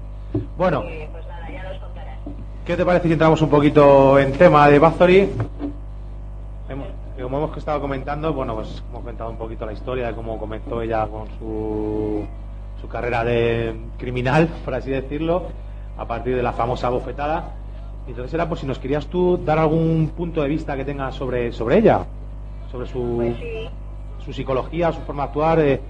Bueno, 0.59 0.83
Eh, 0.83 1.09
pues 1.11 1.27
nada, 1.27 1.51
ya 1.51 1.63
nos 1.63 1.79
contarás. 1.79 2.19
¿qué 2.67 2.77
te 2.77 2.85
parece 2.85 3.07
si 3.07 3.15
entramos 3.15 3.41
un 3.41 3.49
poquito 3.49 4.19
en 4.19 4.33
tema 4.33 4.69
de 4.69 4.79
Bathory? 4.79 5.31
Como 7.23 7.39
hemos 7.39 7.57
estado 7.57 7.81
comentando, 7.81 8.35
bueno, 8.35 8.55
pues 8.57 8.83
hemos 8.91 9.01
comentado 9.01 9.31
un 9.31 9.37
poquito 9.39 9.65
la 9.65 9.73
historia 9.73 10.09
de 10.09 10.13
cómo 10.15 10.39
comenzó 10.39 10.83
ella 10.83 11.07
con 11.07 11.29
su, 11.39 12.27
su 12.79 12.89
carrera 12.89 13.25
de 13.25 13.75
criminal, 13.97 14.49
por 14.67 14.75
así 14.75 14.91
decirlo, 14.91 15.45
a 15.97 16.05
partir 16.05 16.37
de 16.37 16.43
la 16.43 16.53
famosa 16.53 16.91
bofetada. 16.91 17.55
Entonces 18.11 18.35
era 18.35 18.49
por 18.49 18.59
si 18.59 18.67
nos 18.67 18.79
querías 18.79 19.07
tú 19.07 19.41
dar 19.45 19.59
algún 19.59 20.13
punto 20.17 20.43
de 20.43 20.49
vista 20.49 20.77
que 20.77 20.85
tengas 20.85 21.15
sobre, 21.15 21.53
sobre 21.53 21.79
ella, 21.79 22.01
sobre 22.71 22.87
su, 22.87 23.17
Pues 23.17 23.37
sí, 23.37 23.69
su 24.25 24.33
psicología, 24.33 24.93
su 24.93 25.01
forma 25.03 25.23
de 25.23 25.29
actuar. 25.29 25.61
eh, 25.61 25.81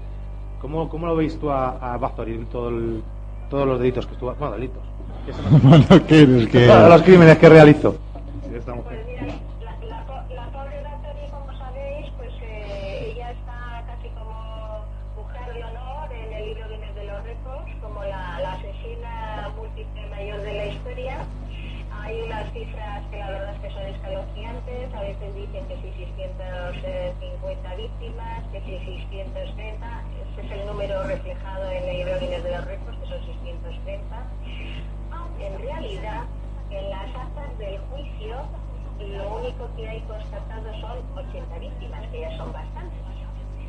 ¿cómo, 0.61 0.89
¿Cómo 0.89 1.07
lo 1.07 1.17
veis 1.17 1.39
tú 1.39 1.51
a, 1.51 1.95
a 1.95 1.97
Bathory, 1.97 2.45
todo 2.53 2.69
el- 2.69 3.03
todos 3.49 3.67
los 3.67 3.79
delitos 3.81 4.07
que 4.07 4.13
estuvo, 4.13 4.33
bueno, 4.35 4.55
delitos, 4.55 4.83
que 5.27 5.33
son- 5.33 5.61
Bueno, 5.69 6.07
¿qué 6.07 6.23
eres? 6.23 6.47
Que... 6.49 6.67
todos 6.67 6.89
los 6.91 7.03
crímenes 7.03 7.39
que 7.39 7.49
realizó? 7.49 7.93
Sí, 8.49 8.55
esta 8.55 8.75
mujer. 8.75 9.03
Pues 9.05 9.23
mira, 9.23 9.35
la, 9.65 9.87
la, 9.89 10.05
po- 10.07 10.35
la 10.35 10.45
pobre 10.53 10.83
Bathory, 10.85 11.31
como 11.33 11.59
sabéis, 11.59 12.07
pues 12.19 12.31
eh, 12.43 13.13
ella 13.17 13.31
está 13.33 13.83
casi 13.89 14.09
como 14.11 14.85
mujer 15.17 15.55
de 15.55 15.65
honor 15.65 16.13
en 16.13 16.33
el 16.35 16.45
libro 16.51 16.69
Guinness 16.69 16.95
de 16.95 17.05
los 17.07 17.25
Récords, 17.25 17.73
como 17.83 18.05
la, 18.05 18.41
la 18.41 18.53
asesina 18.53 19.49
múltiple 19.57 20.07
mayor 20.11 20.41
de 20.43 20.53
la 20.55 20.67
historia. 20.67 21.17
Hay 22.03 22.23
unas 22.27 22.50
cifras 22.61 23.03
que 23.11 23.19
la 23.19 23.31
verdad 23.31 23.55
es 23.55 23.61
que 23.61 23.71
son 23.71 23.83
escalofriantes, 23.87 24.95
a 24.95 25.01
veces 25.01 25.35
dicen 25.35 25.67
que 25.67 25.77
si 25.77 25.93
650 25.93 27.75
víctimas, 27.77 28.45
que 28.53 28.61
si 28.61 28.79
630, 29.01 30.03
ese 30.33 30.47
es 30.47 30.53
el 30.53 30.67
número 30.67 31.03
reflejado 31.05 31.71
en 31.71 31.85
el 31.89 32.21
Guinness 32.21 32.45
de 32.45 32.51
los 32.51 32.65
Récords, 32.67 32.99
que 32.99 33.07
son 33.07 33.25
630 33.25 34.27
aunque 35.11 35.47
en 35.47 35.59
realidad 35.59 36.25
en 36.71 36.91
las 36.91 37.17
actas 37.17 37.59
del 37.59 37.79
juicio 37.91 38.37
lo 39.01 39.37
único 39.39 39.69
que 39.77 39.89
hay 39.89 40.01
constatado 40.03 40.81
son 40.81 40.99
80 41.17 41.59
víctimas, 41.59 42.07
que 42.09 42.21
ya 42.21 42.37
son 42.37 42.53
bastantes. 42.53 42.99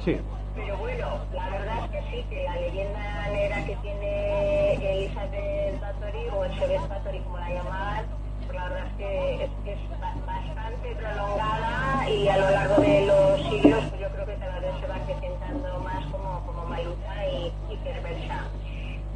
Sí, 0.03 0.19
Pero 0.55 0.77
bueno, 0.77 1.07
la 1.33 1.49
verdad 1.49 1.85
es 1.85 1.91
que 1.91 2.11
sí, 2.11 2.23
que 2.29 2.43
la 2.43 2.55
leyenda 2.55 3.29
negra 3.31 3.65
que 3.65 3.75
tiene 3.77 4.73
Elizabeth 4.73 5.79
Bathory, 5.79 6.27
o 6.33 6.43
Elizabeth 6.43 6.89
Bathory 6.89 7.19
como 7.19 7.37
la 7.37 7.49
llamaban, 7.49 8.20
la 8.53 8.63
verdad 8.69 8.87
es 8.87 8.93
que 8.97 9.43
es, 9.43 9.51
es 9.65 9.89
ba- 9.99 10.15
bastante 10.25 10.95
prolongada 10.95 12.09
y 12.09 12.27
a 12.27 12.37
lo 12.37 12.49
largo 12.51 12.81
de 12.81 13.05
los 13.05 13.41
siglos 13.49 13.83
pues 13.89 14.01
yo 14.01 14.09
creo 14.09 14.25
que 14.25 14.35
cada 14.35 14.59
vez 14.59 14.71
se 14.79 14.87
va 14.87 14.95
acrecentando 14.95 15.79
más 15.79 16.05
como, 16.07 16.45
como 16.45 16.65
maluca 16.65 17.27
y, 17.27 17.53
y 17.73 17.77
perversa. 17.77 18.45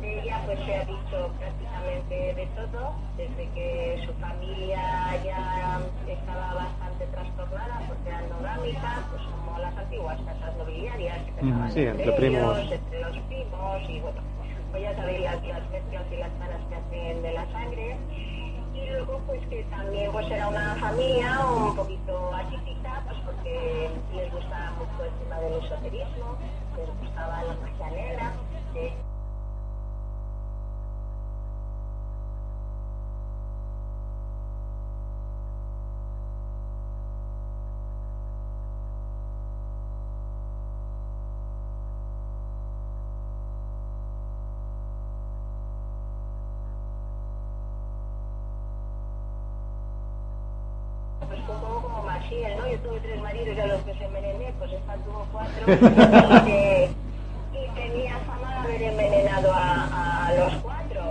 De 0.01 0.19
ella 0.21 0.41
pues 0.45 0.59
se 0.65 0.75
ha 0.75 0.85
dicho 0.85 1.31
prácticamente 1.39 2.15
de 2.35 2.45
todo, 2.55 2.93
desde 3.17 3.49
que 3.55 4.03
su 4.05 4.13
familia 4.15 4.81
ya 5.23 5.79
estaba 6.07 6.53
bastante 6.53 7.05
trastornada 7.07 7.81
porque 7.87 8.09
era 8.09 8.19
endogámica, 8.21 9.07
pues 9.09 9.21
como 9.23 9.57
las 9.59 9.77
antiguas 9.77 10.19
casas 10.25 10.55
nobiliarias 10.57 11.21
que 11.25 11.41
sí, 11.73 11.85
entre 11.85 12.11
primos. 12.13 12.57
ellos, 12.57 12.71
entre 12.71 12.99
los 13.01 13.17
primos 13.17 13.89
y 13.89 13.99
bueno, 14.01 14.21
pues 14.71 14.83
ya 14.83 14.95
sabéis 14.95 15.21
las, 15.21 15.43
las 15.47 15.69
mezclas 15.71 16.05
y 16.11 16.17
las 16.17 16.31
caras 16.33 16.61
que 16.69 16.75
hacen 16.75 17.21
de 17.21 17.33
la 17.33 17.51
sangre. 17.51 17.97
Y 18.75 18.89
luego 18.89 19.21
pues 19.25 19.41
que 19.47 19.63
también 19.65 20.11
pues 20.11 20.29
era 20.29 20.47
una 20.49 20.75
familia 20.75 21.39
un 21.47 21.75
poquito 21.75 22.33
atípica, 22.33 23.03
pues 23.07 23.19
porque 23.25 23.89
les 24.13 24.31
gustaba 24.33 24.71
mucho 24.71 25.05
el 25.05 25.11
tema 25.23 25.39
del 25.39 25.63
esoterismo, 25.63 26.37
les 26.77 26.99
gustaba 26.99 27.43
la 27.43 27.53
magia 27.55 27.89
negra. 27.91 28.33
eh, 28.75 28.93
y, 55.67 55.71
tenía 57.73 58.19
fama 58.19 58.51
de 58.51 58.57
haber 58.59 58.81
envenenado 58.83 59.51
a, 59.51 60.31
los 60.37 60.53
cuatro. 60.61 61.01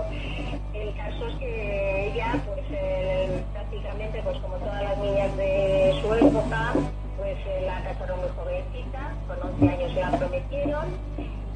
El 0.72 0.94
caso 0.94 1.26
es 1.26 1.34
que 1.40 2.12
ella, 2.12 2.40
pues 2.46 2.64
eh, 2.70 3.42
prácticamente, 3.52 4.22
pues 4.22 4.38
como 4.38 4.54
todas 4.58 4.80
las 4.80 4.98
niñas 4.98 5.36
de 5.36 5.98
su 6.00 6.14
época, 6.14 6.72
pues 7.16 7.36
eh, 7.46 7.64
la 7.66 7.82
casaron 7.82 8.20
muy 8.20 8.28
jovencita, 8.28 9.14
con 9.26 9.42
11 9.54 9.68
años 9.68 9.92
se 9.92 10.00
la 10.00 10.10
prometieron 10.12 10.84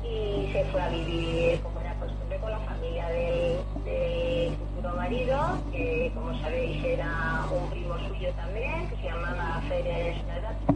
y 0.03 0.51
se 0.53 0.65
fue 0.73 0.83
a 0.83 0.89
vivir, 0.89 1.61
como 1.61 1.81
era 1.81 1.95
costumbre, 2.01 2.39
con 2.39 2.51
la 2.51 2.59
familia 2.59 3.09
del, 3.11 3.59
del 3.85 4.57
futuro 4.57 4.97
marido, 4.97 5.39
que 5.71 6.11
como 6.17 6.37
sabéis 6.41 6.85
era 6.85 7.45
un 7.53 7.71
primo 7.71 7.97
suyo 8.09 8.31
también, 8.35 8.89
que 8.89 8.97
se 8.97 9.05
llamaba 9.05 9.63
Ferenc 9.69 10.27
Nadatsky. 10.27 10.68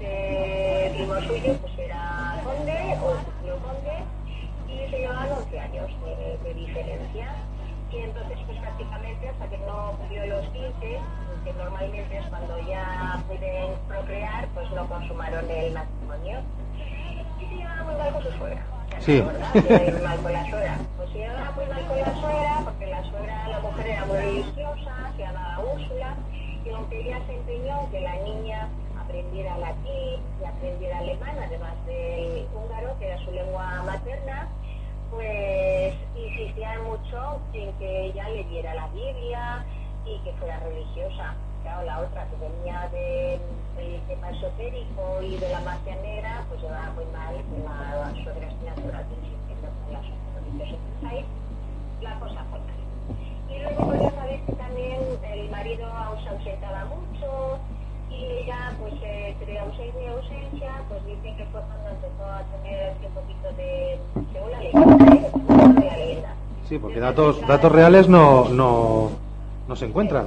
Este 0.00 0.90
primo 0.94 1.20
suyo 1.22 1.56
pues 1.60 1.78
era 1.78 2.40
conde 2.44 2.96
o 3.02 3.14
futuro 3.18 3.58
conde 3.58 3.96
y 4.68 4.90
se 4.90 4.98
llevaban 4.98 5.32
11 5.32 5.58
años 5.58 5.90
de, 6.04 6.38
de 6.44 6.54
diferencia. 6.54 7.34
Y 7.90 7.96
entonces 7.96 8.38
pues 8.46 8.58
prácticamente 8.58 9.28
hasta 9.28 9.48
que 9.48 9.58
no 9.58 9.96
cumplió 9.98 10.26
los 10.26 10.46
15, 10.50 11.00
que 11.44 11.52
normalmente 11.54 12.16
es 12.16 12.26
cuando 12.26 12.58
ya 12.68 13.18
pueden 13.26 13.74
procrear, 13.88 14.46
pues 14.54 14.70
no 14.70 14.88
consumaron 14.88 15.50
el 15.50 15.72
matrimonio. 15.72 16.38
Y 17.40 17.46
se 17.46 17.54
llevaba 17.56 17.82
muy 17.82 17.94
mal 17.96 18.12
con 18.12 18.22
su 18.22 18.32
suegra. 18.38 18.66
Sí. 19.00 19.22
mal 19.22 20.18
con 20.22 20.32
la 20.32 20.50
suegra. 20.50 20.78
Pues 20.96 21.10
se 21.10 21.18
llevaba 21.18 21.50
muy 21.52 21.66
mal 21.66 21.86
con 21.86 22.00
la 22.00 22.14
suegra 22.14 22.60
porque 22.64 22.86
la 22.86 23.02
suegra, 23.04 23.48
la 23.48 23.60
mujer 23.60 23.86
era 23.88 24.04
muy 24.06 24.16
religiosa, 24.16 25.12
se 25.16 25.22
llamaba 25.22 25.64
Úrsula, 25.74 26.14
y 26.64 26.70
aunque 26.70 27.00
ella 27.00 27.18
se 27.26 27.34
empeñó 27.34 27.90
que 27.90 28.00
la 28.00 28.14
niña 28.16 28.68
aprendiera 29.08 29.56
latín 29.56 30.20
y 30.40 30.44
aprendiera 30.44 30.98
alemán, 30.98 31.36
además 31.42 31.74
del 31.86 32.46
húngaro, 32.54 32.98
que 32.98 33.06
era 33.06 33.18
su 33.24 33.30
lengua 33.30 33.82
materna, 33.86 34.48
pues 35.10 35.94
insistía 36.14 36.78
mucho 36.84 37.40
en 37.54 37.72
que 37.78 38.04
ella 38.06 38.28
leyera 38.28 38.74
la 38.74 38.88
Biblia 38.88 39.64
y 40.04 40.18
que 40.24 40.32
fuera 40.34 40.60
religiosa. 40.60 41.34
Claro, 41.62 41.82
la 41.86 42.00
otra 42.00 42.26
que 42.28 42.36
venía 42.36 42.88
de- 42.92 43.40
del 43.76 44.00
tema 44.08 44.30
esotérico 44.30 45.22
y 45.22 45.36
de 45.38 45.48
la 45.48 45.60
magia 45.60 45.96
negra, 45.96 46.44
pues 46.50 46.60
llevaba 46.60 46.90
muy 46.92 47.04
mal 47.06 47.34
con 47.48 47.64
la 47.64 48.12
suegra 48.22 48.46
espinatura 48.46 49.04
que 49.08 49.14
insistiendo 49.14 49.68
con 49.84 49.92
las 49.94 50.04
religiosos. 50.34 50.78
Ahí 51.10 51.24
la 52.02 52.20
cosa 52.20 52.44
fue 52.50 52.58
mal. 52.60 52.76
Y 53.48 53.58
luego 53.58 53.86
pues 53.86 54.00
ya 54.02 54.10
sabéis 54.10 54.42
que 54.44 54.52
también 54.52 55.00
el 55.24 55.50
marido 55.50 55.88
se 56.22 56.28
ausentaba 56.28 56.84
mucho 56.84 57.58
y 58.18 58.24
ella 58.42 58.72
pues 58.80 58.94
eh, 59.02 59.28
entre 59.38 59.58
ausencia 59.58 60.02
y 60.02 60.06
ausencia 60.06 60.70
pues 60.88 61.04
dice 61.06 61.36
que 61.36 61.44
fue 61.46 61.60
cuando 61.60 61.88
empezó 61.90 62.24
a 62.24 62.42
tener 62.62 62.96
un 63.06 63.12
poquito 63.12 63.52
de 63.56 63.98
según 64.32 64.50
la 64.50 64.60
leyenda, 64.60 65.84
la 65.84 65.96
leyenda. 65.96 66.34
Sí, 66.68 66.78
porque 66.78 67.00
datos, 67.00 67.40
datos 67.46 67.72
reales 67.72 68.08
no, 68.08 68.48
no, 68.48 69.10
no 69.68 69.76
se 69.76 69.86
encuentran. 69.86 70.26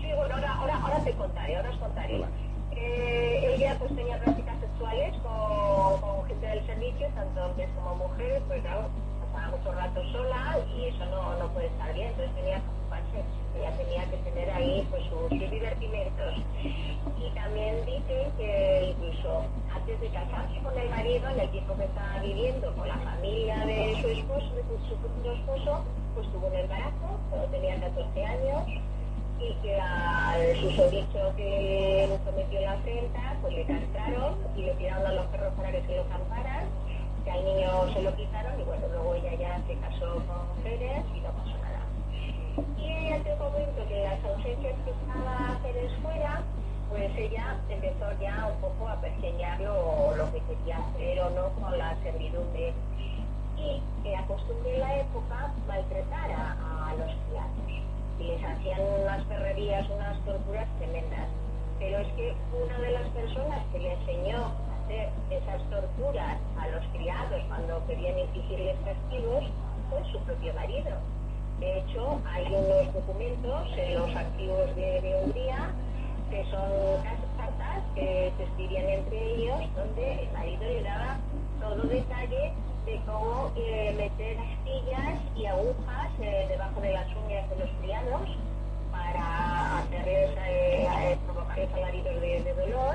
Sí, 0.00 0.08
bueno, 0.16 0.34
ahora, 0.34 0.52
ahora, 0.54 0.80
ahora 0.82 1.04
te 1.04 1.12
contaré, 1.12 1.56
ahora 1.56 1.70
os 1.70 1.76
contaré. 1.76 2.18
Vale. 2.18 2.32
Eh, 2.76 3.54
ella 3.56 3.76
pues 3.78 3.94
tenía 3.94 4.18
prácticas 4.18 4.56
sexuales 4.60 5.14
con, 5.22 6.00
con 6.00 6.26
gente 6.26 6.46
del 6.46 6.66
servicio, 6.66 7.06
tanto 7.14 7.44
hombres 7.46 7.68
como 7.76 7.94
mujeres, 8.08 8.42
pues 8.48 8.60
claro, 8.62 8.88
pasaba 9.32 9.56
mucho 9.56 9.72
rato 9.72 10.02
sola 10.10 10.58
y 10.76 10.86
eso 10.86 11.04
no, 11.06 11.38
no 11.38 11.48
puede 11.52 11.66
estar 11.66 11.94
bien, 11.94 12.08
entonces 12.08 12.34
tenía 12.34 12.56
que 12.56 12.68
ocuparse, 12.68 13.22
ella 13.56 13.76
tenía 13.76 14.04
que 14.10 14.16
tener 14.28 14.50
ahí 14.50 14.86
pues 14.90 15.02
sus 15.04 15.30
divertimentos. 15.30 16.34
Y 16.64 17.30
también 17.34 17.76
dicen 17.86 18.32
que 18.36 18.90
incluso 18.90 19.44
antes 19.74 20.00
de 20.00 20.08
casarse 20.08 20.58
con 20.62 20.76
el 20.78 20.88
marido, 21.04 21.28
en 21.28 21.40
el 21.40 21.50
tiempo 21.50 21.76
que 21.76 21.84
estaba 21.84 22.18
viviendo 22.20 22.74
con 22.74 22.88
la 22.88 22.96
familia 22.96 23.66
de 23.66 23.94
su 24.00 24.08
esposo, 24.08 24.54
de 24.54 24.62
su 24.88 24.96
futuro 24.96 25.32
esposo, 25.34 25.84
pues 26.14 26.26
tuvo 26.32 26.46
un 26.46 26.54
embarazo, 26.54 27.20
cuando 27.28 27.46
tenía 27.48 27.78
14 27.78 28.24
años, 28.24 28.64
y 29.38 29.52
que 29.60 29.78
al 29.78 30.56
susodicho 30.56 31.36
que 31.36 32.08
sometió 32.24 32.60
la 32.62 32.72
afrenta, 32.72 33.36
pues 33.42 33.52
le 33.52 33.64
castraron 33.66 34.34
y 34.56 34.62
le 34.62 34.72
tiraron 34.74 35.06
a 35.06 35.12
los 35.12 35.26
perros 35.26 35.52
para 35.54 35.72
que 35.72 35.82
se 35.82 35.96
lo 35.96 36.08
camparan, 36.08 36.64
que 37.22 37.30
al 37.30 37.44
niño 37.44 37.92
se 37.92 38.02
lo 38.02 38.16
quitaron 38.16 38.58
y 38.58 38.64
bueno, 38.64 38.88
luego 38.88 39.14
ella 39.14 39.34
ya 39.34 39.60
se 39.66 39.76
casó 39.76 40.14
con 40.24 40.62
Pérez 40.62 41.04
y 41.14 41.20
no 41.20 41.28
pasó 41.36 41.56
nada. 41.60 41.84
Y 42.78 42.88
ella 42.88 43.22
te 43.22 43.36
comento 43.36 43.88
que 43.88 44.04
las 44.04 44.24
ausencias 44.24 44.74
que 44.84 44.90
estaba 44.90 45.58
Pérez 45.62 45.92
fuera, 46.00 46.42
pues 46.90 47.10
ella 47.16 47.56
empezó 47.68 48.06
ya 48.20 48.50
un 48.52 48.60
poco 48.60 48.88
a 48.88 49.00
perseñar 49.00 49.60
lo, 49.60 50.14
lo 50.16 50.32
que 50.32 50.40
quería 50.40 50.78
hacer 50.78 51.20
o 51.20 51.30
no 51.30 51.48
con 51.60 51.76
la 51.78 51.96
servidumbre 52.02 52.72
y 53.56 53.82
que 54.02 54.16
acostumbré 54.16 54.74
en 54.74 54.80
la 54.80 54.96
época 55.00 55.52
maltratar 55.66 56.30
a, 56.32 56.88
a 56.88 56.94
los 56.94 57.10
criados 57.28 57.84
y 58.18 58.24
les 58.24 58.44
hacían 58.44 58.80
unas 59.02 59.24
perrerías, 59.24 59.88
unas 59.90 60.18
torturas 60.24 60.68
tremendas. 60.78 61.28
Pero 61.78 61.98
es 61.98 62.08
que 62.14 62.34
una 62.62 62.78
de 62.78 62.92
las 62.92 63.08
personas 63.08 63.60
que 63.72 63.78
le 63.80 63.92
enseñó 63.94 64.38
a 64.38 64.84
hacer 64.84 65.08
esas 65.30 65.62
torturas 65.70 66.38
a 66.58 66.68
los 66.68 66.84
criados 66.92 67.42
cuando 67.48 67.84
querían 67.86 68.18
infligirles 68.18 68.76
castigos 68.84 69.44
fue 69.90 70.12
su 70.12 70.18
propio 70.20 70.54
marido. 70.54 70.90
De 71.58 71.78
hecho, 71.78 72.20
hay 72.26 72.46
unos 72.46 72.92
documentos 72.92 73.68
en 73.76 73.94
los 73.94 74.14
archivos 74.14 74.76
de, 74.76 75.00
de 75.00 75.20
Hungría 75.22 75.70
que 76.34 76.44
son 76.50 77.02
cas- 77.04 77.30
cartas 77.36 77.84
que 77.94 78.32
se 78.36 78.42
escribían 78.42 78.88
entre 78.88 79.34
ellos 79.34 79.60
donde 79.76 80.22
el 80.24 80.32
marido 80.32 80.62
le 80.64 80.82
daba 80.82 81.16
todo 81.60 81.82
detalle 81.86 82.52
de 82.86 83.00
cómo 83.06 83.52
eh, 83.56 83.94
meter 83.96 84.36
astillas 84.40 85.20
y 85.36 85.46
agujas 85.46 86.10
eh, 86.20 86.46
debajo 86.48 86.80
de 86.80 86.92
las 86.92 87.06
uñas 87.24 87.48
de 87.50 87.56
los 87.56 87.70
criados 87.80 88.28
para 88.90 89.78
hacerles 89.78 90.30
eh, 90.44 91.16
provocarles 91.24 91.72
alaridos 91.72 92.20
de, 92.20 92.42
de 92.42 92.54
dolor. 92.54 92.94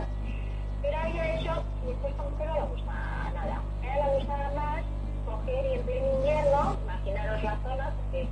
Pero 0.81 0.97
a 0.97 1.07
ella 1.09 1.33
eso, 1.35 1.63
pues 1.85 2.13
como 2.15 2.37
que 2.37 2.45
no 2.45 2.53
le 2.55 2.61
gustaba 2.61 3.31
nada. 3.33 3.61
A 3.81 3.85
ella 3.95 4.05
le 4.07 4.15
gustaba 4.17 4.51
más 4.55 4.83
coger 5.25 5.65
y 5.65 5.73
en 5.75 5.81
pleno 5.83 6.07
invierno, 6.17 6.75
imaginaros 6.83 7.43
la 7.43 7.57
zona, 7.63 7.93
porque 8.01 8.27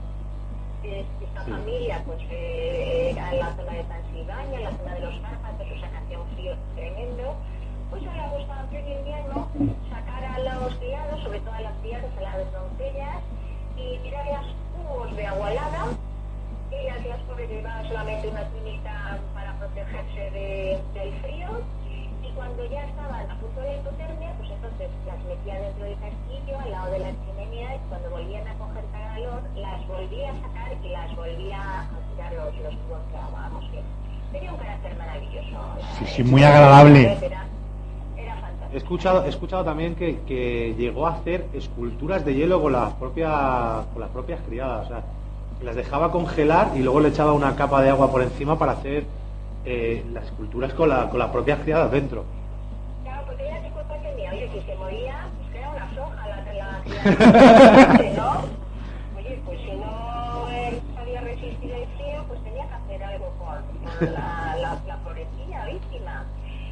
eh, 0.83 1.05
esta 1.21 1.41
familia 1.43 2.03
pues 2.05 2.19
era 2.29 3.31
en 3.33 3.39
la 3.39 3.55
zona 3.55 3.71
de 3.73 3.83
Transilvania, 3.83 4.06
en 4.29 4.63
la 4.63 4.77
zona 4.77 4.93
de 4.95 4.99
los 5.01 5.19
Cárpatos, 5.21 5.67
o 5.71 5.79
sea 5.79 5.89
hacía 5.99 6.19
un 6.19 6.27
frío 6.35 6.53
tremendo, 6.75 7.35
pues 7.89 8.03
ella 8.03 8.27
le 8.27 8.37
gustaba 8.37 8.61
en 8.61 8.67
pleno 8.69 8.89
invierno 8.99 9.47
sacar 9.89 10.23
a 10.25 10.39
los 10.39 10.75
criados, 10.75 11.21
sobre 11.23 11.39
todo 11.41 11.53
a 11.53 11.61
las 11.61 11.77
criadas, 11.79 12.11
a 12.17 12.21
las 12.21 12.51
doncellas, 12.51 13.23
y 13.77 13.99
tirarlas 13.99 14.45
cubos 14.73 15.15
de 15.15 15.25
agua 15.27 15.51
helada, 15.51 15.93
ellas 16.71 17.05
las 17.05 17.21
llevaban 17.49 17.87
solamente 17.87 18.27
una 18.29 18.49
túnica 18.49 19.19
para 19.33 19.57
protegerse 19.59 20.31
de- 20.31 20.83
del 20.93 21.13
frío, 21.21 21.61
y 22.23 22.31
cuando 22.33 22.65
ya 22.65 22.85
estaban 22.85 23.31
a 23.31 23.39
punto 23.39 23.61
de 23.61 23.77
hipotermia, 23.77 24.33
pues 24.37 24.51
entonces 24.51 24.89
las 25.05 25.23
metían 25.25 25.61
dentro 25.61 25.85
del 25.85 25.99
castillo, 25.99 26.59
al 26.59 26.71
lado 26.71 26.91
de 26.91 26.99
la 26.99 27.11
chimenea, 27.25 27.75
y 27.75 27.79
cuando 27.89 28.09
volvían 28.11 28.47
a 28.47 28.55
coger 28.55 28.85
calor, 28.91 29.43
las 29.55 29.87
volvía 29.87 30.31
a 30.31 30.41
sacar 30.41 30.73
y 30.83 30.89
las 30.89 31.15
volvía 31.15 31.81
a 31.81 31.89
ya 32.17 32.31
los, 32.31 32.55
los 32.57 32.73
tuvo 32.83 32.97
que 33.11 33.17
vamos, 33.17 33.65
que 33.71 33.83
tenía 34.31 34.51
un 34.51 34.57
carácter 34.59 34.97
maravilloso. 34.97 35.86
Sí, 35.99 36.05
sí, 36.15 36.23
muy 36.23 36.43
agradable. 36.43 37.17
He 38.73 38.77
escuchado, 38.77 39.25
he 39.25 39.29
escuchado 39.29 39.63
también 39.63 39.95
que, 39.95 40.19
que 40.27 40.75
llegó 40.77 41.07
a 41.07 41.13
hacer 41.13 41.45
esculturas 41.53 42.25
de 42.25 42.35
hielo 42.35 42.61
con 42.61 42.73
las 42.73 42.93
propias, 42.93 43.85
con 43.93 44.01
las 44.01 44.09
propias 44.09 44.39
criadas. 44.47 44.85
O 44.85 44.89
sea, 44.89 45.03
que 45.59 45.65
las 45.65 45.75
dejaba 45.75 46.11
congelar 46.11 46.71
y 46.75 46.79
luego 46.79 46.99
le 46.99 47.09
echaba 47.09 47.33
una 47.33 47.55
capa 47.55 47.81
de 47.81 47.89
agua 47.89 48.11
por 48.11 48.21
encima 48.21 48.59
para 48.59 48.73
hacer 48.73 49.05
eh, 49.65 50.05
las 50.13 50.25
esculturas 50.25 50.73
con, 50.73 50.89
la, 50.89 51.09
con 51.09 51.19
las 51.19 51.29
propias 51.29 51.59
criadas 51.59 51.91
dentro. 51.91 52.25
Claro, 53.03 53.23
porque 53.25 53.43
ella 53.47 53.61
tenía, 54.03 54.31
oye, 54.31 54.49
si 54.53 54.61
se 54.61 54.75
moría, 54.75 55.27
pues 55.37 55.49
que 55.51 55.57
era 55.59 55.69
una 55.71 55.95
soja 55.95 56.27
la, 56.27 56.35
la 56.53 56.81
criatura, 56.83 58.11
¿no? 58.15 58.57
Oye, 59.17 59.41
pues 59.45 59.59
si 59.61 59.71
no 59.71 60.49
eh, 60.51 60.79
sabía 60.95 61.21
resistir 61.21 61.71
el 61.71 61.85
frío, 61.97 62.23
pues 62.27 62.43
tenía 62.43 62.56
que 62.56 62.56
con, 63.37 64.13
la, 64.13 64.55
la, 64.61 64.81
la 64.85 65.65
víctima. 65.65 66.25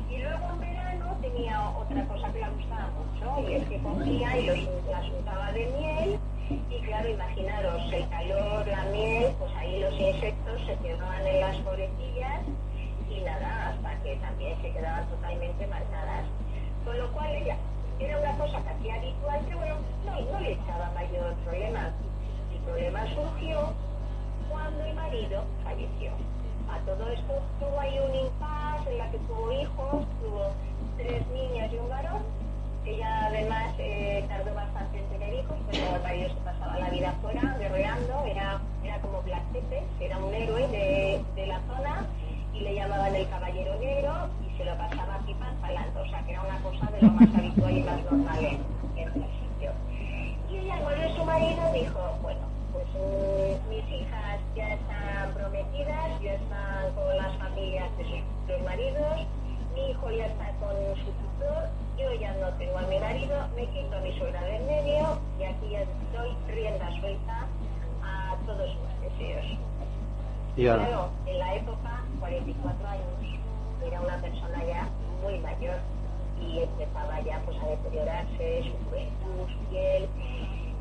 Y 0.09 0.17
luego 0.19 0.49
en 0.53 0.59
verano 0.59 1.17
tenía 1.21 1.69
otra 1.69 2.05
cosa 2.07 2.31
que 2.31 2.39
le 2.39 2.49
gustaba 2.49 2.89
mucho, 2.91 3.49
y 3.49 3.53
es 3.55 3.67
que 3.67 3.79
cogía 3.79 4.37
y 4.37 4.45
los, 4.45 4.85
las 4.91 5.09
untaba 5.09 5.51
de 5.51 5.65
miel, 5.77 6.19
y 6.69 6.79
claro, 6.81 7.09
imaginaros, 7.09 7.93
el 7.93 8.09
calor, 8.09 8.67
la 8.67 8.83
miel, 8.85 9.33
pues 9.39 9.51
ahí 9.55 9.79
los 9.79 9.99
insectos 9.99 10.61
se 10.65 10.75
quedaban 10.77 11.25
en 11.25 11.41
las 11.41 11.57
florecillas 11.57 12.41
y 13.09 13.21
nada, 13.21 13.69
hasta 13.69 14.03
que 14.03 14.15
también 14.17 14.61
se 14.61 14.71
quedaban 14.71 15.07
totalmente 15.09 15.67
marcadas. 15.67 16.25
Con 16.85 16.97
lo 16.99 17.11
cual 17.13 17.29
ella 17.35 17.57
era 17.99 18.19
una 18.19 18.37
cosa 18.37 18.61
que 18.61 18.69
hacía 18.69 18.95
habitual, 18.95 19.39
pero 19.45 19.57
bueno, 19.57 19.75
no, 20.05 20.21
no 20.31 20.39
le 20.39 20.51
echaba 20.51 20.91
mayor 20.93 21.33
problema. 21.43 21.91
El 22.53 22.59
problema 22.59 23.07
surgió 23.07 23.73
cuando 24.49 24.83
el 24.85 24.93
marido 24.93 25.43
falleció. 25.63 26.11
Todo 26.85 27.09
esto 27.09 27.41
tuvo 27.59 27.79
ahí 27.79 27.99
un 27.99 28.15
impasse 28.15 28.91
en 28.91 28.97
la 28.97 29.11
que 29.11 29.17
tuvo 29.19 29.51
hijos, 29.51 30.05
tuvo 30.21 30.51
tres 30.97 31.27
niñas 31.27 31.71
y 31.71 31.77
un 31.77 31.89
varón. 31.89 32.21
Ella 32.85 33.27
además 33.27 33.73
eh, 33.79 34.23
tardó 34.27 34.53
bastante 34.53 34.99
en 34.99 35.05
tener 35.09 35.33
hijos, 35.33 35.57
pero 35.71 35.95
el 35.95 36.03
marido 36.03 36.29
se 36.29 36.41
pasaba 36.41 36.77
la 36.77 36.89
vida 36.89 37.13
fuera, 37.21 37.55
guerreando, 37.57 38.25
era, 38.25 38.61
era 38.83 38.99
como 38.99 39.21
Black 39.23 39.41
era 39.99 40.17
un 40.17 40.33
héroe 40.33 40.67
de, 40.67 41.23
de 41.35 41.47
la 41.47 41.59
zona 41.67 42.05
y 42.53 42.59
le 42.61 42.75
llamaban 42.75 43.15
el 43.15 43.27
caballero 43.29 43.75
negro 43.79 44.29
y 44.45 44.57
se 44.57 44.65
lo 44.65 44.77
pasaba 44.77 45.19
pipas 45.25 45.53
palando, 45.61 46.01
o 46.01 46.07
sea 46.07 46.23
que 46.23 46.31
era 46.31 46.41
una 46.41 46.59
cosa 46.59 46.91
de 46.91 47.01
lo 47.01 47.11
más 47.11 47.35
habitual 47.35 47.77
y 47.77 47.83
más 47.83 48.03
normal 48.03 48.45
en, 48.45 48.59
el 48.97 49.13
sitio. 49.13 49.71
Y 50.49 50.57
ella, 50.57 50.75
morir 50.81 51.15
su 51.15 51.25
marido, 51.25 51.73
dijo, 51.73 51.99
bueno, 52.21 52.39
pues 52.71 52.85
mm, 52.93 53.69
mis 53.69 54.01
hijas 54.01 54.39
ya 54.55 54.73
están 54.73 55.33
prometidas, 55.33 56.21
ya 56.21 56.33
están 56.33 56.93
con 56.95 57.17
las 57.17 57.35
familias 57.37 57.97
de 57.97 58.03
sus 58.03 58.19
futuros 58.19 58.63
maridos, 58.63 59.27
está 60.23 60.51
con 60.59 60.75
su 60.95 61.11
tutor, 61.11 61.69
yo 61.97 62.13
ya 62.19 62.33
no 62.35 62.47
tengo 62.57 62.77
a 62.77 62.81
mi 62.83 62.99
marido, 62.99 63.35
me 63.55 63.65
quito 63.67 63.95
a 63.95 63.99
mi 63.99 64.17
suegra 64.17 64.41
del 64.43 64.63
medio 64.63 65.19
y 65.39 65.43
aquí 65.43 65.69
ya 65.71 65.83
doy 66.17 66.35
rienda 66.47 66.89
suelta 66.99 67.47
a 68.03 68.35
todos 68.45 68.71
sus 68.71 69.01
deseos. 69.01 69.45
Y 70.57 70.67
ahora, 70.67 70.85
Claro, 70.87 71.09
en 71.25 71.39
la 71.39 71.55
época, 71.55 72.03
44 72.19 72.87
años, 72.87 73.39
era 73.85 74.01
una 74.01 74.17
persona 74.17 74.63
ya 74.65 74.87
muy 75.21 75.37
mayor 75.39 75.75
y 76.41 76.59
empezaba 76.59 77.19
ya 77.21 77.41
pues 77.45 77.57
a 77.61 77.67
deteriorarse 77.67 78.63
su 78.63 78.89
juventud, 78.89 79.51
su 79.51 79.69
piel. 79.69 80.07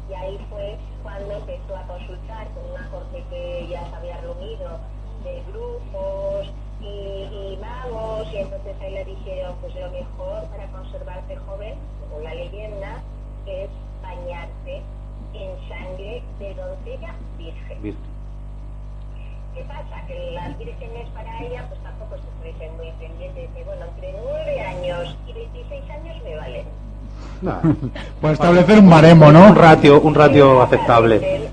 Y 0.08 0.14
ahí 0.14 0.38
fue 0.50 0.76
cuando 1.02 1.34
empezó 1.34 1.76
a 1.76 1.82
consultar 1.86 2.46
con 2.50 2.70
una 2.70 2.88
corte 2.90 3.24
que 3.30 3.66
ya 3.68 3.88
se 3.88 3.96
había 3.96 4.20
reunido 4.20 4.78
de 5.24 5.42
grupos 5.50 6.52
y, 6.84 7.54
y 7.54 7.58
magos 7.60 8.28
y 8.32 8.36
entonces 8.38 8.76
ahí 8.80 8.92
le 8.92 9.04
dijeron 9.04 9.54
pues 9.60 9.74
lo 9.74 9.90
mejor 9.90 10.44
para 10.50 10.66
conservarte 10.68 11.36
joven, 11.36 11.74
según 12.00 12.24
la 12.24 12.34
leyenda, 12.34 13.02
es 13.46 13.68
bañarte 14.02 14.82
en 15.34 15.68
sangre 15.68 16.22
de 16.38 16.54
doncella 16.54 17.14
virgen. 17.38 17.82
Virgen. 17.82 18.14
¿Qué 19.54 19.62
pasa? 19.62 20.06
Que 20.06 20.32
las 20.32 20.58
vírgenes 20.58 21.08
para 21.10 21.40
ella 21.40 21.64
pues 21.68 21.80
tampoco 21.82 22.16
se 22.16 22.22
puede 22.40 22.58
ser 22.58 22.72
muy 22.72 22.90
pendientes. 22.98 23.48
Dice, 23.50 23.64
bueno, 23.64 23.84
entre 23.86 24.12
9 24.12 24.60
años 24.60 25.16
y 25.28 25.32
26 25.32 25.90
años 25.90 26.16
me 26.24 26.36
valen. 26.36 26.66
Nada. 27.40 27.62
Por 28.20 28.32
establecer 28.32 28.78
un 28.80 28.90
baremo, 28.90 29.30
¿no? 29.30 29.48
Un 29.48 29.56
ratio, 29.56 30.00
un 30.00 30.14
ratio 30.14 30.60
aceptable. 30.62 31.50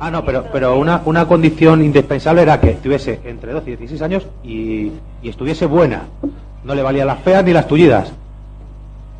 Ah, 0.00 0.10
no, 0.12 0.24
pero, 0.24 0.44
pero 0.52 0.78
una, 0.78 1.02
una 1.06 1.26
condición 1.26 1.82
indispensable 1.82 2.42
era 2.42 2.60
que 2.60 2.74
tuviese 2.74 3.20
entre 3.24 3.52
12 3.52 3.70
y 3.70 3.76
16 3.76 4.02
años 4.02 4.26
y, 4.44 4.92
y 5.22 5.28
estuviese 5.28 5.66
buena. 5.66 6.02
No 6.62 6.74
le 6.74 6.82
valían 6.82 7.08
las 7.08 7.18
feas 7.20 7.44
ni 7.44 7.52
las 7.52 7.66
tullidas. 7.66 8.12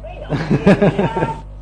Bueno, 0.01 0.29
eh, 0.31 1.09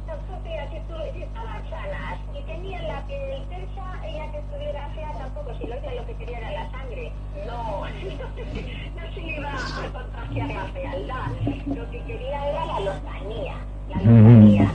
tampoco 0.06 0.46
era 0.46 0.68
que 0.68 0.76
estaban 0.76 1.62
sanas 1.70 2.18
y 2.38 2.42
tenían 2.42 2.86
la 2.88 3.00
piel 3.06 3.42
tersa, 3.48 4.06
ella 4.06 4.30
que 4.32 4.38
estuviera 4.38 4.88
fea 4.94 5.12
tampoco, 5.18 5.50
si 5.60 5.66
lo, 5.66 5.74
ella 5.76 5.94
lo 6.00 6.06
que 6.06 6.14
quería 6.14 6.38
era 6.38 6.50
la 6.52 6.70
sangre. 6.70 7.12
No, 7.46 7.80
no 7.80 9.14
se 9.14 9.20
le 9.22 9.36
iba 9.38 9.50
a 9.50 9.92
contagiar 9.92 10.48
la 10.48 10.64
fealdad, 10.74 11.30
lo 11.74 11.90
que 11.90 12.02
quería 12.04 12.48
era 12.50 12.66
la 12.66 12.80
lozanía, 12.80 13.54
la 13.88 13.96
lozanía. 13.96 14.70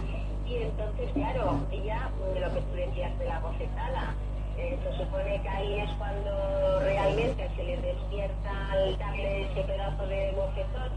Y 0.47 0.55
entonces, 0.55 1.09
claro, 1.13 1.59
ella, 1.71 2.09
lo 2.39 2.53
que 2.53 2.61
tú 2.61 2.73
decías 2.75 3.17
de 3.19 3.25
la 3.25 3.39
bofetada, 3.39 4.13
eh, 4.57 4.77
se 4.83 4.97
supone 5.03 5.41
que 5.41 5.49
ahí 5.49 5.79
es 5.79 5.89
cuando 5.97 6.79
realmente 6.81 7.49
se 7.55 7.63
le 7.63 7.77
despierta 7.77 8.51
al 8.71 8.97
darle 8.97 9.49
ese 9.49 9.61
pedazo 9.63 10.05
de 10.07 10.31
bofetón 10.35 10.91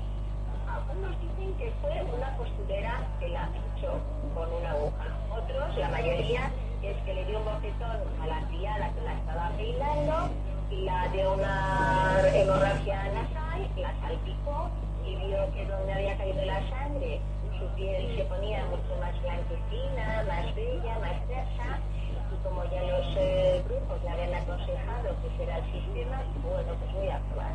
algunos 0.68 1.14
dicen 1.20 1.54
que 1.56 1.72
fue 1.80 2.02
una 2.16 2.36
costurera 2.36 3.00
que 3.20 3.28
la 3.28 3.48
pinchó 3.52 3.92
con 4.34 4.52
una 4.52 4.70
aguja. 4.72 5.06
Otros, 5.30 5.76
la 5.78 5.88
mayoría, 5.88 6.50
es 6.82 6.96
que 7.06 7.14
le 7.14 7.24
dio 7.26 7.38
un 7.38 7.44
bofetón 7.44 7.98
a 8.20 8.26
la 8.26 8.40
criada 8.48 8.90
que 8.92 9.00
la 9.02 9.12
estaba 9.14 9.50
peinando 9.56 10.30
y 10.70 10.82
la 10.82 11.08
dio 11.08 11.34
una 11.34 12.16
hemorragia 12.34 13.04
nasal, 13.14 13.68
la 13.76 13.94
salpicó 14.00 14.68
y 15.06 15.14
vio 15.14 15.38
que 15.54 15.64
donde 15.66 15.92
había 15.92 16.16
caído 16.18 16.44
la 16.44 16.58
sangre 16.68 17.20
su 17.58 17.66
piel 17.76 18.16
se 18.16 18.24
ponía 18.24 18.64
mucho 18.66 18.92
más 19.00 19.14
blanquecina, 19.22 20.24
más 20.26 20.54
bella, 20.56 20.98
más 20.98 21.16
tersa 21.28 21.78
y 22.34 22.36
como 22.42 22.64
ya 22.64 22.82
los 22.82 23.06
eh, 23.16 23.62
grupos 23.68 24.02
le 24.02 24.10
habían 24.10 24.34
aconsejado 24.34 25.14
que 25.22 25.28
ese 25.34 25.42
era 25.44 25.58
el 25.58 25.64
sistema, 25.70 26.20
bueno, 26.42 26.72
pues 26.80 26.92
voy 26.94 27.08
a 27.08 27.18
probar. 27.30 27.54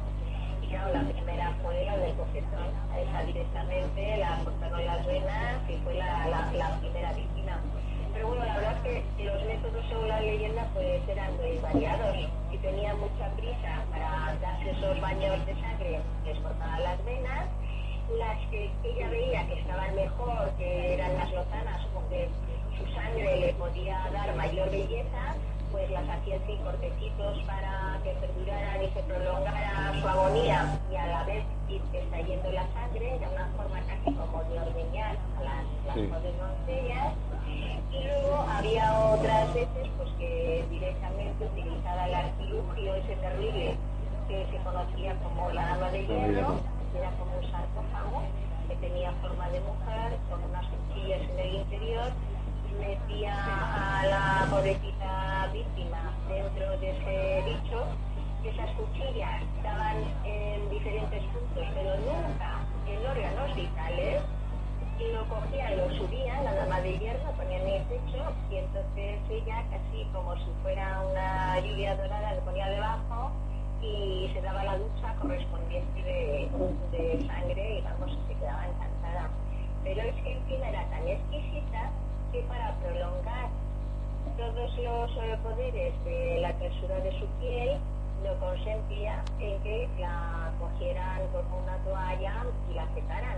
Y 0.64 0.68
claro, 0.68 0.94
la 0.94 1.02
primera 1.04 1.52
fue 1.62 1.84
la 1.86 1.98
del 1.98 2.14
bofetón, 2.14 2.70
a 2.94 3.00
esa 3.00 3.24
directamente 3.24 4.18
la 4.18 4.38
cortaron 4.44 4.86
las 4.86 5.06
venas 5.06 5.70
y 5.70 5.76
fue 5.84 5.94
la, 5.96 6.28
la, 6.28 6.54
la 6.54 6.80
primera 6.80 7.12
víctima. 7.14 7.60
Pero 8.14 8.28
bueno, 8.28 8.46
la 8.46 8.56
verdad 8.56 8.88
es 8.88 9.04
que 9.18 9.24
los 9.26 9.44
métodos 9.46 9.86
según 9.90 10.08
la 10.08 10.22
leyenda 10.22 10.66
pues 10.74 11.02
eran 11.10 11.36
muy 11.38 11.58
variados. 11.58 12.16
Si 12.52 12.58
tenía 12.60 12.94
mucha 12.96 13.28
prisa 13.36 13.84
para 13.92 14.34
darse 14.42 14.72
esos 14.72 15.00
baños 15.02 15.46
de 15.46 15.54
sangre, 15.60 16.00
les 16.26 16.40
cortaban 16.40 16.84
las 16.84 17.04
venas. 17.06 17.46
Las 18.18 18.38
que 18.50 18.72
ella 18.84 19.08
veía 19.10 19.46
que 19.48 19.60
estaban 19.60 19.94
mejor, 19.96 20.50
que 20.58 20.96
eran 20.96 21.16
las 21.16 21.32
lozanas, 21.32 21.86
o 21.94 22.10
que 22.10 22.28
su 22.76 22.92
sangre 22.96 23.40
le 23.40 23.54
podía 23.54 24.00
dar 24.12 24.36
mayor 24.36 24.72
belleza, 24.72 25.36
pues 25.72 25.92
las 25.92 26.10
hacía 26.10 26.38
así 26.38 26.58
cortecitos 26.64 27.38
para 27.46 28.00
que 28.04 28.10
perduraran 28.14 28.84
y 28.84 28.90
se 28.90 29.04
prolongara 29.04 29.94
su 30.02 30.08
agonía 30.08 30.80
y 30.92 30.96
a 30.96 31.06
la 31.06 31.24
vez 31.26 31.44
ir 31.70 31.82
extrayendo 31.94 32.52
la 32.52 32.66
sangre 32.74 33.20
de 33.20 33.28
una 33.28 33.46
forma 33.56 33.80
casi 33.82 34.12
como 34.16 34.44
de 34.46 34.60
ordeñar 34.60 35.16
a 35.38 35.44
las, 35.44 35.66
las 35.79 35.79
Sí. 35.94 36.08
doncellas. 36.08 37.14
Y 37.92 38.04
luego 38.04 38.46
había 38.50 39.00
otras 39.00 39.54
veces 39.54 39.88
pues 39.98 40.10
que 40.20 40.66
directamente 40.70 41.46
utilizaba 41.46 42.08
el 42.08 42.14
artilugio 42.16 42.96
ese 42.96 43.16
terrible 43.16 43.76
que 44.28 44.46
se 44.52 44.58
conocía 44.64 45.16
como 45.24 45.50
la 45.52 45.66
dama 45.66 45.90
de 45.92 46.06
hierro, 46.06 46.60
que 46.92 47.00
era 47.00 47.12
como 47.18 47.36
un 47.38 47.52
sarcófago 47.52 48.22
que 48.68 48.76
tenía 48.76 49.12
forma 49.22 49.50
de 49.50 49.60
mujer 49.62 50.18
con 50.30 50.44
unas 50.44 50.66
cuchillas 50.68 51.22
en 51.22 51.40
el 51.40 51.56
interior 51.56 52.12
metía 52.80 53.36
a 53.36 54.06
la 54.06 54.48
pobrecita 54.50 55.50
víctima 55.52 56.14
dentro 56.28 56.78
de 56.80 56.90
ese 56.92 57.44
bicho, 57.46 57.84
esas 58.44 58.72
cuchillas 58.72 59.44
estaban 59.58 59.98
en 60.24 60.70
diferentes 60.70 61.24
puntos, 61.24 61.66
pero 61.76 61.96
nunca 61.98 62.60
en 62.88 63.06
órganos 63.06 63.56
vitales, 63.56 64.22
y 64.22 64.39
lo 65.08 65.24
cogían, 65.28 65.78
lo 65.78 65.90
subían, 65.96 66.44
la 66.44 66.54
dama 66.54 66.82
de 66.82 66.98
hierro, 67.00 67.24
lo 67.26 67.32
ponían 67.34 67.62
en 67.62 67.82
el 67.82 67.84
techo, 67.88 68.24
y 68.52 68.58
entonces 68.58 69.20
ella, 69.30 69.64
casi 69.72 70.04
como 70.14 70.36
si 70.36 70.52
fuera 70.62 71.02
una 71.10 71.60
lluvia 71.60 71.96
dorada, 71.96 72.34
le 72.34 72.42
ponía 72.42 72.68
debajo 72.70 73.32
y 73.82 74.30
se 74.34 74.42
daba 74.42 74.64
la 74.64 74.78
ducha 74.78 75.16
correspondiente 75.22 76.04
de, 76.04 76.50
de 76.92 77.28
sangre 77.28 77.80
y 77.80 77.82
vamos, 77.82 78.18
se 78.28 78.36
quedaba 78.36 78.68
encantada. 78.68 79.30
pero 79.84 80.02
es 80.02 80.16
que 80.16 80.34
encima 80.34 80.70
era 80.70 80.86
tan 80.90 81.08
exquisita 81.08 81.92
que 82.32 82.42
para 82.42 82.76
prolongar 82.76 83.50
todos 84.38 84.78
los 84.78 85.12
eh, 85.18 85.38
poderes 85.44 85.94
de 86.06 86.40
la 86.42 86.54
tersura 86.54 87.00
de 87.00 87.12
su 87.20 87.26
piel, 87.40 87.78
no 88.24 88.34
consentía 88.40 89.24
en 89.40 89.62
que 89.64 89.88
la 90.00 90.52
cogieran 90.60 91.22
con 91.32 91.46
una 91.64 91.78
toalla 91.84 92.46
y 92.70 92.74
la 92.74 92.88
secaran, 92.94 93.38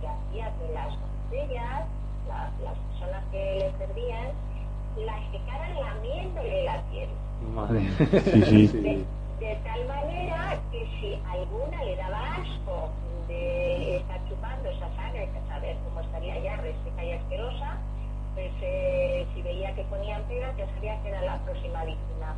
que 0.00 0.06
hacía 0.08 0.52
que 0.58 0.72
las 0.72 0.88
doncellas, 1.00 1.84
la- 2.28 2.50
las 2.64 2.78
personas 2.78 3.24
que 3.30 3.54
le 3.58 3.78
servían, 3.86 4.28
la 5.04 5.18
secaran 5.30 5.74
lamiéndole 5.80 6.64
la 6.64 6.82
piel. 6.90 7.08
Madre. 7.54 7.80
Sí, 8.46 8.68
sí. 8.68 8.78
De, 9.38 9.46
de 9.46 9.54
tal 9.64 9.86
manera 9.86 10.58
que 10.72 10.86
si 10.98 11.14
alguna 11.30 11.84
le 11.84 11.94
daba 11.96 12.36
asco 12.36 12.88
de 13.28 13.96
estar 13.98 14.18
chupando 14.28 14.70
esa 14.70 14.88
sangre, 14.96 15.28
que 15.30 15.38
a 15.38 15.46
saber 15.54 15.76
cómo 15.84 16.00
estaría 16.00 16.38
ya 16.40 16.56
reseca 16.56 17.04
y 17.04 17.12
asquerosa, 17.12 17.76
pues 18.34 18.50
eh, 18.62 19.26
si 19.34 19.42
veía 19.42 19.74
que 19.74 19.82
ponían 19.84 20.22
pegas, 20.22 20.56
ya 20.56 20.66
sabía 20.74 21.02
que 21.02 21.08
era 21.10 21.20
la 21.22 21.36
próxima 21.44 21.84
víctima. 21.84 22.34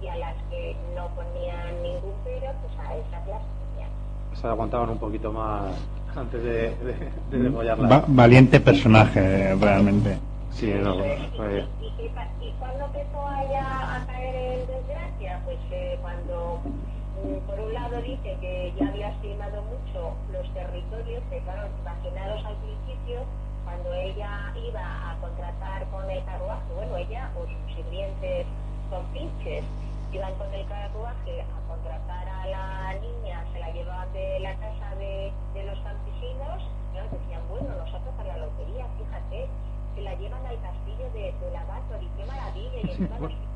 Y 0.00 0.08
a 0.08 0.16
las 0.16 0.34
que 0.48 0.74
no 0.96 1.08
ponían 1.08 1.82
ningún 1.82 2.14
pero, 2.24 2.50
pues 2.62 2.78
a 2.78 2.94
esas 2.94 3.26
las 3.26 3.42
ponían. 3.42 3.90
Se 4.34 4.46
aguantaban 4.46 4.88
un 4.90 4.98
poquito 4.98 5.30
más 5.32 5.74
antes 6.16 6.42
de, 6.42 6.74
de, 6.76 7.12
de 7.30 7.38
degollarla. 7.44 7.88
Va- 7.88 8.04
valiente 8.08 8.60
personaje, 8.60 9.54
realmente. 9.56 10.18
Sí, 10.52 10.72
no, 10.72 10.96
fue- 10.96 11.66
y, 11.80 12.52
cuando 12.58 12.84
empezó 12.86 13.28
ella 13.46 13.96
a 13.96 14.06
caer 14.06 14.34
en 14.34 14.66
desgracia, 14.66 15.40
pues 15.44 15.58
eh, 15.70 15.98
cuando 16.02 16.60
mm, 16.64 17.46
por 17.46 17.60
un 17.60 17.72
lado 17.74 18.00
dice 18.02 18.36
que 18.40 18.74
ya 18.78 18.88
había 18.88 19.08
estimado 19.10 19.62
mucho 19.62 20.16
los 20.32 20.52
territorios, 20.54 21.22
que 21.30 21.38
claro, 21.40 21.68
imaginaros 21.80 22.44
al 22.44 22.56
principio, 22.56 23.20
cuando 23.64 23.92
ella 23.94 24.30
iba 24.68 25.10
a 25.12 25.16
contratar 25.20 25.86
con 25.90 26.10
el 26.10 26.24
carruaje, 26.24 26.72
bueno, 26.74 26.96
ella 26.96 27.30
o 27.36 27.44
sus 27.46 27.74
sirvientes 27.76 28.46
con 28.90 29.04
pinches, 29.12 29.64
iban 30.12 30.34
con 30.34 30.52
el 30.54 30.66
carruaje 30.66 31.42
a 31.42 31.68
contratar 31.68 32.28
a 32.28 32.46
la 32.48 32.94
niña, 33.00 33.44
se 33.52 33.60
la 33.60 33.70
llevaban 33.72 34.12
de 34.14 34.40
la 34.40 34.54
casa 34.56 34.94
de, 34.96 35.30
de 35.54 35.62
los 35.66 35.78
campesinos, 35.80 36.62
claro, 36.92 37.08
decían, 37.12 37.42
bueno, 37.50 37.68
nos 37.76 37.94
ha 37.94 37.98
tocado 37.98 38.28
la 38.28 38.38
lotería, 38.38 38.86
fíjate, 38.96 39.46
se 39.94 40.00
la 40.02 40.14
llevan 40.14 40.46
al 40.46 40.56
castillo 40.62 41.04
de, 41.12 41.20
de 41.20 41.22
la 41.22 41.27
Bathory, 41.27 41.27
qué 41.27 41.27
maravilla. 41.27 41.27
Y 41.27 41.27
encima 41.27 41.27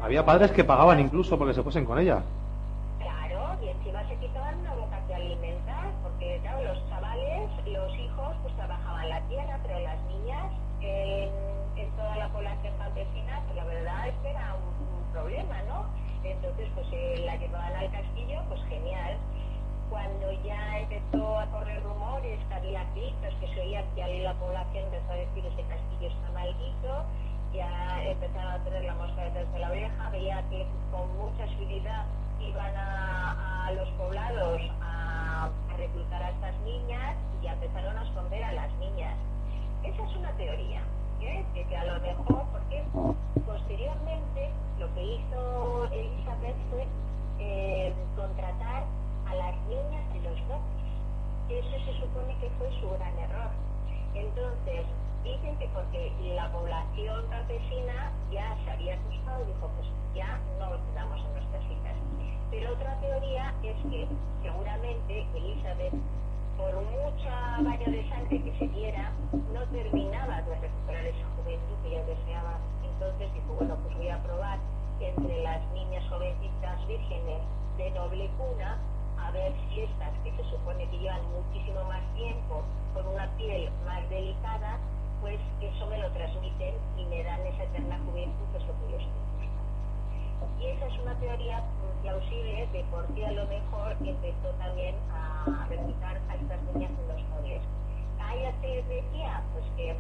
Había 0.01 0.25
padres 0.25 0.51
que 0.53 0.65
pagaban 0.65 1.01
incluso 1.01 1.39
porque 1.39 1.55
se 1.55 1.63
fuesen 1.63 1.85
con 1.85 1.99
ella. 1.99 2.23
Claro, 2.99 3.57
y 3.63 3.69
encima 3.69 4.07
se 4.09 4.17
quitaban 4.17 4.59
una 4.61 4.75
boca 4.75 5.01
que 5.07 5.15
alimentar, 5.15 5.91
porque 6.03 6.39
claro, 6.43 6.65
los 6.65 6.89
chavales, 6.89 7.51
los 7.67 7.99
hijos, 7.99 8.35
pues 8.43 8.55
trabajaban 8.57 9.09
la 9.09 9.21
tierra, 9.29 9.59
pero 9.63 9.79
las 9.81 10.01
niñas 10.05 10.53
en, 10.81 11.31
toda 11.97 12.17
la 12.17 12.29
población 12.29 12.75
campesina, 12.79 13.43
pues 13.47 13.57
la 13.57 13.65
verdad 13.65 14.09
es 14.09 14.15
que 14.23 14.31
era 14.31 14.55
un, 14.55 15.13
problema, 15.13 15.61
¿no? 15.69 15.85
Entonces, 16.25 16.69
pues 16.75 16.87
eh, 16.91 17.23
la 17.27 17.37
llevaban 17.37 17.75
al 17.77 17.91
castillo, 17.91 18.41
pues 18.49 18.63
genial. 18.65 19.19
Cuando 19.91 20.33
ya 20.43 20.81
empezó 20.81 21.39
a 21.39 21.47
correr 21.47 21.83
rumores, 21.83 22.39
que 22.49 22.55
había 22.55 22.83
que 22.95 23.47
se 23.55 23.61
oía 23.61 23.85
que 23.95 24.23
la 24.23 24.33
población 24.35 24.85
empezó 24.85 25.13
a 25.13 25.17
decir 25.17 25.45
ese 25.45 25.63
castillo 25.69 26.09
está 26.09 26.33
maldito, 26.33 27.05
ya 27.53 28.03
empezaron 28.05 28.53
a 28.53 28.65
tener 28.65 28.85
la 28.85 28.95
mosca 28.95 29.25
detrás 29.25 29.53
de 29.53 29.59
la 29.59 29.69
oreja, 29.69 30.11
veía 30.11 30.43
que 30.49 30.67
con 30.91 31.17
mucha 31.19 31.47
seguridad 31.49 32.05
iban 32.41 32.77
a, 32.77 33.71
los 33.77 33.89
poblados 33.91 34.61
a, 34.81 35.49
reclutar 35.77 36.23
a 36.23 36.31
estas 36.31 36.55
niñas 36.61 37.17
y 37.43 37.47
empezaron 37.47 37.97
a 37.97 38.03
esconder 38.05 38.45
a 38.45 38.53
las 38.53 38.73
niñas. 38.75 39.15
Esa 39.83 40.05
es 40.05 40.17
una 40.17 40.31
teoría, 40.33 40.83
¿eh? 41.21 41.45
que, 41.55 41.65
que 41.65 41.77
a 41.77 41.85
lo 41.85 42.01
mejor, 42.01 42.45
porque 42.53 42.85
posteriormente 43.47 44.51
lo 44.79 44.93
que 44.95 45.03
hizo 45.03 45.85
Elizabeth 45.93 46.57
fue 46.71 46.87
eh, 47.39 47.93
contratar 48.17 48.85
a 49.29 49.35
las 49.35 49.57
niñas 49.69 50.13
de 50.13 50.21
los 50.21 50.39
dotes. 50.49 50.83
Eso 51.49 51.85
se 51.85 52.01
supone 52.01 52.37
que 52.41 52.51
fue 52.59 52.71
su 52.81 52.91
gran 52.91 53.19
error. 53.19 53.51
Entonces, 54.15 54.87
dicen 55.23 55.57
que 55.59 55.69
porque 55.69 56.13
la 56.35 56.51
población 56.53 57.27
campesina 57.31 58.13
ya 58.31 58.57
se 58.65 58.71
había 58.71 58.95
asustado 58.95 59.43
y 59.45 59.47
dijo, 59.47 59.71
pues 59.77 59.89
ya 60.15 60.39
no 60.59 60.77
damos 60.95 61.21
a 61.21 61.29
nuestras 61.29 61.65
hijas. 61.65 61.97
Pero 62.51 62.73
otra 62.73 62.99
teoría 63.01 63.55
es 63.63 63.77
que 63.91 64.09
seguramente 64.43 65.27
Elizabeth, 65.35 65.95
por 66.57 66.75
mucha 66.75 67.63
valla 67.63 67.91
de 67.91 68.09
sangre 68.11 68.43
que 68.43 68.59
se 68.59 68.69
diera, 68.69 69.13
no 69.53 69.63
terminaba 69.69 70.43
de 70.43 70.55
recuperar 70.61 71.07
esa 71.07 71.27
juventud 71.37 71.77
que 71.83 71.89
ella 71.89 72.05
deseaba. 72.05 72.59
Entonces 72.85 73.33
dijo, 73.35 73.55
bueno, 73.55 73.77
pues 73.83 73.97
voy 73.97 74.09
a 74.09 74.23
probar 74.23 74.59
entre 75.01 75.43
las 75.43 75.67
niñas 75.73 76.05
jovencitas 76.09 76.87
vírgenes 76.87 77.41
de 77.77 77.91
noble 77.93 78.31
cuna, 78.39 78.79
a 79.19 79.31
ver 79.31 79.53
si 79.69 79.81
estas, 79.81 80.13
que 80.23 80.31
se 80.37 80.45
supone 80.51 80.89
que 80.91 80.99
llevan 80.99 81.23
muchísimo 81.33 81.83
más 81.85 82.03
tiempo 82.15 82.63
con 82.95 83.07
una 83.07 83.27
piel 83.37 83.71
más 83.87 84.09
delicada, 84.11 84.79
pues 85.23 85.39
eso 85.61 85.87
me 85.87 85.99
lo 85.99 86.11
transmiten 86.11 86.75
y 86.99 87.05
me 87.07 87.23
dan 87.23 87.41
esa 87.47 87.63
eterna 87.63 87.97
juventud, 88.05 88.45
que 88.51 88.59
es 88.59 88.67
lo 88.67 88.75
que 88.75 88.91
yo 88.91 88.99
estoy. 88.99 89.49
Y 90.59 90.67
esa 90.67 90.87
es 90.87 90.99
una 90.99 91.15
teoría 91.15 91.63
plausible 92.03 92.69
de 92.73 92.85
por 92.91 93.07
qué 93.15 93.27
a 93.27 93.33
lo 93.33 93.47
mejor 93.47 93.97
empezó 94.03 94.49
también 94.59 94.97
a 95.15 95.67
reclutar 95.69 96.21
a 96.29 96.35
estas 96.35 96.61
niñas 96.75 96.91
en 96.91 97.09
los 97.09 97.23
nobles. 97.31 97.63
A 98.19 98.35
se 98.61 98.67
les 98.67 98.89
decía 98.89 99.43
pues 99.53 99.65
que 99.77 99.97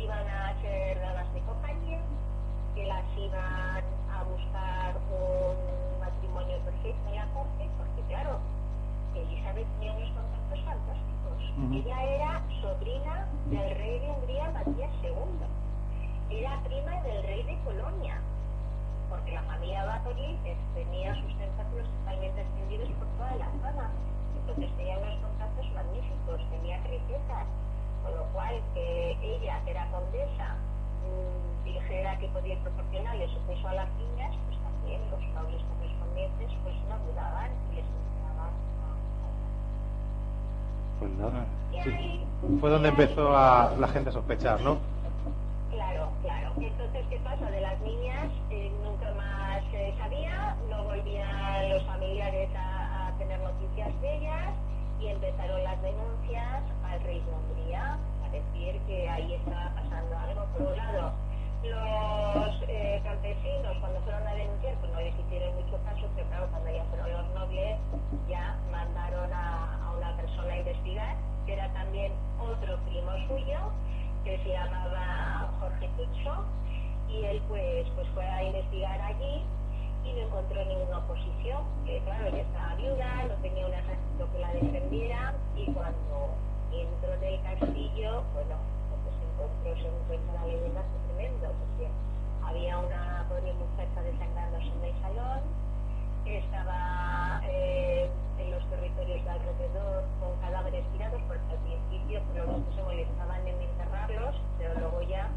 iban 0.00 0.26
a 0.26 0.58
ser 0.62 0.98
damas 1.00 1.32
de 1.34 1.40
compañía, 1.40 2.00
que 2.74 2.86
las 2.86 3.04
iban 3.18 3.84
a 4.10 4.22
buscar 4.24 4.96
un 5.12 6.00
matrimonio 6.00 6.58
perfecto 6.64 7.08
en 7.10 7.16
la 7.16 7.26
corte, 7.34 7.68
porque 7.76 8.08
claro, 8.08 8.38
Elizabeth 9.14 9.66
tenía 9.78 9.92
unos 9.92 10.10
contactos 10.10 10.42
Ella 11.52 12.02
era 12.02 12.42
sobrina 12.62 13.28
del 13.50 13.76
rey 13.76 13.98
de 14.00 14.10
Hungría, 14.10 14.50
Matías 14.50 14.90
II. 15.04 15.12
Era 16.30 16.58
prima 16.64 17.02
del 17.02 17.22
rey 17.24 17.42
de 17.42 17.56
Polonia, 17.64 18.20
porque 19.10 19.32
la 19.32 19.42
familia 19.42 19.84
Bathory 19.84 20.38
eh, 20.46 20.56
tenía 20.74 21.14
sus 21.14 21.36
tentáculos 21.36 21.86
totalmente 22.00 22.40
extendidos 22.40 22.88
por 22.96 23.06
toda 23.18 23.36
la 23.36 23.50
zona. 23.60 23.90
Entonces 24.40 24.76
tenía 24.78 24.96
unos 24.96 25.20
contactos 25.20 25.66
magníficos, 25.72 26.40
tenía 26.50 26.78
riquezas, 26.88 27.46
con 28.02 28.16
lo 28.16 28.24
cual 28.32 28.56
que 28.72 29.18
ella, 29.22 29.60
que 29.64 29.70
era 29.72 29.86
condesa, 29.90 30.56
mm, 31.04 31.64
dijera 31.64 32.18
que 32.18 32.28
podía 32.28 32.58
proporcionarle 32.64 33.28
su 33.28 33.38
peso 33.46 33.68
a 33.68 33.74
las 33.74 33.92
niñas, 34.00 34.34
pues 34.48 34.58
también 34.64 35.04
los 35.10 35.20
nobles 35.36 35.60
correspondientes 35.68 36.50
pues 36.64 36.74
no 36.88 36.98
dudaban 37.12 37.52
enseñaban 37.70 38.56
a 38.56 38.96
Pues 41.02 41.18
nada. 41.18 41.44
Sí. 41.82 42.24
Fue 42.60 42.70
donde 42.70 42.90
empezó 42.90 43.36
a, 43.36 43.74
la 43.76 43.88
gente 43.88 44.10
a 44.10 44.12
sospechar, 44.12 44.60
¿no? 44.60 44.78
Claro, 45.72 46.12
claro. 46.22 46.52
Entonces, 46.60 47.04
¿qué 47.10 47.18
pasa? 47.24 47.50
De 47.50 47.60
las 47.60 47.80
niñas 47.80 48.28
eh, 48.50 48.70
nunca 48.84 49.12
más 49.14 49.64
se 49.72 49.92
sabía, 49.98 50.56
no 50.70 50.84
volvían 50.84 51.70
los 51.70 51.82
familiares 51.86 52.48
a, 52.54 53.08
a 53.08 53.18
tener 53.18 53.40
noticias 53.40 54.00
de 54.00 54.16
ellas 54.16 54.54
y 55.00 55.08
empezaron 55.08 55.64
las 55.64 55.82
denuncias 55.82 56.62
al 56.84 57.00
rey 57.02 57.20
de 57.20 57.32
Hungría 57.32 57.98
a 58.24 58.28
decir 58.30 58.80
que 58.86 59.08
ahí 59.08 59.34
estaba 59.34 59.74
pasando 59.74 60.18
algo. 60.18 60.46
Por 60.56 60.68
un 60.68 60.76
lado, 60.76 61.12
los 61.64 62.62
eh, 62.68 63.00
campesinos 63.04 63.76
cuando 63.80 64.00
fueron 64.02 64.26
a 64.26 64.34
denunciar 64.34 64.74
pues 64.76 64.92
no 64.92 65.00
les 65.00 65.14
hicieron 65.18 65.54
mucho 65.54 65.78
caso, 65.84 66.06
pero 66.14 66.28
claro, 66.28 66.46
cuando 66.50 66.70
ya 66.70 66.84
fueron 66.84 67.12
los 67.12 67.34
nobles 67.34 67.78
ya 68.28 68.56
mandaron 68.70 69.32
a, 69.32 69.81
una 69.96 70.16
persona 70.16 70.52
a 70.52 70.58
investigar, 70.58 71.16
que 71.46 71.52
era 71.54 71.72
también 71.72 72.12
otro 72.38 72.78
primo 72.86 73.10
suyo, 73.28 73.58
que 74.24 74.38
se 74.38 74.48
llamaba 74.50 75.50
Jorge 75.60 75.88
Tucho, 75.96 76.44
y 77.08 77.24
él 77.24 77.42
pues, 77.48 77.86
pues 77.94 78.06
fue 78.14 78.24
a 78.24 78.42
investigar 78.44 79.00
allí 79.00 79.42
y 80.04 80.12
no 80.14 80.20
encontró 80.26 80.64
ninguna 80.64 80.98
oposición, 80.98 81.62
que 81.84 82.00
claro, 82.00 82.26
ella 82.26 82.42
estaba 82.42 82.74
viuda, 82.74 83.24
no 83.28 83.34
tenía 83.42 83.66
un 83.66 83.74
ejército 83.74 84.32
que 84.32 84.38
la 84.38 84.52
defendiera, 84.52 85.34
y 85.56 85.66
cuando 85.72 86.34
entró 86.72 87.14
en 87.14 87.24
el 87.24 87.42
castillo, 87.42 88.22
bueno, 88.34 88.56
se 89.12 89.24
encontró, 89.32 89.82
según 89.82 90.02
cuenta 90.08 90.32
la 90.32 90.46
leyenda, 90.46 90.82
tremendo, 91.06 91.52
porque 91.58 91.90
había 92.44 92.78
una 92.78 93.26
pobre 93.28 93.52
muchacha 93.54 94.02
desangrándose 94.02 94.66
en 94.66 94.84
el 94.84 95.02
salón, 95.02 95.40
estaba 96.26 97.40
eh, 97.44 98.08
en 98.38 98.50
los 98.50 98.64
territorios 98.70 99.24
de 99.24 99.30
alrededor 99.30 100.04
con 100.20 100.36
cadáveres 100.40 100.84
tirados, 100.92 101.20
porque 101.26 101.52
al 101.52 101.58
principio 101.58 102.22
pero 102.32 102.60
se 102.74 102.82
molestaban 102.82 103.46
en 103.46 103.60
enterrarlos, 103.60 104.34
pero 104.58 104.74
luego 104.78 105.02
ya 105.02 105.28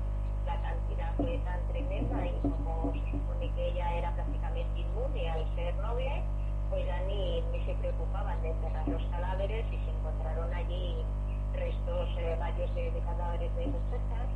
la 0.45 0.61
cantidad 0.61 1.13
fue 1.17 1.37
tan 1.39 1.59
tremenda 1.67 2.25
y 2.25 2.39
como 2.41 2.93
se 2.93 3.11
supone 3.11 3.51
que 3.55 3.67
ella 3.69 3.93
era 3.95 4.11
prácticamente 4.13 4.79
inmune 4.79 5.29
al 5.29 5.55
ser 5.55 5.75
noble, 5.75 6.23
pues 6.69 6.85
ya 6.85 6.99
ni, 7.07 7.43
se 7.65 7.73
preocupaban 7.75 8.41
de 8.41 8.49
enterrar 8.49 8.87
los 8.87 9.03
cadáveres 9.05 9.65
y 9.71 9.77
se 9.77 9.91
encontraron 9.91 10.53
allí 10.53 11.03
restos 11.53 12.09
eh, 12.19 12.35
varios 12.39 12.73
de, 12.75 12.91
de 12.91 12.99
cadáveres 13.01 13.55
de 13.55 13.67
muchachas. 13.67 14.27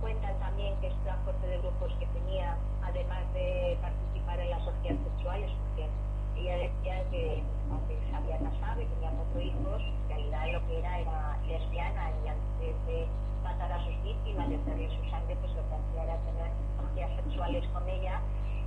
Cuentan 0.00 0.38
también 0.38 0.76
que 0.80 0.88
esta 0.88 1.16
fuerte 1.24 1.46
de 1.46 1.58
grupos 1.58 1.92
que 1.98 2.06
tenía, 2.06 2.56
además 2.82 3.22
de 3.32 3.76
participar 3.80 4.07
en 4.36 4.50
las 4.50 4.66
orgías 4.66 4.96
sexuales, 5.04 5.50
porque 5.58 5.88
ella 6.36 6.56
decía 6.56 7.10
que 7.10 7.42
aunque 7.70 7.98
casado 8.38 8.82
y 8.82 8.86
tenía 8.86 9.10
cuatro 9.10 9.40
hijos, 9.40 9.82
en 9.82 10.08
realidad 10.08 10.52
lo 10.52 10.66
que 10.66 10.78
era 10.78 10.98
era 11.00 11.38
lesbiana 11.46 12.10
y 12.24 12.28
antes 12.28 12.86
de 12.86 13.06
matar 13.42 13.72
a 13.72 13.84
sus 13.84 14.02
víctimas, 14.02 14.48
de 14.48 14.54
extraer 14.56 14.90
su 14.90 15.10
sangre, 15.10 15.36
pues 15.36 15.52
lo 15.54 15.62
que 15.68 15.74
hacía 15.74 16.04
era 16.04 16.16
tener 16.18 16.50
orgías 16.78 17.10
sexuales 17.24 17.64
con 17.72 17.88
ella, 17.88 18.20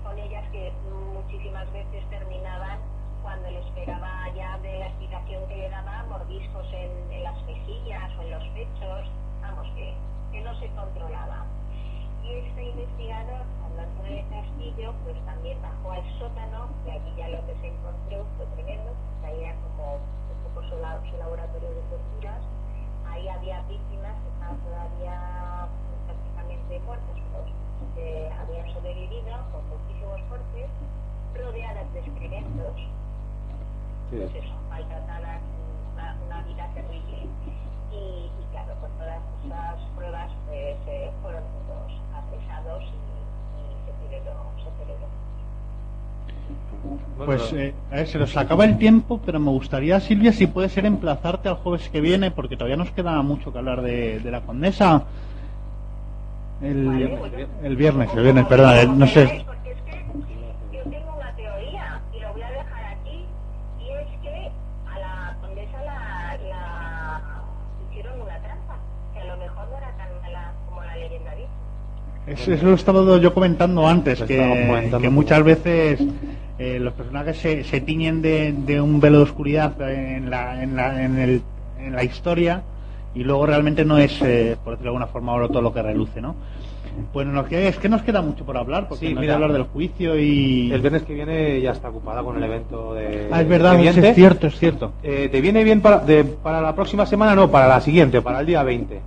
con 0.04 0.18
ellas 0.18 0.44
que 0.52 0.74
muchísimas 1.14 1.72
veces 1.72 2.04
terminaban 2.10 2.80
cuando 3.22 3.52
les 3.52 3.66
pegaba 3.68 4.28
ya 4.36 4.58
de 4.60 4.80
la 4.80 4.88
explicación 4.88 5.48
que 5.48 5.58
le 5.58 5.70
daba 5.70 6.04
mordiscos 6.10 6.68
en, 6.74 7.24
las 7.24 7.42
mejillas 7.46 8.12
o 8.18 8.22
en 8.24 8.32
los 8.32 8.44
pechos, 8.50 9.08
vamos, 9.42 9.68
que 9.76 10.42
no 10.42 10.56
se 10.60 10.68
controlaba. 10.70 11.46
Este 12.32 12.64
investigador, 12.64 13.44
Antonio 13.78 14.16
de 14.16 14.26
Castillo, 14.30 14.94
pues 15.04 15.18
también 15.26 15.62
bajó 15.62 15.92
al 15.92 16.04
sótano, 16.18 16.70
y 16.86 16.92
allí 16.92 17.14
ya 17.18 17.28
lo 17.28 17.46
que 17.46 17.54
se 17.60 17.68
encontró 17.68 18.26
fue 18.38 18.46
tremendo, 18.56 18.92
porque 18.94 19.28
ahí 19.28 19.44
era 19.44 19.56
como 19.60 19.96
un 19.96 20.40
poco 20.48 20.62
su, 20.64 20.76
su 21.12 21.18
laboratorio 21.18 21.70
de 21.70 21.82
torturas, 21.92 22.42
ahí 23.10 23.28
había 23.28 23.62
víctimas 23.64 24.16
que 24.24 24.30
estaban 24.32 24.58
todavía 24.64 25.68
prácticamente 26.08 26.80
muertas, 26.86 27.18
pero 27.32 27.96
que 27.96 28.32
habían 28.32 28.74
sobrevivido 28.74 29.38
con 29.52 29.68
muchísimos 29.68 30.22
cortes, 30.30 30.70
rodeadas 31.36 31.94
de 31.94 32.00
excrementos, 32.00 32.76
pues 34.10 34.36
eso, 34.36 34.54
maltratadas, 34.70 35.42
una, 35.94 36.18
una 36.28 36.42
vida 36.44 36.68
terrible. 36.74 37.28
Y, 37.92 37.96
y 37.96 38.52
claro, 38.52 38.74
con 38.82 38.90
todas 38.98 39.20
esas 39.46 39.80
pruebas 39.96 40.32
pues, 40.48 40.76
eh, 40.88 41.10
fueron 41.22 41.44
todos 41.68 41.92
apresados 42.16 42.84
y, 42.84 42.88
y 43.60 43.64
se 43.86 43.92
celebró, 44.08 44.36
se 44.58 44.70
celebró. 44.80 45.08
Pues 47.26 47.54
eh, 47.54 47.74
a 47.92 47.96
ver, 47.96 48.08
se 48.08 48.18
nos 48.18 48.36
acaba 48.36 48.66
el 48.66 48.78
tiempo, 48.78 49.20
pero 49.26 49.40
me 49.40 49.52
gustaría, 49.52 50.00
Silvia, 50.00 50.34
si 50.34 50.48
puede 50.48 50.70
ser 50.70 50.86
emplazarte 50.86 51.50
al 51.50 51.56
jueves 51.56 51.88
que 51.90 52.02
viene, 52.02 52.32
porque 52.32 52.56
todavía 52.56 52.78
nos 52.78 52.92
queda 52.92 53.22
mucho 53.22 53.52
que 53.52 53.60
hablar 53.60 53.82
de, 53.82 54.20
de 54.20 54.32
la 54.32 54.42
condesa. 54.42 55.04
El, 56.62 57.10
el 57.64 57.76
viernes, 57.76 58.10
el 58.16 58.24
viernes, 58.24 58.46
perdón, 58.46 58.76
el- 58.76 59.00
no 59.00 59.08
sé. 59.08 59.46
Eso, 72.34 72.54
eso 72.54 72.66
lo 72.66 72.74
estaba 72.76 73.18
yo 73.18 73.34
comentando 73.34 73.88
antes, 73.88 74.22
que, 74.24 74.38
comentando. 74.38 75.00
que 75.00 75.10
muchas 75.10 75.44
veces 75.44 76.00
eh, 76.60 76.80
los 76.80 76.94
personajes 76.94 77.38
se, 77.38 77.64
se 77.64 77.82
tiñen 77.82 78.22
de, 78.22 78.54
de 78.54 78.80
un 78.82 79.00
velo 79.00 79.18
de 79.18 79.24
oscuridad 79.24 79.74
en 79.90 80.30
la, 80.30 80.62
en 80.64 80.76
la, 80.76 81.04
en 81.04 81.18
el- 81.18 81.42
en 81.80 81.94
la 81.96 82.04
historia 82.04 82.62
y 83.16 83.24
luego 83.24 83.46
realmente 83.48 83.84
no 83.84 83.98
es, 83.98 84.22
eh, 84.22 84.56
por 84.64 84.74
decirlo 84.74 84.92
de 84.92 84.98
alguna 84.98 85.08
forma, 85.08 85.34
oro 85.34 85.50
todo 85.50 85.62
lo 85.64 85.74
que 85.74 85.82
reluce, 85.82 86.22
¿no? 86.22 86.36
Pues 87.12 87.26
nos 87.26 87.48
queda- 87.48 87.62
es 87.70 87.78
que 87.80 87.90
nos 87.90 88.02
queda 88.04 88.22
mucho 88.22 88.46
por 88.46 88.56
hablar, 88.58 88.88
porque 88.88 89.08
Sí, 89.08 89.14
nos 89.14 89.22
mira. 89.22 89.32
queda 89.34 89.36
hablar 89.46 89.54
del 89.54 89.64
juicio 89.64 90.20
y... 90.20 90.72
El 90.72 90.82
viernes 90.82 91.04
que 91.04 91.14
viene 91.16 91.60
ya 91.62 91.72
está 91.72 91.90
ocupada 91.90 92.22
con 92.22 92.38
el 92.38 92.44
evento 92.44 92.94
de. 92.94 93.30
Ah, 93.32 93.42
es 93.42 93.48
verdad, 93.48 93.78
de 93.78 93.88
es 93.88 94.16
cierto, 94.16 94.48
es 94.48 94.60
cierto. 94.60 94.92
Eh, 95.02 95.30
¿Te 95.32 95.42
viene 95.42 95.64
bien 95.64 95.82
para, 95.82 96.00
de- 96.00 96.24
para 96.26 96.62
la 96.62 96.76
próxima 96.76 97.06
semana? 97.06 97.34
No, 97.34 97.50
para 97.50 97.68
la 97.68 97.82
siguiente, 97.82 98.22
para 98.22 98.42
el 98.42 98.46
día 98.46 98.62
20. 98.62 99.02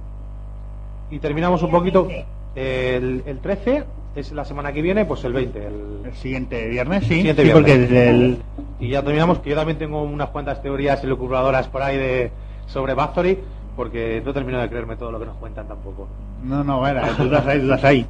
Y 1.11 1.19
terminamos 1.19 1.63
un 1.63 1.71
poquito. 1.71 2.09
El, 2.55 3.23
el 3.27 3.39
13 3.41 3.85
es 4.17 4.33
la 4.33 4.45
semana 4.45 4.73
que 4.73 4.81
viene, 4.83 5.05
pues 5.05 5.25
el 5.25 5.33
20. 5.33 5.67
el- 5.67 6.01
El 6.07 6.15
siguiente 6.15 6.69
viernes, 6.69 7.03
sí. 7.05 7.17
Siguiente 7.17 7.43
sí, 7.43 7.49
viernes. 7.49 7.63
porque 7.63 7.79
desde 7.79 8.11
el... 8.11 8.39
Y 8.79 8.89
ya 8.91 9.03
terminamos, 9.03 9.39
que 9.41 9.51
yo 9.51 9.57
también 9.57 9.79
tengo 9.79 10.03
unas 10.03 10.29
cuantas 10.29 10.63
teorías 10.63 11.03
elucubradoras 11.03 11.67
por 11.69 11.83
ahí 11.83 11.97
de 11.97 12.31
sobre 12.67 12.95
Bathory, 12.95 13.39
porque 13.77 14.23
no 14.25 14.33
termino 14.33 14.61
de 14.61 14.69
creerme 14.69 14.97
todo 14.97 15.11
lo 15.11 15.19
que 15.19 15.27
nos 15.27 15.37
cuentan 15.37 15.67
tampoco. 15.67 16.07
No, 16.45 16.63
no, 16.63 16.79
bueno, 16.79 17.03
dudas 17.19 17.47
hay, 17.47 17.59
dudas 17.61 17.83
hay. 17.85 18.07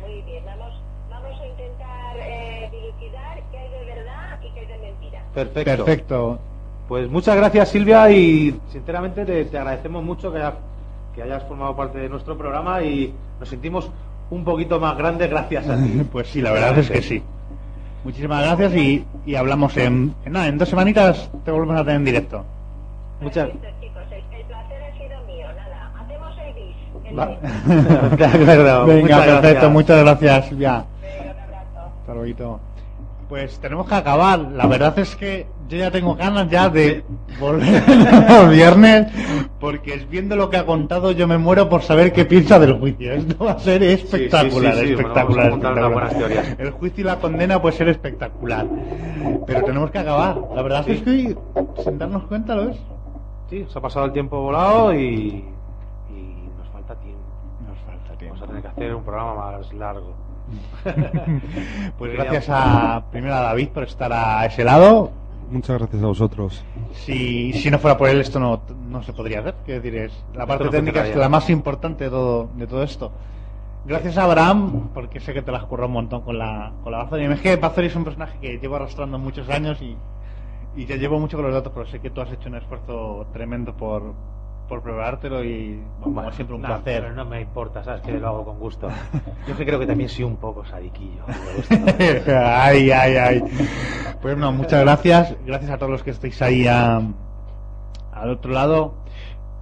Muy 0.00 0.22
bien, 0.22 0.44
vamos, 0.44 0.74
vamos 1.10 1.40
a 1.40 1.46
intentar 1.46 2.16
eh, 2.18 2.68
dilucidar 2.72 3.38
qué 3.50 3.58
hay 3.58 3.70
de 3.70 3.94
verdad 3.94 4.38
y 4.42 4.54
qué 4.54 4.60
hay 4.60 4.66
de 4.66 4.78
mentira. 4.78 5.22
Perfecto. 5.34 5.84
Perfecto. 5.84 6.38
Pues 6.88 7.08
muchas 7.08 7.36
gracias 7.36 7.68
Silvia 7.68 8.10
y 8.10 8.58
sinceramente 8.70 9.24
te, 9.24 9.44
te 9.44 9.56
agradecemos 9.58 10.02
mucho 10.02 10.32
que 10.32 10.38
hayas, 10.38 10.54
que 11.14 11.22
hayas 11.22 11.42
formado 11.44 11.76
parte 11.76 11.98
de 11.98 12.08
nuestro 12.08 12.36
programa 12.36 12.82
y 12.82 13.12
nos 13.38 13.48
sentimos 13.48 13.90
un 14.30 14.44
poquito 14.44 14.80
más 14.80 14.96
grandes 14.96 15.28
gracias 15.30 15.68
a 15.68 15.76
ti. 15.76 16.02
Pues 16.12 16.28
sí, 16.28 16.40
la 16.40 16.52
verdad 16.52 16.78
es 16.78 16.90
que 16.90 17.02
sí. 17.02 17.22
Muchísimas 18.04 18.42
gracias 18.44 18.74
y, 18.74 19.04
y 19.26 19.34
hablamos 19.36 19.76
en, 19.76 20.14
en, 20.24 20.32
nada, 20.32 20.48
en 20.48 20.58
dos 20.58 20.68
semanitas 20.68 21.30
te 21.44 21.50
volvemos 21.50 21.76
a 21.76 21.80
tener 21.84 21.96
en 21.96 22.04
directo. 22.04 22.44
Muchas-. 23.20 23.50
De 27.12 28.24
acuerdo, 28.24 28.86
Venga, 28.86 29.02
muchas 29.02 29.26
perfecto, 29.26 29.40
gracias. 29.42 29.72
muchas 29.72 30.00
gracias, 30.00 30.46
Silvia. 30.46 30.84
Venga, 31.02 31.32
un 31.32 31.38
abrazo. 31.38 31.92
Hasta 32.00 32.14
luego. 32.14 32.60
Pues 33.28 33.58
tenemos 33.60 33.86
que 33.86 33.94
acabar. 33.94 34.38
La 34.38 34.66
verdad 34.66 34.98
es 34.98 35.14
que 35.16 35.46
yo 35.72 35.78
ya 35.78 35.90
tengo 35.90 36.14
ganas 36.14 36.50
ya 36.50 36.68
de 36.68 37.02
volver 37.40 37.82
el 37.88 38.48
viernes, 38.50 39.10
porque 39.58 40.04
viendo 40.10 40.36
lo 40.36 40.50
que 40.50 40.58
ha 40.58 40.66
contado 40.66 41.12
yo 41.12 41.26
me 41.26 41.38
muero 41.38 41.70
por 41.70 41.80
saber 41.82 42.12
qué 42.12 42.26
piensa 42.26 42.58
del 42.58 42.78
juicio. 42.78 43.12
Esto 43.12 43.44
va 43.46 43.52
a 43.52 43.58
ser 43.58 43.82
espectacular, 43.82 44.74
sí, 44.74 44.80
sí, 44.80 44.86
sí, 44.88 44.92
espectacular. 44.92 45.58
bueno. 45.58 46.10
El 46.58 46.70
juicio 46.72 47.00
y 47.00 47.04
la 47.06 47.16
condena 47.16 47.62
puede 47.62 47.74
ser 47.74 47.88
espectacular, 47.88 48.66
pero 49.46 49.64
tenemos 49.64 49.90
que 49.90 49.98
acabar. 49.98 50.36
La 50.54 50.60
verdad 50.60 50.86
es 50.88 51.00
que 51.00 51.10
hoy, 51.10 51.38
sin 51.82 51.98
darnos 51.98 52.24
cuenta, 52.24 52.54
lo 52.54 52.70
es. 52.70 52.76
Sí, 53.48 53.64
se 53.66 53.78
ha 53.78 53.82
pasado 53.82 54.04
el 54.06 54.12
tiempo 54.12 54.40
volado 54.42 54.94
y, 54.94 55.42
y 56.10 56.50
nos 56.58 56.68
falta 56.70 56.94
tiempo. 56.96 57.22
Nos 57.66 57.78
falta 57.80 58.18
tiempo. 58.18 58.34
Vamos 58.34 58.42
a 58.42 58.46
tener 58.46 58.62
que 58.62 58.68
hacer 58.68 58.94
un 58.94 59.04
programa 59.04 59.34
más 59.34 59.72
largo. 59.72 60.14
Pues 61.98 62.12
gracias 62.14 62.46
a 62.50 63.04
primero 63.10 63.34
a 63.34 63.40
David 63.40 63.68
por 63.68 63.84
estar 63.84 64.12
a 64.12 64.44
ese 64.44 64.64
lado. 64.64 65.21
Muchas 65.52 65.78
gracias 65.78 66.02
a 66.02 66.06
vosotros. 66.06 66.64
Si, 66.94 67.52
si 67.52 67.70
no 67.70 67.78
fuera 67.78 67.98
por 67.98 68.08
él 68.08 68.22
esto 68.22 68.40
no, 68.40 68.62
no 68.88 69.02
se 69.02 69.12
podría 69.12 69.40
hacer. 69.40 69.54
Quiero 69.66 69.82
decir, 69.82 70.00
es, 70.00 70.24
la 70.34 70.46
parte 70.46 70.64
no 70.64 70.70
técnica 70.70 71.06
es 71.06 71.14
la 71.14 71.28
más 71.28 71.50
importante 71.50 72.04
de 72.04 72.10
todo, 72.10 72.48
de 72.56 72.66
todo 72.66 72.82
esto. 72.82 73.12
Gracias 73.84 74.16
a 74.16 74.24
Abraham, 74.24 74.88
porque 74.94 75.20
sé 75.20 75.34
que 75.34 75.42
te 75.42 75.52
la 75.52 75.58
has 75.58 75.64
currado 75.64 75.88
un 75.88 75.94
montón 75.94 76.22
con 76.22 76.38
la, 76.38 76.72
con 76.82 76.90
la 76.90 76.98
Bathory. 77.04 77.26
Es 77.26 77.40
que 77.42 77.56
Bathory 77.56 77.88
es 77.88 77.96
un 77.96 78.04
personaje 78.04 78.38
que 78.40 78.58
llevo 78.58 78.76
arrastrando 78.76 79.18
muchos 79.18 79.48
años 79.50 79.82
y, 79.82 79.94
y 80.74 80.86
ya 80.86 80.96
llevo 80.96 81.20
mucho 81.20 81.36
con 81.36 81.44
los 81.44 81.54
datos, 81.54 81.72
pero 81.74 81.86
sé 81.86 82.00
que 82.00 82.08
tú 82.08 82.22
has 82.22 82.32
hecho 82.32 82.48
un 82.48 82.54
esfuerzo 82.54 83.26
tremendo 83.34 83.76
por, 83.76 84.14
por 84.72 84.80
preparártelo 84.82 85.44
y 85.44 85.78
bueno, 86.00 86.14
como 86.22 86.32
siempre 86.32 86.56
un 86.56 86.62
No, 86.62 86.68
placer. 86.68 87.02
pero 87.02 87.12
no 87.14 87.26
me 87.26 87.42
importa, 87.42 87.84
sabes 87.84 88.00
que 88.00 88.12
lo 88.12 88.26
hago 88.26 88.42
con 88.46 88.58
gusto. 88.58 88.88
Yo 89.46 89.54
que 89.54 89.66
creo 89.66 89.78
que 89.78 89.86
también 89.86 90.08
soy 90.08 90.24
un 90.24 90.36
poco 90.36 90.64
sadiquillo. 90.64 91.22
ay, 92.34 92.90
ay, 92.90 93.16
ay. 93.16 93.42
Pues 94.22 94.34
no, 94.38 94.50
muchas 94.50 94.80
gracias. 94.80 95.34
Gracias 95.44 95.70
a 95.70 95.76
todos 95.76 95.92
los 95.92 96.02
que 96.02 96.12
estáis 96.12 96.40
ahí 96.40 96.66
a- 96.66 97.02
al 98.14 98.30
otro 98.30 98.50
lado. 98.50 98.94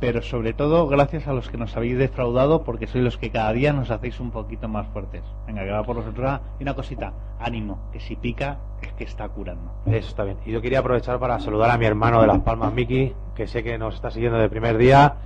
Pero 0.00 0.22
sobre 0.22 0.54
todo, 0.54 0.88
gracias 0.88 1.28
a 1.28 1.34
los 1.34 1.50
que 1.50 1.58
nos 1.58 1.76
habéis 1.76 1.98
defraudado, 1.98 2.64
porque 2.64 2.86
sois 2.86 3.04
los 3.04 3.18
que 3.18 3.30
cada 3.30 3.52
día 3.52 3.74
nos 3.74 3.90
hacéis 3.90 4.18
un 4.18 4.30
poquito 4.30 4.66
más 4.66 4.86
fuertes. 4.88 5.22
Venga, 5.46 5.62
que 5.62 5.70
va 5.70 5.84
por 5.84 5.96
vosotros. 5.96 6.40
Y 6.58 6.62
una 6.62 6.74
cosita, 6.74 7.12
ánimo, 7.38 7.78
que 7.92 8.00
si 8.00 8.16
pica 8.16 8.58
es 8.80 8.92
que 8.94 9.04
está 9.04 9.28
curando. 9.28 9.70
Eso 9.84 10.08
está 10.08 10.24
bien. 10.24 10.38
Y 10.46 10.52
yo 10.52 10.62
quería 10.62 10.78
aprovechar 10.78 11.18
para 11.18 11.38
saludar 11.38 11.70
a 11.70 11.76
mi 11.76 11.84
hermano 11.84 12.22
de 12.22 12.28
Las 12.28 12.40
Palmas, 12.40 12.72
Miki, 12.72 13.12
que 13.34 13.46
sé 13.46 13.62
que 13.62 13.76
nos 13.76 13.94
está 13.94 14.10
siguiendo 14.10 14.38
de 14.38 14.48
primer 14.48 14.78
día 14.78 15.16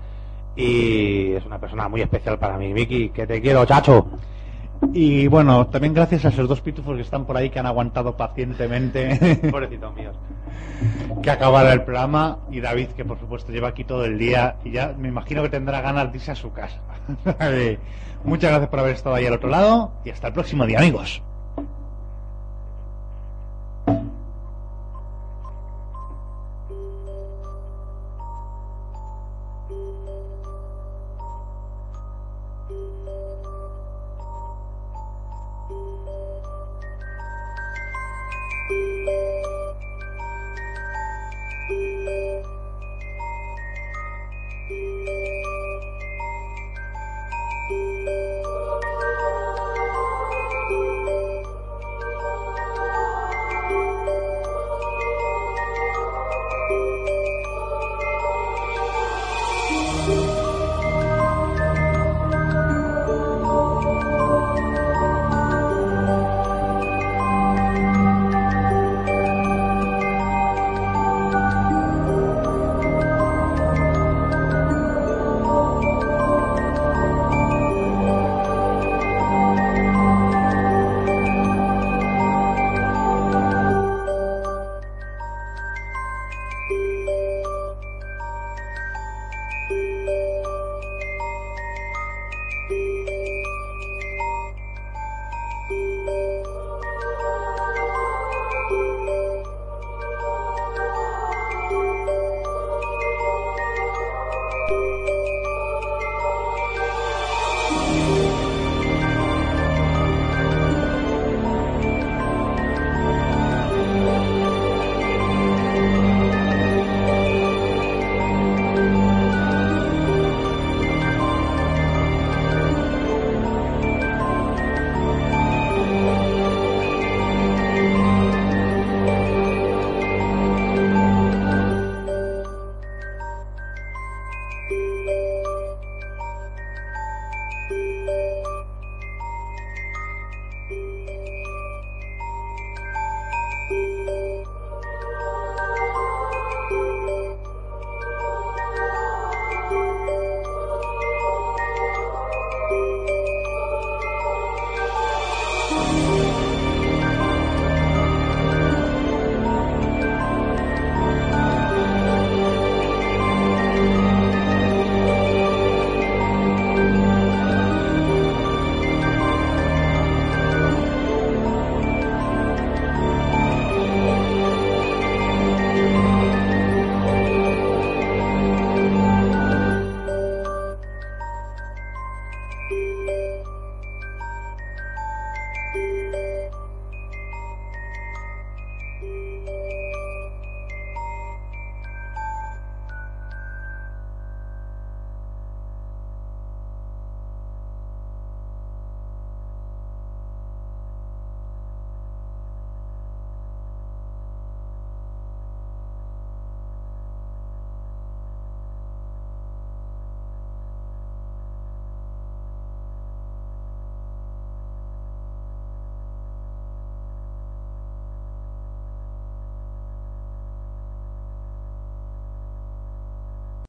y 0.56 1.32
es 1.32 1.46
una 1.46 1.60
persona 1.60 1.88
muy 1.88 2.00
especial 2.00 2.40
para 2.40 2.58
mí. 2.58 2.74
Miki, 2.74 3.10
que 3.10 3.28
te 3.28 3.40
quiero, 3.40 3.64
chacho. 3.64 4.06
Y 4.92 5.26
bueno, 5.28 5.66
también 5.66 5.94
gracias 5.94 6.24
a 6.24 6.28
esos 6.28 6.48
dos 6.48 6.60
pitufos 6.60 6.96
que 6.96 7.02
están 7.02 7.24
por 7.24 7.36
ahí 7.36 7.50
que 7.50 7.58
han 7.58 7.66
aguantado 7.66 8.16
pacientemente 8.16 9.40
Pobrecitos 9.50 9.94
míos. 9.94 10.16
que 11.22 11.30
acabara 11.30 11.72
el 11.72 11.82
programa 11.82 12.38
y 12.50 12.60
David 12.60 12.88
que 12.88 13.04
por 13.04 13.18
supuesto 13.18 13.52
lleva 13.52 13.68
aquí 13.68 13.84
todo 13.84 14.04
el 14.04 14.18
día 14.18 14.56
y 14.64 14.72
ya 14.72 14.94
me 14.96 15.08
imagino 15.08 15.42
que 15.42 15.48
tendrá 15.48 15.80
ganas 15.80 16.10
de 16.12 16.18
irse 16.18 16.32
a 16.32 16.36
su 16.36 16.52
casa. 16.52 16.80
Muchas 18.24 18.50
gracias 18.50 18.70
por 18.70 18.80
haber 18.80 18.94
estado 18.94 19.16
ahí 19.16 19.26
al 19.26 19.34
otro 19.34 19.48
lado 19.48 19.92
y 20.04 20.10
hasta 20.10 20.28
el 20.28 20.32
próximo 20.32 20.66
día 20.66 20.78
amigos. 20.78 21.22